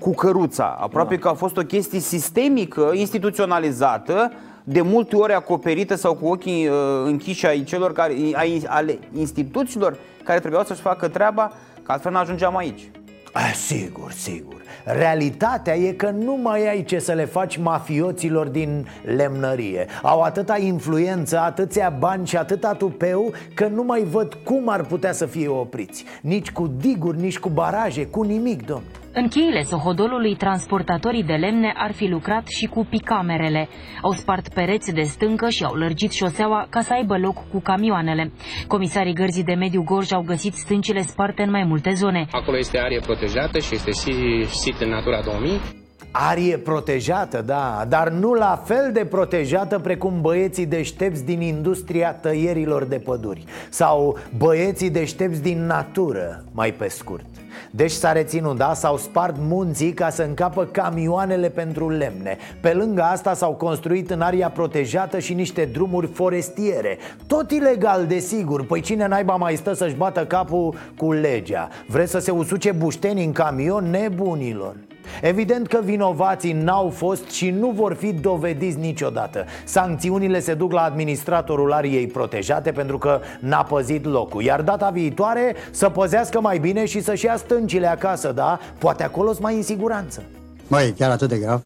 cu 0.00 0.14
căruța. 0.14 0.76
Aproape 0.80 1.14
da. 1.14 1.20
că 1.20 1.28
a 1.28 1.34
fost 1.34 1.56
o 1.56 1.62
chestie 1.62 1.98
sistemică, 2.00 2.90
instituționalizată 2.94 4.32
de 4.68 4.80
multe 4.80 5.16
ori 5.16 5.32
acoperită 5.32 5.94
sau 5.94 6.14
cu 6.14 6.26
ochii 6.26 6.68
uh, 6.68 6.74
închiși 7.04 7.46
ai 7.46 7.62
celor 7.62 7.92
care, 7.92 8.12
ai, 8.32 8.64
ale 8.66 8.98
instituțiilor 9.16 9.98
care 10.24 10.38
trebuiau 10.38 10.64
să-și 10.64 10.80
facă 10.80 11.08
treaba, 11.08 11.52
că 11.82 11.92
altfel 11.92 12.12
nu 12.12 12.18
ajungeam 12.18 12.56
aici. 12.56 12.90
A, 13.32 13.40
sigur, 13.54 14.12
sigur. 14.12 14.62
Realitatea 14.84 15.76
e 15.76 15.92
că 15.92 16.10
nu 16.10 16.38
mai 16.42 16.68
ai 16.68 16.84
ce 16.84 16.98
să 16.98 17.12
le 17.12 17.24
faci 17.24 17.56
mafioților 17.56 18.46
din 18.46 18.86
lemnărie 19.16 19.86
Au 20.02 20.20
atâta 20.20 20.58
influență, 20.58 21.38
atâția 21.38 21.94
bani 21.98 22.26
și 22.26 22.36
atâta 22.36 22.72
tupeu 22.72 23.32
Că 23.54 23.66
nu 23.66 23.82
mai 23.82 24.04
văd 24.04 24.34
cum 24.44 24.68
ar 24.68 24.84
putea 24.84 25.12
să 25.12 25.26
fie 25.26 25.48
opriți 25.48 26.04
Nici 26.20 26.50
cu 26.50 26.70
diguri, 26.80 27.20
nici 27.20 27.38
cu 27.38 27.48
baraje, 27.48 28.06
cu 28.06 28.22
nimic, 28.22 28.66
domn 28.66 28.84
în 29.20 29.28
cheile 29.28 29.62
Sohodolului, 29.62 30.34
transportatorii 30.36 31.22
de 31.24 31.32
lemne 31.32 31.72
ar 31.76 31.92
fi 31.92 32.06
lucrat 32.06 32.46
și 32.46 32.66
cu 32.66 32.86
picamerele. 32.90 33.68
Au 34.02 34.10
spart 34.10 34.54
pereți 34.54 34.92
de 34.92 35.02
stâncă 35.02 35.48
și 35.48 35.64
au 35.64 35.74
lărgit 35.74 36.12
șoseaua 36.12 36.66
ca 36.70 36.80
să 36.80 36.92
aibă 36.92 37.18
loc 37.18 37.48
cu 37.52 37.60
camioanele. 37.60 38.32
Comisarii 38.66 39.14
Gărzii 39.14 39.44
de 39.44 39.54
Mediu 39.54 39.82
Gorj 39.82 40.12
au 40.12 40.22
găsit 40.22 40.54
stâncile 40.54 41.00
sparte 41.00 41.42
în 41.42 41.50
mai 41.50 41.64
multe 41.64 41.90
zone. 41.92 42.26
Acolo 42.30 42.58
este 42.58 42.78
arie 42.78 43.00
protejată 43.00 43.58
și 43.58 43.74
este 43.74 43.90
și 43.90 44.44
sit 44.44 44.80
în 44.80 44.88
Natura 44.88 45.20
2000. 45.24 45.85
Arie 46.18 46.58
protejată, 46.58 47.42
da, 47.46 47.84
dar 47.88 48.08
nu 48.08 48.32
la 48.32 48.62
fel 48.64 48.90
de 48.92 49.04
protejată 49.04 49.78
precum 49.78 50.20
băieții 50.20 50.66
deștepți 50.66 51.24
din 51.24 51.40
industria 51.40 52.12
tăierilor 52.12 52.84
de 52.84 52.96
păduri 52.96 53.44
Sau 53.70 54.18
băieții 54.36 54.90
deștepți 54.90 55.42
din 55.42 55.66
natură, 55.66 56.44
mai 56.52 56.72
pe 56.72 56.88
scurt 56.88 57.24
deci 57.70 57.90
s-a 57.90 58.12
reținut, 58.12 58.56
da? 58.56 58.74
S-au 58.74 58.96
spart 58.96 59.34
munții 59.38 59.92
ca 59.92 60.10
să 60.10 60.22
încapă 60.22 60.64
camioanele 60.64 61.48
pentru 61.48 61.90
lemne 61.90 62.36
Pe 62.60 62.72
lângă 62.72 63.02
asta 63.02 63.34
s-au 63.34 63.52
construit 63.52 64.10
în 64.10 64.20
aria 64.20 64.50
protejată 64.50 65.18
și 65.18 65.34
niște 65.34 65.68
drumuri 65.72 66.06
forestiere 66.06 66.98
Tot 67.26 67.50
ilegal, 67.50 68.06
desigur 68.06 68.66
Păi 68.66 68.80
cine 68.80 69.06
naiba 69.06 69.34
mai 69.34 69.56
stă 69.56 69.72
să-și 69.72 69.94
bată 69.94 70.26
capul 70.26 70.74
cu 70.96 71.12
legea? 71.12 71.68
Vreți 71.86 72.10
să 72.10 72.18
se 72.18 72.30
usuce 72.30 72.72
bușteni 72.72 73.24
în 73.24 73.32
camion 73.32 73.90
nebunilor? 73.90 74.76
Evident 75.22 75.66
că 75.66 75.80
vinovații 75.84 76.52
n-au 76.52 76.88
fost 76.88 77.30
și 77.30 77.50
nu 77.50 77.70
vor 77.70 77.94
fi 77.94 78.12
dovediți 78.12 78.78
niciodată 78.78 79.44
Sancțiunile 79.64 80.40
se 80.40 80.54
duc 80.54 80.72
la 80.72 80.82
administratorul 80.82 81.72
ariei 81.72 82.06
protejate 82.06 82.72
pentru 82.72 82.98
că 82.98 83.20
n-a 83.40 83.62
păzit 83.62 84.04
locul 84.04 84.42
Iar 84.42 84.62
data 84.62 84.90
viitoare 84.90 85.54
să 85.70 85.88
păzească 85.88 86.40
mai 86.40 86.58
bine 86.58 86.84
și 86.84 87.02
să-și 87.02 87.24
ia 87.24 87.36
stâncile 87.36 87.86
acasă, 87.86 88.32
da? 88.32 88.58
Poate 88.78 89.02
acolo 89.02 89.34
mai 89.40 89.54
în 89.54 89.62
siguranță 89.62 90.22
Măi, 90.68 90.94
chiar 90.98 91.10
atât 91.10 91.28
de 91.28 91.38
grav? 91.38 91.62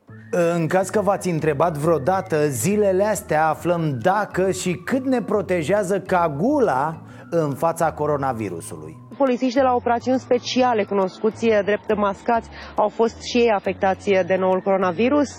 În 0.55 0.67
caz 0.67 0.89
că 0.89 1.01
v-ați 1.01 1.29
întrebat 1.29 1.77
vreodată, 1.77 2.49
zilele 2.49 3.05
astea 3.05 3.49
aflăm 3.49 3.99
dacă 4.03 4.51
și 4.51 4.73
cât 4.73 5.05
ne 5.07 5.23
protejează 5.23 6.01
cagula 6.01 7.01
în 7.31 7.55
fața 7.55 7.93
coronavirusului 7.93 8.97
polițiști 9.23 9.59
de 9.61 9.63
la 9.63 9.75
operațiuni 9.75 10.19
speciale, 10.19 10.85
cunoscuți 10.85 11.47
drept 11.65 11.97
mascați, 11.97 12.49
au 12.77 12.89
fost 12.89 13.23
și 13.23 13.37
ei 13.37 13.51
afectați 13.51 14.11
de 14.27 14.37
noul 14.37 14.61
coronavirus. 14.61 15.31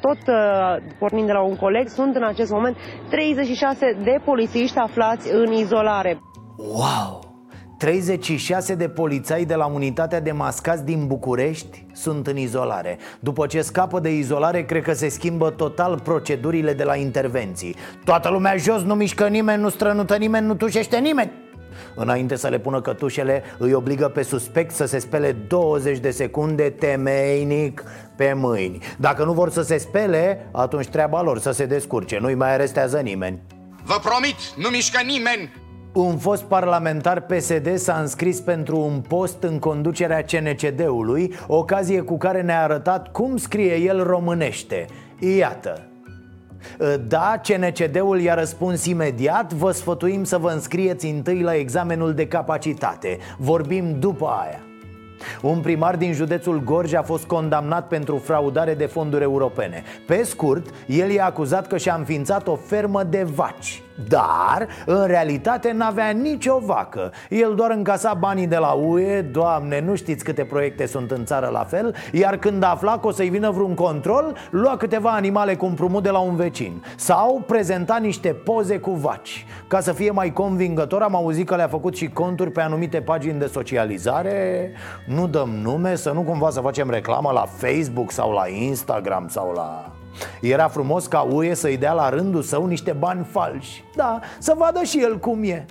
Tot 0.00 0.20
pornind 0.98 1.26
de 1.26 1.32
la 1.32 1.42
un 1.42 1.56
coleg, 1.56 1.88
sunt 1.88 2.14
în 2.16 2.24
acest 2.24 2.50
moment 2.50 2.76
36 3.10 3.96
de 4.04 4.16
polițiști 4.24 4.78
aflați 4.78 5.32
în 5.32 5.52
izolare. 5.52 6.20
Wow! 6.56 7.24
36 7.78 8.74
de 8.74 8.88
polițai 8.88 9.44
de 9.44 9.54
la 9.54 9.66
unitatea 9.66 10.20
de 10.20 10.32
mascați 10.32 10.84
din 10.84 11.06
București 11.06 11.86
sunt 11.92 12.26
în 12.26 12.36
izolare 12.36 12.98
După 13.20 13.46
ce 13.46 13.60
scapă 13.60 14.00
de 14.00 14.16
izolare, 14.16 14.64
cred 14.64 14.82
că 14.82 14.92
se 14.92 15.08
schimbă 15.08 15.50
total 15.50 16.00
procedurile 16.00 16.72
de 16.72 16.84
la 16.84 16.96
intervenții 16.96 17.76
Toată 18.04 18.30
lumea 18.30 18.56
jos, 18.56 18.82
nu 18.82 18.94
mișcă 18.94 19.28
nimeni, 19.28 19.62
nu 19.62 19.68
strănută 19.68 20.16
nimeni, 20.16 20.46
nu 20.46 20.54
tușește 20.54 20.98
nimeni 20.98 21.43
Înainte 21.94 22.36
să 22.36 22.48
le 22.48 22.58
pună 22.58 22.80
cătușele, 22.80 23.42
îi 23.58 23.72
obligă 23.72 24.08
pe 24.08 24.22
suspect 24.22 24.74
să 24.74 24.84
se 24.86 24.98
spele 24.98 25.32
20 25.32 25.98
de 25.98 26.10
secunde 26.10 26.70
temeinic 26.70 27.84
pe 28.16 28.32
mâini. 28.32 28.78
Dacă 28.98 29.24
nu 29.24 29.32
vor 29.32 29.50
să 29.50 29.62
se 29.62 29.78
spele, 29.78 30.48
atunci 30.52 30.86
treaba 30.86 31.22
lor 31.22 31.38
să 31.38 31.50
se 31.50 31.66
descurce, 31.66 32.18
nu-i 32.18 32.34
mai 32.34 32.52
arestează 32.52 32.98
nimeni. 32.98 33.38
Vă 33.84 33.98
promit, 34.02 34.36
nu 34.56 34.68
mișcă 34.68 35.00
nimeni! 35.06 35.62
Un 35.92 36.18
fost 36.18 36.42
parlamentar 36.42 37.20
PSD 37.20 37.76
s-a 37.76 37.98
înscris 38.00 38.40
pentru 38.40 38.78
un 38.78 39.00
post 39.00 39.42
în 39.42 39.58
conducerea 39.58 40.22
CNCD-ului 40.22 41.34
Ocazie 41.46 42.00
cu 42.00 42.18
care 42.18 42.42
ne-a 42.42 42.62
arătat 42.62 43.12
cum 43.12 43.36
scrie 43.36 43.74
el 43.74 44.02
românește. 44.02 44.86
Iată. 45.18 45.88
Ă, 45.88 45.93
da, 47.06 47.40
CNCD-ul 47.42 48.20
i-a 48.20 48.34
răspuns 48.34 48.84
imediat 48.84 49.52
Vă 49.52 49.70
sfătuim 49.70 50.24
să 50.24 50.38
vă 50.38 50.50
înscrieți 50.50 51.06
întâi 51.06 51.40
la 51.40 51.54
examenul 51.54 52.14
de 52.14 52.26
capacitate. 52.26 53.18
Vorbim 53.38 53.98
după 53.98 54.26
aia. 54.26 54.60
Un 55.42 55.60
primar 55.60 55.96
din 55.96 56.12
județul 56.12 56.62
Gorj 56.64 56.94
a 56.94 57.02
fost 57.02 57.24
condamnat 57.24 57.88
pentru 57.88 58.16
fraudare 58.16 58.74
de 58.74 58.86
fonduri 58.86 59.22
europene. 59.22 59.82
Pe 60.06 60.22
scurt, 60.22 60.66
el 60.86 61.10
i-a 61.10 61.24
acuzat 61.24 61.66
că 61.66 61.76
și-a 61.76 61.94
înființat 61.94 62.46
o 62.46 62.56
fermă 62.56 63.02
de 63.02 63.22
vaci 63.22 63.82
dar, 64.08 64.68
în 64.86 65.06
realitate, 65.06 65.72
n-avea 65.72 66.10
nicio 66.10 66.58
vacă. 66.58 67.12
El 67.28 67.54
doar 67.54 67.70
încasa 67.70 68.14
banii 68.14 68.46
de 68.46 68.56
la 68.56 68.72
UE 68.72 69.20
Doamne, 69.20 69.80
nu 69.80 69.94
știți 69.94 70.24
câte 70.24 70.44
proiecte 70.44 70.86
sunt 70.86 71.10
în 71.10 71.24
țară 71.24 71.48
la 71.52 71.64
fel 71.64 71.94
Iar 72.12 72.36
când 72.36 72.62
afla 72.62 72.98
că 72.98 73.06
o 73.06 73.10
să-i 73.10 73.28
vină 73.28 73.50
vreun 73.50 73.74
control 73.74 74.36
Lua 74.50 74.76
câteva 74.76 75.10
animale 75.10 75.54
cu 75.54 75.66
împrumut 75.66 76.02
de 76.02 76.10
la 76.10 76.18
un 76.18 76.36
vecin. 76.36 76.84
Sau 76.96 77.42
prezenta 77.46 77.96
niște 77.96 78.28
poze 78.28 78.78
cu 78.78 78.90
vaci. 78.90 79.46
Ca 79.66 79.80
să 79.80 79.92
fie 79.92 80.10
mai 80.10 80.32
convingător 80.32 81.02
Am 81.02 81.14
auzit 81.14 81.46
că 81.46 81.56
le-a 81.56 81.68
făcut 81.68 81.96
și 81.96 82.08
conturi 82.08 82.50
pe 82.50 82.60
anumite 82.60 83.00
pagini 83.00 83.38
de 83.38 83.46
socializare. 83.46 84.70
Nu 85.06 85.26
dăm 85.26 85.48
nume, 85.62 85.94
să 85.94 86.10
nu 86.10 86.20
cumva 86.20 86.50
să 86.50 86.60
facem 86.60 86.90
reclamă 86.90 87.30
la 87.32 87.46
Facebook 87.46 88.10
sau 88.10 88.32
la 88.32 88.48
Instagram 88.48 89.28
sau 89.28 89.52
la... 89.52 89.92
Era 90.40 90.68
frumos 90.68 91.06
ca 91.06 91.20
UE 91.20 91.54
să-i 91.54 91.76
dea 91.76 91.92
la 91.92 92.08
rândul 92.08 92.42
său 92.42 92.66
niște 92.66 92.92
bani 92.92 93.26
falși. 93.30 93.84
Da, 93.96 94.20
să 94.38 94.54
vadă 94.58 94.82
și 94.82 95.02
el 95.02 95.18
cum 95.18 95.42
e. 95.42 95.66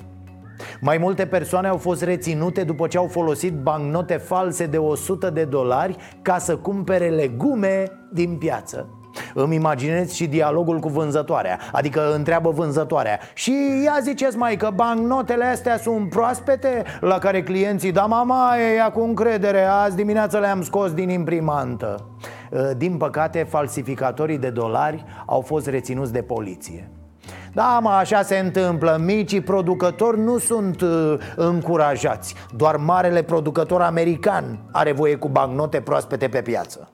Mai 0.82 0.98
multe 0.98 1.26
persoane 1.26 1.68
au 1.68 1.78
fost 1.78 2.04
reținute 2.04 2.64
după 2.64 2.88
ce 2.88 2.98
au 2.98 3.08
folosit 3.08 3.54
bancnote 3.54 4.18
false 4.18 4.66
de 4.66 4.78
100 4.78 5.30
de 5.30 5.44
dolari 5.44 5.96
ca 6.22 6.38
să 6.38 6.56
cumpere 6.56 7.10
legume 7.10 7.91
din 8.12 8.38
piață. 8.38 8.88
Îmi 9.34 9.56
imaginez 9.56 10.12
și 10.12 10.28
dialogul 10.28 10.80
cu 10.80 10.89
vânzătoarea 10.89 11.60
Adică 11.72 12.14
întreabă 12.14 12.50
vânzătoarea. 12.50 13.20
Și 13.34 13.54
ia 13.84 13.98
ziceți 14.02 14.38
mai 14.38 14.56
că 14.56 14.70
bancnotele 14.76 15.46
astea 15.46 15.78
sunt 15.78 16.10
proaspete 16.10 16.84
La 17.00 17.18
care 17.18 17.44
clienții 17.44 17.91
Da 17.91 18.06
mama, 18.06 18.56
e 18.58 18.89
cu 18.91 19.02
încredere 19.02 19.64
Azi 19.64 19.96
dimineața 19.96 20.39
le-am 20.39 20.64
scos 20.64 20.94
din 20.94 21.10
imprimantă. 21.10 21.96
Uh, 22.00 22.34
din 22.78 22.97
păcate, 22.97 23.43
falsificatorii 23.43 24.38
de 24.38 24.49
dolari 24.49 25.06
au 25.26 25.41
fost 25.41 25.68
reținuți 25.68 26.14
de 26.14 26.22
poliție. 26.22 26.89
Da, 27.54 27.80
mă, 27.82 27.89
așa 27.89 28.22
se 28.22 28.38
întâmplă. 28.38 29.01
Micii 29.04 29.41
producători 29.41 30.20
nu 30.20 30.38
sunt 30.38 30.82
uh, 30.82 31.14
încurajați. 31.36 32.36
Doar 32.56 32.76
marele 32.76 33.22
producător 33.22 33.82
american 33.82 34.60
are 34.72 34.91
voie 34.91 35.16
cu 35.16 35.28
bancnote 35.28 35.82
proaspete 35.82 36.28
pe 36.28 36.41
piață. 36.41 36.91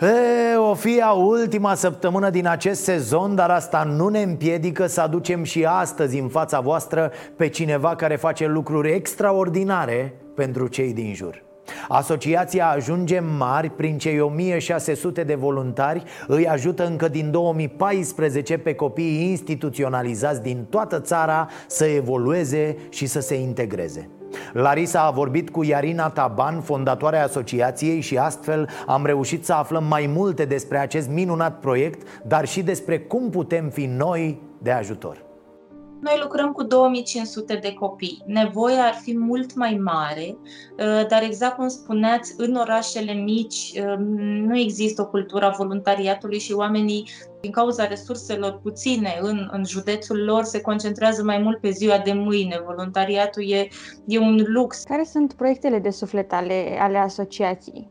E, 0.00 0.41
o 0.82 0.88
fi 0.88 1.00
a 1.00 1.12
ultima 1.12 1.74
săptămână 1.74 2.30
din 2.30 2.46
acest 2.46 2.82
sezon, 2.82 3.34
dar 3.34 3.50
asta 3.50 3.82
nu 3.82 4.08
ne 4.08 4.22
împiedică 4.22 4.86
să 4.86 5.00
aducem 5.00 5.42
și 5.42 5.64
astăzi 5.64 6.18
în 6.18 6.28
fața 6.28 6.60
voastră 6.60 7.10
pe 7.36 7.48
cineva 7.48 7.96
care 7.96 8.16
face 8.16 8.46
lucruri 8.46 8.92
extraordinare 8.92 10.14
pentru 10.34 10.66
cei 10.66 10.92
din 10.92 11.14
jur. 11.14 11.42
Asociația 11.88 12.68
Ajunge 12.68 13.20
Mari, 13.38 13.70
prin 13.70 13.98
cei 13.98 14.20
1600 14.20 15.24
de 15.24 15.34
voluntari, 15.34 16.02
îi 16.26 16.48
ajută 16.48 16.86
încă 16.86 17.08
din 17.08 17.30
2014 17.30 18.58
pe 18.58 18.74
copiii 18.74 19.30
instituționalizați 19.30 20.42
din 20.42 20.66
toată 20.70 21.00
țara 21.00 21.48
să 21.66 21.84
evolueze 21.84 22.76
și 22.88 23.06
să 23.06 23.20
se 23.20 23.34
integreze. 23.34 24.08
Larisa 24.52 25.02
a 25.02 25.10
vorbit 25.10 25.50
cu 25.50 25.64
Iarina 25.64 26.08
Taban, 26.08 26.60
fondatoarea 26.60 27.24
asociației 27.24 28.00
și 28.00 28.18
astfel 28.18 28.68
am 28.86 29.06
reușit 29.06 29.44
să 29.44 29.52
aflăm 29.52 29.84
mai 29.84 30.10
multe 30.14 30.44
despre 30.44 30.78
acest 30.78 31.08
minunat 31.08 31.58
proiect, 31.58 32.22
dar 32.26 32.46
și 32.46 32.62
despre 32.62 32.98
cum 32.98 33.30
putem 33.30 33.68
fi 33.68 33.86
noi 33.86 34.40
de 34.58 34.70
ajutor. 34.70 35.31
Noi 36.02 36.18
lucrăm 36.22 36.52
cu 36.52 36.62
2500 36.62 37.54
de 37.54 37.72
copii. 37.72 38.22
Nevoia 38.26 38.84
ar 38.84 38.94
fi 38.94 39.18
mult 39.18 39.54
mai 39.54 39.80
mare, 39.82 40.36
uh, 40.36 41.06
dar 41.08 41.22
exact 41.22 41.56
cum 41.56 41.68
spuneați, 41.68 42.34
în 42.36 42.54
orașele 42.54 43.12
mici 43.12 43.72
uh, 43.74 43.94
nu 44.46 44.58
există 44.58 45.02
o 45.02 45.06
cultură 45.06 45.44
a 45.44 45.54
voluntariatului 45.56 46.38
și 46.38 46.52
oamenii, 46.52 47.08
din 47.40 47.50
cauza 47.50 47.86
resurselor 47.86 48.58
puține 48.62 49.18
în, 49.20 49.48
în 49.52 49.64
județul 49.64 50.24
lor, 50.24 50.44
se 50.44 50.60
concentrează 50.60 51.22
mai 51.22 51.38
mult 51.38 51.60
pe 51.60 51.70
ziua 51.70 51.98
de 51.98 52.12
mâine. 52.12 52.62
Voluntariatul 52.64 53.50
e, 53.50 53.68
e 54.06 54.18
un 54.18 54.44
lux. 54.46 54.82
Care 54.82 55.04
sunt 55.04 55.32
proiectele 55.32 55.78
de 55.78 55.90
suflet 55.90 56.32
ale, 56.32 56.78
ale 56.80 56.98
asociației? 56.98 57.90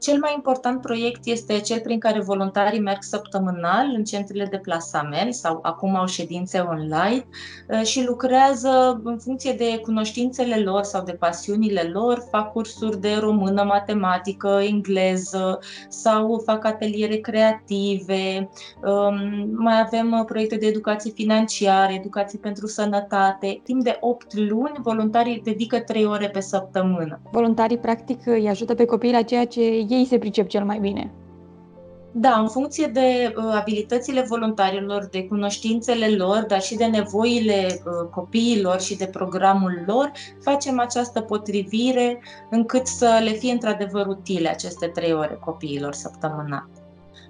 Cel 0.00 0.18
mai 0.18 0.32
important 0.34 0.80
proiect 0.80 1.26
este 1.26 1.60
cel 1.60 1.80
prin 1.80 1.98
care 1.98 2.20
voluntarii 2.20 2.80
merg 2.80 3.02
săptămânal 3.02 3.92
în 3.96 4.04
centrele 4.04 4.44
de 4.50 4.58
plasament 4.58 5.34
sau 5.34 5.58
acum 5.62 5.96
au 5.96 6.06
ședințe 6.06 6.58
online 6.58 7.26
uh, 7.68 7.82
și 7.82 8.04
lucrează 8.04 9.00
în 9.04 9.18
funcție 9.18 9.52
de 9.52 9.78
cunoștințele 9.82 10.56
lor 10.56 10.82
sau 10.82 11.04
de 11.04 11.12
pasiunile 11.12 11.90
lor, 11.92 12.26
fac 12.30 12.52
cursuri 12.52 13.00
de 13.00 13.16
română, 13.20 13.62
matematică, 13.62 14.60
engleză 14.68 15.58
sau 15.88 16.42
fac 16.44 16.64
ateliere 16.64 17.16
creative. 17.16 18.50
Um, 18.82 19.48
mai 19.56 19.80
avem 19.80 20.12
uh, 20.12 20.24
proiecte 20.26 20.56
de 20.56 20.66
educație 20.66 21.10
financiară, 21.10 21.92
educație 21.92 22.38
pentru 22.42 22.66
sănătate. 22.66 23.60
Timp 23.64 23.82
de 23.82 23.96
8 24.00 24.34
luni, 24.34 24.78
voluntarii 24.82 25.40
dedică 25.44 25.80
3 25.80 26.04
ore 26.04 26.28
pe 26.28 26.40
săptămână. 26.40 27.20
Voluntarii, 27.32 27.78
practic, 27.78 28.26
îi 28.26 28.48
ajută 28.48 28.74
pe 28.74 28.84
copii 28.84 29.12
la 29.12 29.22
ceea 29.22 29.46
ce 29.46 29.86
ei 29.88 30.04
se 30.04 30.18
pricep 30.18 30.48
cel 30.48 30.64
mai 30.64 30.78
bine. 30.78 31.12
Da, 32.12 32.38
în 32.38 32.48
funcție 32.48 32.86
de 32.86 33.34
uh, 33.36 33.44
abilitățile 33.60 34.24
voluntarilor, 34.28 35.08
de 35.10 35.24
cunoștințele 35.24 36.08
lor, 36.08 36.44
dar 36.48 36.60
și 36.60 36.76
de 36.76 36.84
nevoile 36.84 37.66
uh, 37.66 38.08
copiilor 38.10 38.80
și 38.80 38.96
de 38.96 39.06
programul 39.06 39.82
lor, 39.86 40.12
facem 40.40 40.80
această 40.80 41.20
potrivire 41.20 42.22
încât 42.50 42.86
să 42.86 43.20
le 43.22 43.30
fie 43.30 43.52
într-adevăr 43.52 44.06
utile 44.06 44.48
aceste 44.48 44.86
trei 44.86 45.12
ore 45.12 45.38
copiilor 45.44 45.92
săptămânal. 45.92 46.68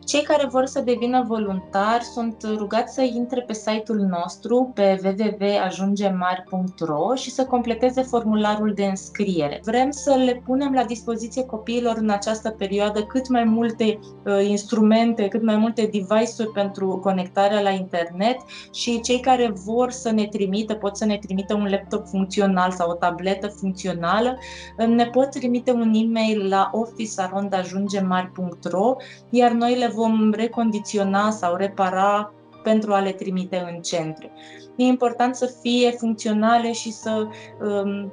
Cei 0.09 0.23
care 0.23 0.47
vor 0.47 0.67
să 0.67 0.81
devină 0.81 1.25
voluntari 1.27 2.05
sunt 2.05 2.37
rugați 2.57 2.95
să 2.95 3.03
intre 3.03 3.41
pe 3.41 3.53
site-ul 3.53 3.99
nostru 3.99 4.71
pe 4.75 5.01
www.ajungemari.ro 5.05 7.15
și 7.15 7.31
să 7.31 7.45
completeze 7.45 8.03
formularul 8.03 8.73
de 8.75 8.85
înscriere. 8.85 9.61
Vrem 9.65 9.91
să 9.91 10.15
le 10.25 10.43
punem 10.45 10.73
la 10.73 10.85
dispoziție 10.85 11.45
copiilor 11.45 11.97
în 11.97 12.11
această 12.11 12.51
perioadă 12.51 13.03
cât 13.03 13.29
mai 13.29 13.45
multe 13.45 13.99
uh, 14.25 14.47
instrumente, 14.49 15.29
cât 15.29 15.43
mai 15.43 15.57
multe 15.57 15.83
device-uri 15.83 16.53
pentru 16.53 16.99
conectarea 17.03 17.61
la 17.61 17.71
internet 17.71 18.37
și 18.73 19.01
cei 19.01 19.21
care 19.21 19.53
vor 19.65 19.91
să 19.91 20.11
ne 20.11 20.27
trimită, 20.27 20.75
pot 20.75 20.97
să 20.97 21.05
ne 21.05 21.19
trimită 21.19 21.55
un 21.55 21.69
laptop 21.71 22.07
funcțional 22.07 22.71
sau 22.71 22.91
o 22.91 22.95
tabletă 22.95 23.47
funcțională, 23.47 24.39
uh, 24.79 24.87
ne 24.87 25.07
pot 25.07 25.31
trimite 25.31 25.73
un 25.73 25.93
e-mail 25.95 26.49
la 26.49 26.71
office.ajungemari.ro 26.73 28.97
iar 29.31 29.51
noi 29.51 29.79
le 29.79 29.93
vom 29.99 30.31
recondiționa 30.33 31.31
sau 31.31 31.57
repara 31.57 32.33
pentru 32.63 32.93
a 32.93 33.01
le 33.01 33.13
trimite 33.13 33.71
în 33.75 33.83
centre. 33.83 34.31
E 34.77 34.85
important 34.85 35.35
să 35.35 35.57
fie 35.61 35.91
funcționale 35.91 36.73
și 36.73 36.93
să 36.93 37.27
um, 37.61 38.13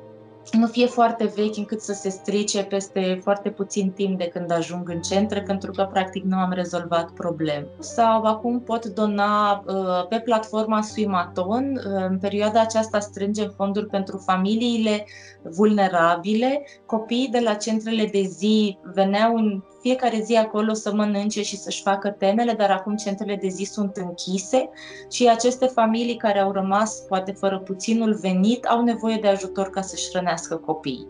nu 0.51 0.67
fie 0.67 0.86
foarte 0.86 1.31
vechi 1.36 1.57
încât 1.57 1.81
să 1.81 1.93
se 1.93 2.09
strice 2.09 2.63
peste 2.63 3.19
foarte 3.23 3.49
puțin 3.49 3.91
timp 3.91 4.17
de 4.17 4.27
când 4.27 4.51
ajung 4.51 4.89
în 4.89 5.01
centre, 5.01 5.41
pentru 5.41 5.71
că 5.71 5.89
practic 5.91 6.23
nu 6.23 6.38
am 6.38 6.51
rezolvat 6.51 7.11
probleme. 7.11 7.67
Sau 7.79 8.23
acum 8.23 8.61
pot 8.61 8.86
dona 8.86 9.63
uh, 9.67 10.07
pe 10.09 10.19
platforma 10.19 10.81
Swimaton. 10.81 11.75
Uh, 11.75 12.05
în 12.09 12.17
perioada 12.17 12.61
aceasta 12.61 12.99
strângem 12.99 13.53
fonduri 13.55 13.88
pentru 13.88 14.17
familiile 14.17 15.05
vulnerabile. 15.43 16.65
Copiii 16.86 17.29
de 17.31 17.39
la 17.39 17.53
centrele 17.53 18.05
de 18.05 18.21
zi 18.21 18.77
veneau 18.93 19.36
în 19.36 19.63
fiecare 19.86 20.21
zi 20.23 20.36
acolo 20.36 20.73
să 20.73 20.93
mănânce 20.93 21.43
și 21.43 21.57
să-și 21.57 21.81
facă 21.81 22.09
temele, 22.09 22.53
dar 22.53 22.71
acum 22.71 22.95
centrele 22.95 23.36
de 23.36 23.47
zi 23.47 23.63
sunt 23.63 23.95
închise 23.95 24.69
și 25.11 25.27
aceste 25.27 25.65
familii 25.65 26.15
care 26.15 26.39
au 26.39 26.51
rămas 26.51 26.99
poate 27.07 27.31
fără 27.31 27.59
puținul 27.59 28.17
venit 28.21 28.65
au 28.65 28.83
nevoie 28.83 29.17
de 29.21 29.27
ajutor 29.27 29.69
ca 29.69 29.81
să-și 29.81 30.09
hrănească 30.09 30.55
copiii. 30.55 31.07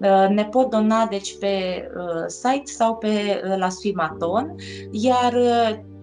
Uh, 0.00 0.26
ne 0.28 0.44
pot 0.44 0.70
dona 0.70 1.06
deci 1.06 1.38
pe 1.38 1.86
uh, 1.96 2.24
site 2.26 2.72
sau 2.72 2.96
pe 2.96 3.08
uh, 3.08 3.56
la 3.56 3.68
Swimaton, 3.68 4.54
iar 4.90 5.34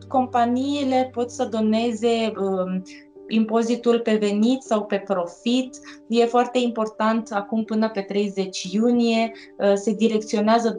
companiile 0.07 1.09
pot 1.13 1.31
să 1.31 1.45
doneze 1.45 2.33
um, 2.37 2.83
impozitul 3.27 3.99
pe 3.99 4.15
venit 4.15 4.61
sau 4.61 4.85
pe 4.85 5.03
profit. 5.05 5.79
E 6.07 6.25
foarte 6.25 6.59
important 6.59 7.31
acum 7.31 7.63
până 7.63 7.89
pe 7.89 8.01
30 8.01 8.63
iunie 8.63 9.31
uh, 9.57 9.73
se 9.73 9.93
direcționează 9.93 10.75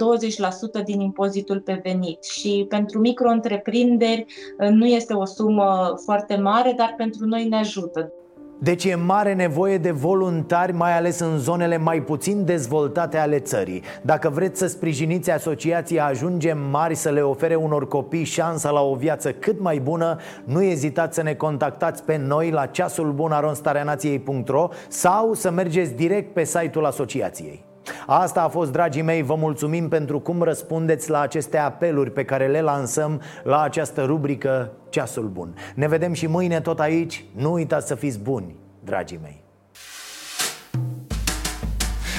20% 0.81 0.85
din 0.85 1.01
impozitul 1.01 1.61
pe 1.61 1.81
venit 1.83 2.25
și 2.25 2.67
pentru 2.69 2.99
micro-întreprinderi 2.99 4.27
uh, 4.59 4.69
nu 4.69 4.87
este 4.87 5.15
o 5.15 5.25
sumă 5.25 5.95
foarte 6.05 6.37
mare, 6.37 6.75
dar 6.77 6.95
pentru 6.97 7.27
noi 7.27 7.49
ne 7.49 7.57
ajută. 7.57 8.13
Deci 8.59 8.85
e 8.85 8.95
mare 8.95 9.35
nevoie 9.35 9.79
de 9.79 9.91
voluntari, 9.91 10.73
mai 10.73 10.97
ales 10.97 11.19
în 11.19 11.39
zonele 11.39 11.77
mai 11.77 12.03
puțin 12.03 12.45
dezvoltate 12.45 13.17
ale 13.17 13.39
țării. 13.39 13.83
Dacă 14.03 14.29
vreți 14.29 14.59
să 14.59 14.67
sprijiniți 14.67 15.31
asociația 15.31 16.07
Ajungem 16.07 16.59
Mari 16.71 16.95
să 16.95 17.11
le 17.11 17.21
ofere 17.21 17.55
unor 17.55 17.89
copii 17.89 18.25
șansa 18.25 18.71
la 18.71 18.81
o 18.81 18.95
viață 18.95 19.33
cât 19.33 19.61
mai 19.61 19.79
bună. 19.79 20.17
Nu 20.45 20.63
ezitați 20.63 21.15
să 21.15 21.23
ne 21.23 21.35
contactați 21.35 22.03
pe 22.03 22.17
noi 22.17 22.51
la 22.51 22.67
ceasulbunaronstareanației.ro 22.67 24.69
Sau 24.89 25.35
să 25.35 25.51
mergeți 25.51 25.95
direct 25.95 26.33
pe 26.33 26.45
site-ul 26.45 26.85
asociației 26.85 27.65
Asta 28.07 28.43
a 28.43 28.49
fost, 28.49 28.73
dragii 28.73 29.03
mei, 29.03 29.23
vă 29.23 29.35
mulțumim 29.35 29.89
pentru 29.89 30.21
cum 30.21 30.43
răspundeți 30.43 31.11
la 31.11 31.21
aceste 31.21 31.59
apeluri 31.59 32.11
pe 32.11 32.25
care 32.25 32.47
le 32.47 32.61
lansăm 32.61 33.21
la 33.43 33.61
această 33.61 34.05
rubrică 34.05 34.73
Ceasul 34.89 35.29
Bun. 35.29 35.55
Ne 35.75 35.89
vedem 35.89 36.13
și 36.13 36.27
mâine 36.27 36.61
tot 36.61 36.81
aici, 36.81 37.25
nu 37.37 37.53
uitați 37.53 37.87
să 37.87 37.95
fiți 37.95 38.19
buni, 38.19 38.55
dragii 38.85 39.19
mei. 39.23 39.45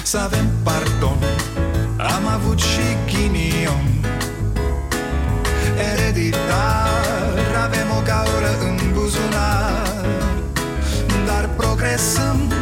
Să 0.02 0.18
avem 0.18 0.46
pardon, 0.64 1.18
am 1.98 2.26
avut 2.34 2.58
și 2.58 2.86
ghinion. 3.06 3.86
Ereditar, 5.92 7.38
avem 7.64 7.88
o 7.98 8.02
gaură 8.04 8.52
în 8.68 8.92
buzunar. 8.92 10.04
Dar 11.26 11.48
progresăm, 11.56 12.52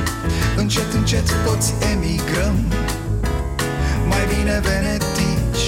încet, 0.57 0.93
încet 0.93 1.27
toți 1.45 1.75
emigrăm 1.93 2.57
mai 4.09 4.25
bine 4.35 4.61
venetici 4.61 5.65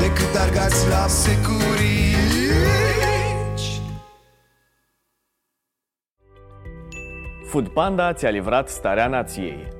Decât 0.00 0.34
argați 0.40 0.88
la 0.88 1.06
securici. 1.06 1.74
Food 7.46 7.68
Panda 7.68 8.12
ți-a 8.12 8.30
livrat 8.30 8.68
starea 8.68 9.06
nației 9.06 9.73